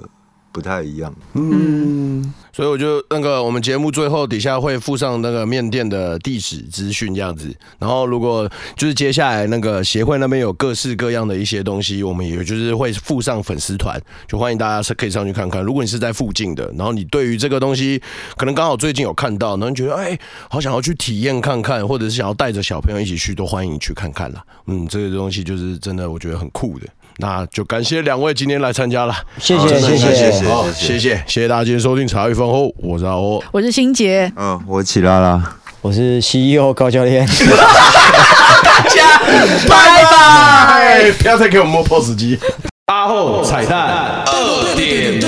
[0.51, 1.13] 不太一样。
[1.33, 2.33] 嗯。
[2.51, 15.63] 所以我就那个我们节目最后底下会附上那个面店的地址资讯这样子，然后如果就是接下来那个协会那边有各式各样的一些东西，我们也就是会附上粉丝团，就欢迎大家是可以上去看看。
[15.63, 18.01] 如果你是在附近的，然后你对于这个东西
[18.35, 20.19] 可能刚好最近有看到，然后你觉得哎，
[20.49, 24.43] 好想要去体验看看，或者是想要带着小朋友一起去，都欢迎你去看看啦。
[24.65, 26.87] 嗯，这个东西就是真的，我觉得很酷的。
[27.21, 29.97] 那就感谢两位今天来参加了，谢谢谢谢。
[29.97, 30.31] 谢谢。
[30.71, 31.23] 谢谢。
[31.27, 31.47] 谢谢。
[31.49, 39.19] 大家今天收听茶余饭后，我是阿欧，我是欣洁，嗯，我起来了，我是 CEO 高教练，大家
[39.67, 42.39] 拜拜，不要再给我摸 POS 机，
[42.85, 44.23] 阿后彩蛋。
[44.25, 45.27] 二点零，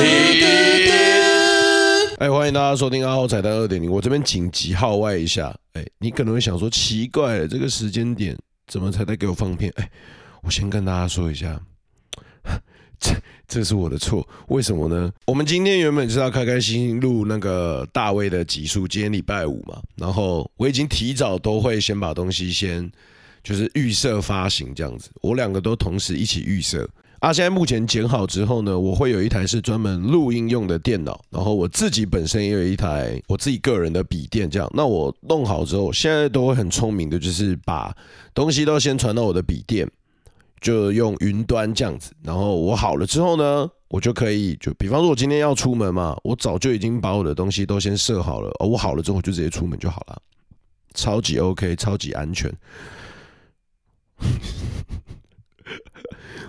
[2.20, 8.34] 哎，欢迎大家收听阿后彩蛋二点零，我这边紧急号外一下，哎，你可能会想说奇怪了，这个时间点
[8.72, 9.70] 怎么才在给我放片？
[9.76, 9.90] 哎，
[10.42, 11.60] 我先跟大家说一下。
[13.02, 13.14] 这
[13.50, 15.12] 这是我的错，为什么呢？
[15.26, 22.90] 我们今天原本是要开开心心录那个大卫的集数，今天礼拜五嘛，然后我已经提早都会先把东西先
[23.44, 26.90] 就是预设发行这样子，我两个都同时一起预设。
[27.20, 34.68] 啊，现在目前剪好之后呢，我会有一台是专门录音用的电脑，然后我自己本身也有一台我自己个人的笔电，这样。
[34.74, 37.96] 那我弄好之后，现在都会很聪明的，就是把
[38.34, 39.88] 东西都先传到我的笔电。
[40.62, 50.22] 就用云端这样子，然后我好了之后呢，我就可以就比方说，我今天要出门嘛，我早就已经把我的东西都先设好了，我好了之后就直接出门就好了，
[50.94, 52.54] 超级 OK，超级安全。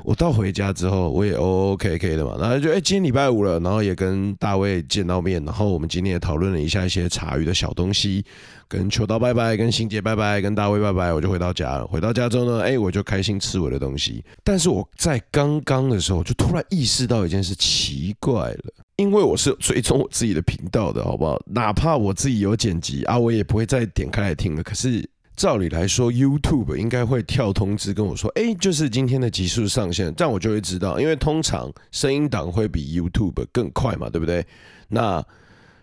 [0.04, 8.24] 我到回家之后，我也 O O K K 的嘛，然后就哎，今天礼拜五了，然后也跟大卫见到面，然后我们今天也讨论了一下一些茶余的小东西，
[8.68, 11.86] 跟秋刀拜拜，跟欣洁拜拜，跟大卫拜拜，我就回到家了。
[11.86, 14.24] 回到家之后呢，哎，我就开心吃我的东西。
[14.42, 21.40] 但是我在刚刚的时候，就突然意识到一件事，奇怪了，因为我是追踪我自己的频道的，好不好？
[21.46, 24.62] 哪怕我自己有剪辑啊，我也不会再点开来听了。
[24.62, 25.08] 可是。
[25.42, 34.46] 照理来说，YouTube 应该会跳通知跟我说：“哎，就是今天的集数上线。”这样我就会知道，因为通常声音档会比 YouTube 更快嘛，对不对？
[34.86, 35.20] 那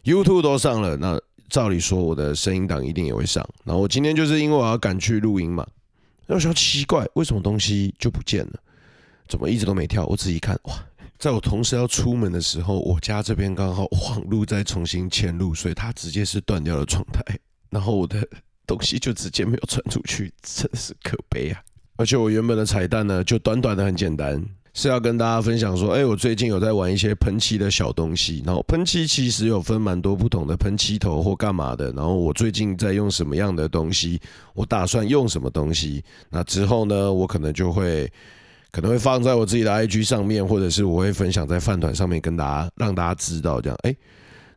[0.05, 1.19] YouTube 都上了，那
[1.49, 3.45] 照理说我的声音档一定也会上。
[3.65, 5.67] 然后我今天就是因为我要赶去录音嘛，
[6.25, 8.53] 那我想奇怪，为什么东西就不见了？
[9.27, 10.05] 怎么一直都没跳？
[10.05, 10.73] 我仔细看，哇，
[11.17, 17.21] 在我同时要出门的时候，我家这边刚好网路在重新嵌入，所以它直接是断掉的状态。
[17.69, 18.25] 然后我的。
[18.69, 21.59] 东西就直接没有传出去，真的是可悲啊！
[21.95, 24.39] 而且我原本的彩蛋呢，就短短的很简单，
[24.75, 34.21] 是要跟大家分享说，哎，我最近有在玩一些喷漆的小东西，然后喷漆其实有分蛮多不同的喷漆头或干嘛的，然后我最近在用什么样的东西，
[34.53, 38.09] 我打算用什么东西，那之后呢，我可能就会
[38.71, 43.93] 可能会放在我自己的 IG 上面，或者是我会分享在饭团上面跟大家让大家知道，这样，哎，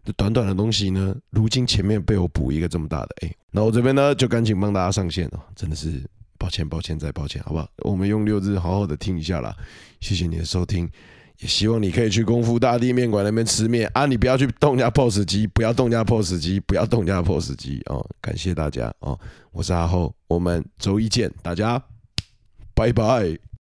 [0.04, 6.02] 这短短的东西呢，如今前面被我补一个这么大的，哎，那我这边呢就赶紧帮大家上线哦，真的是。
[6.38, 7.68] 抱歉，抱歉，再抱歉，好不好？
[7.84, 9.54] 我们用六日好好的听一下啦。
[10.00, 10.90] 谢谢你的收听，
[11.38, 14.06] 也希望你可以去功夫大地面馆那边吃面啊！
[14.06, 18.04] 你不要去动家 POS 机，不要动家 POS 机，不要动家 POS 机哦！
[18.20, 19.16] 感谢大家哦，
[19.52, 21.80] 我是阿厚，我们周一见，大家
[22.74, 23.51] 拜拜。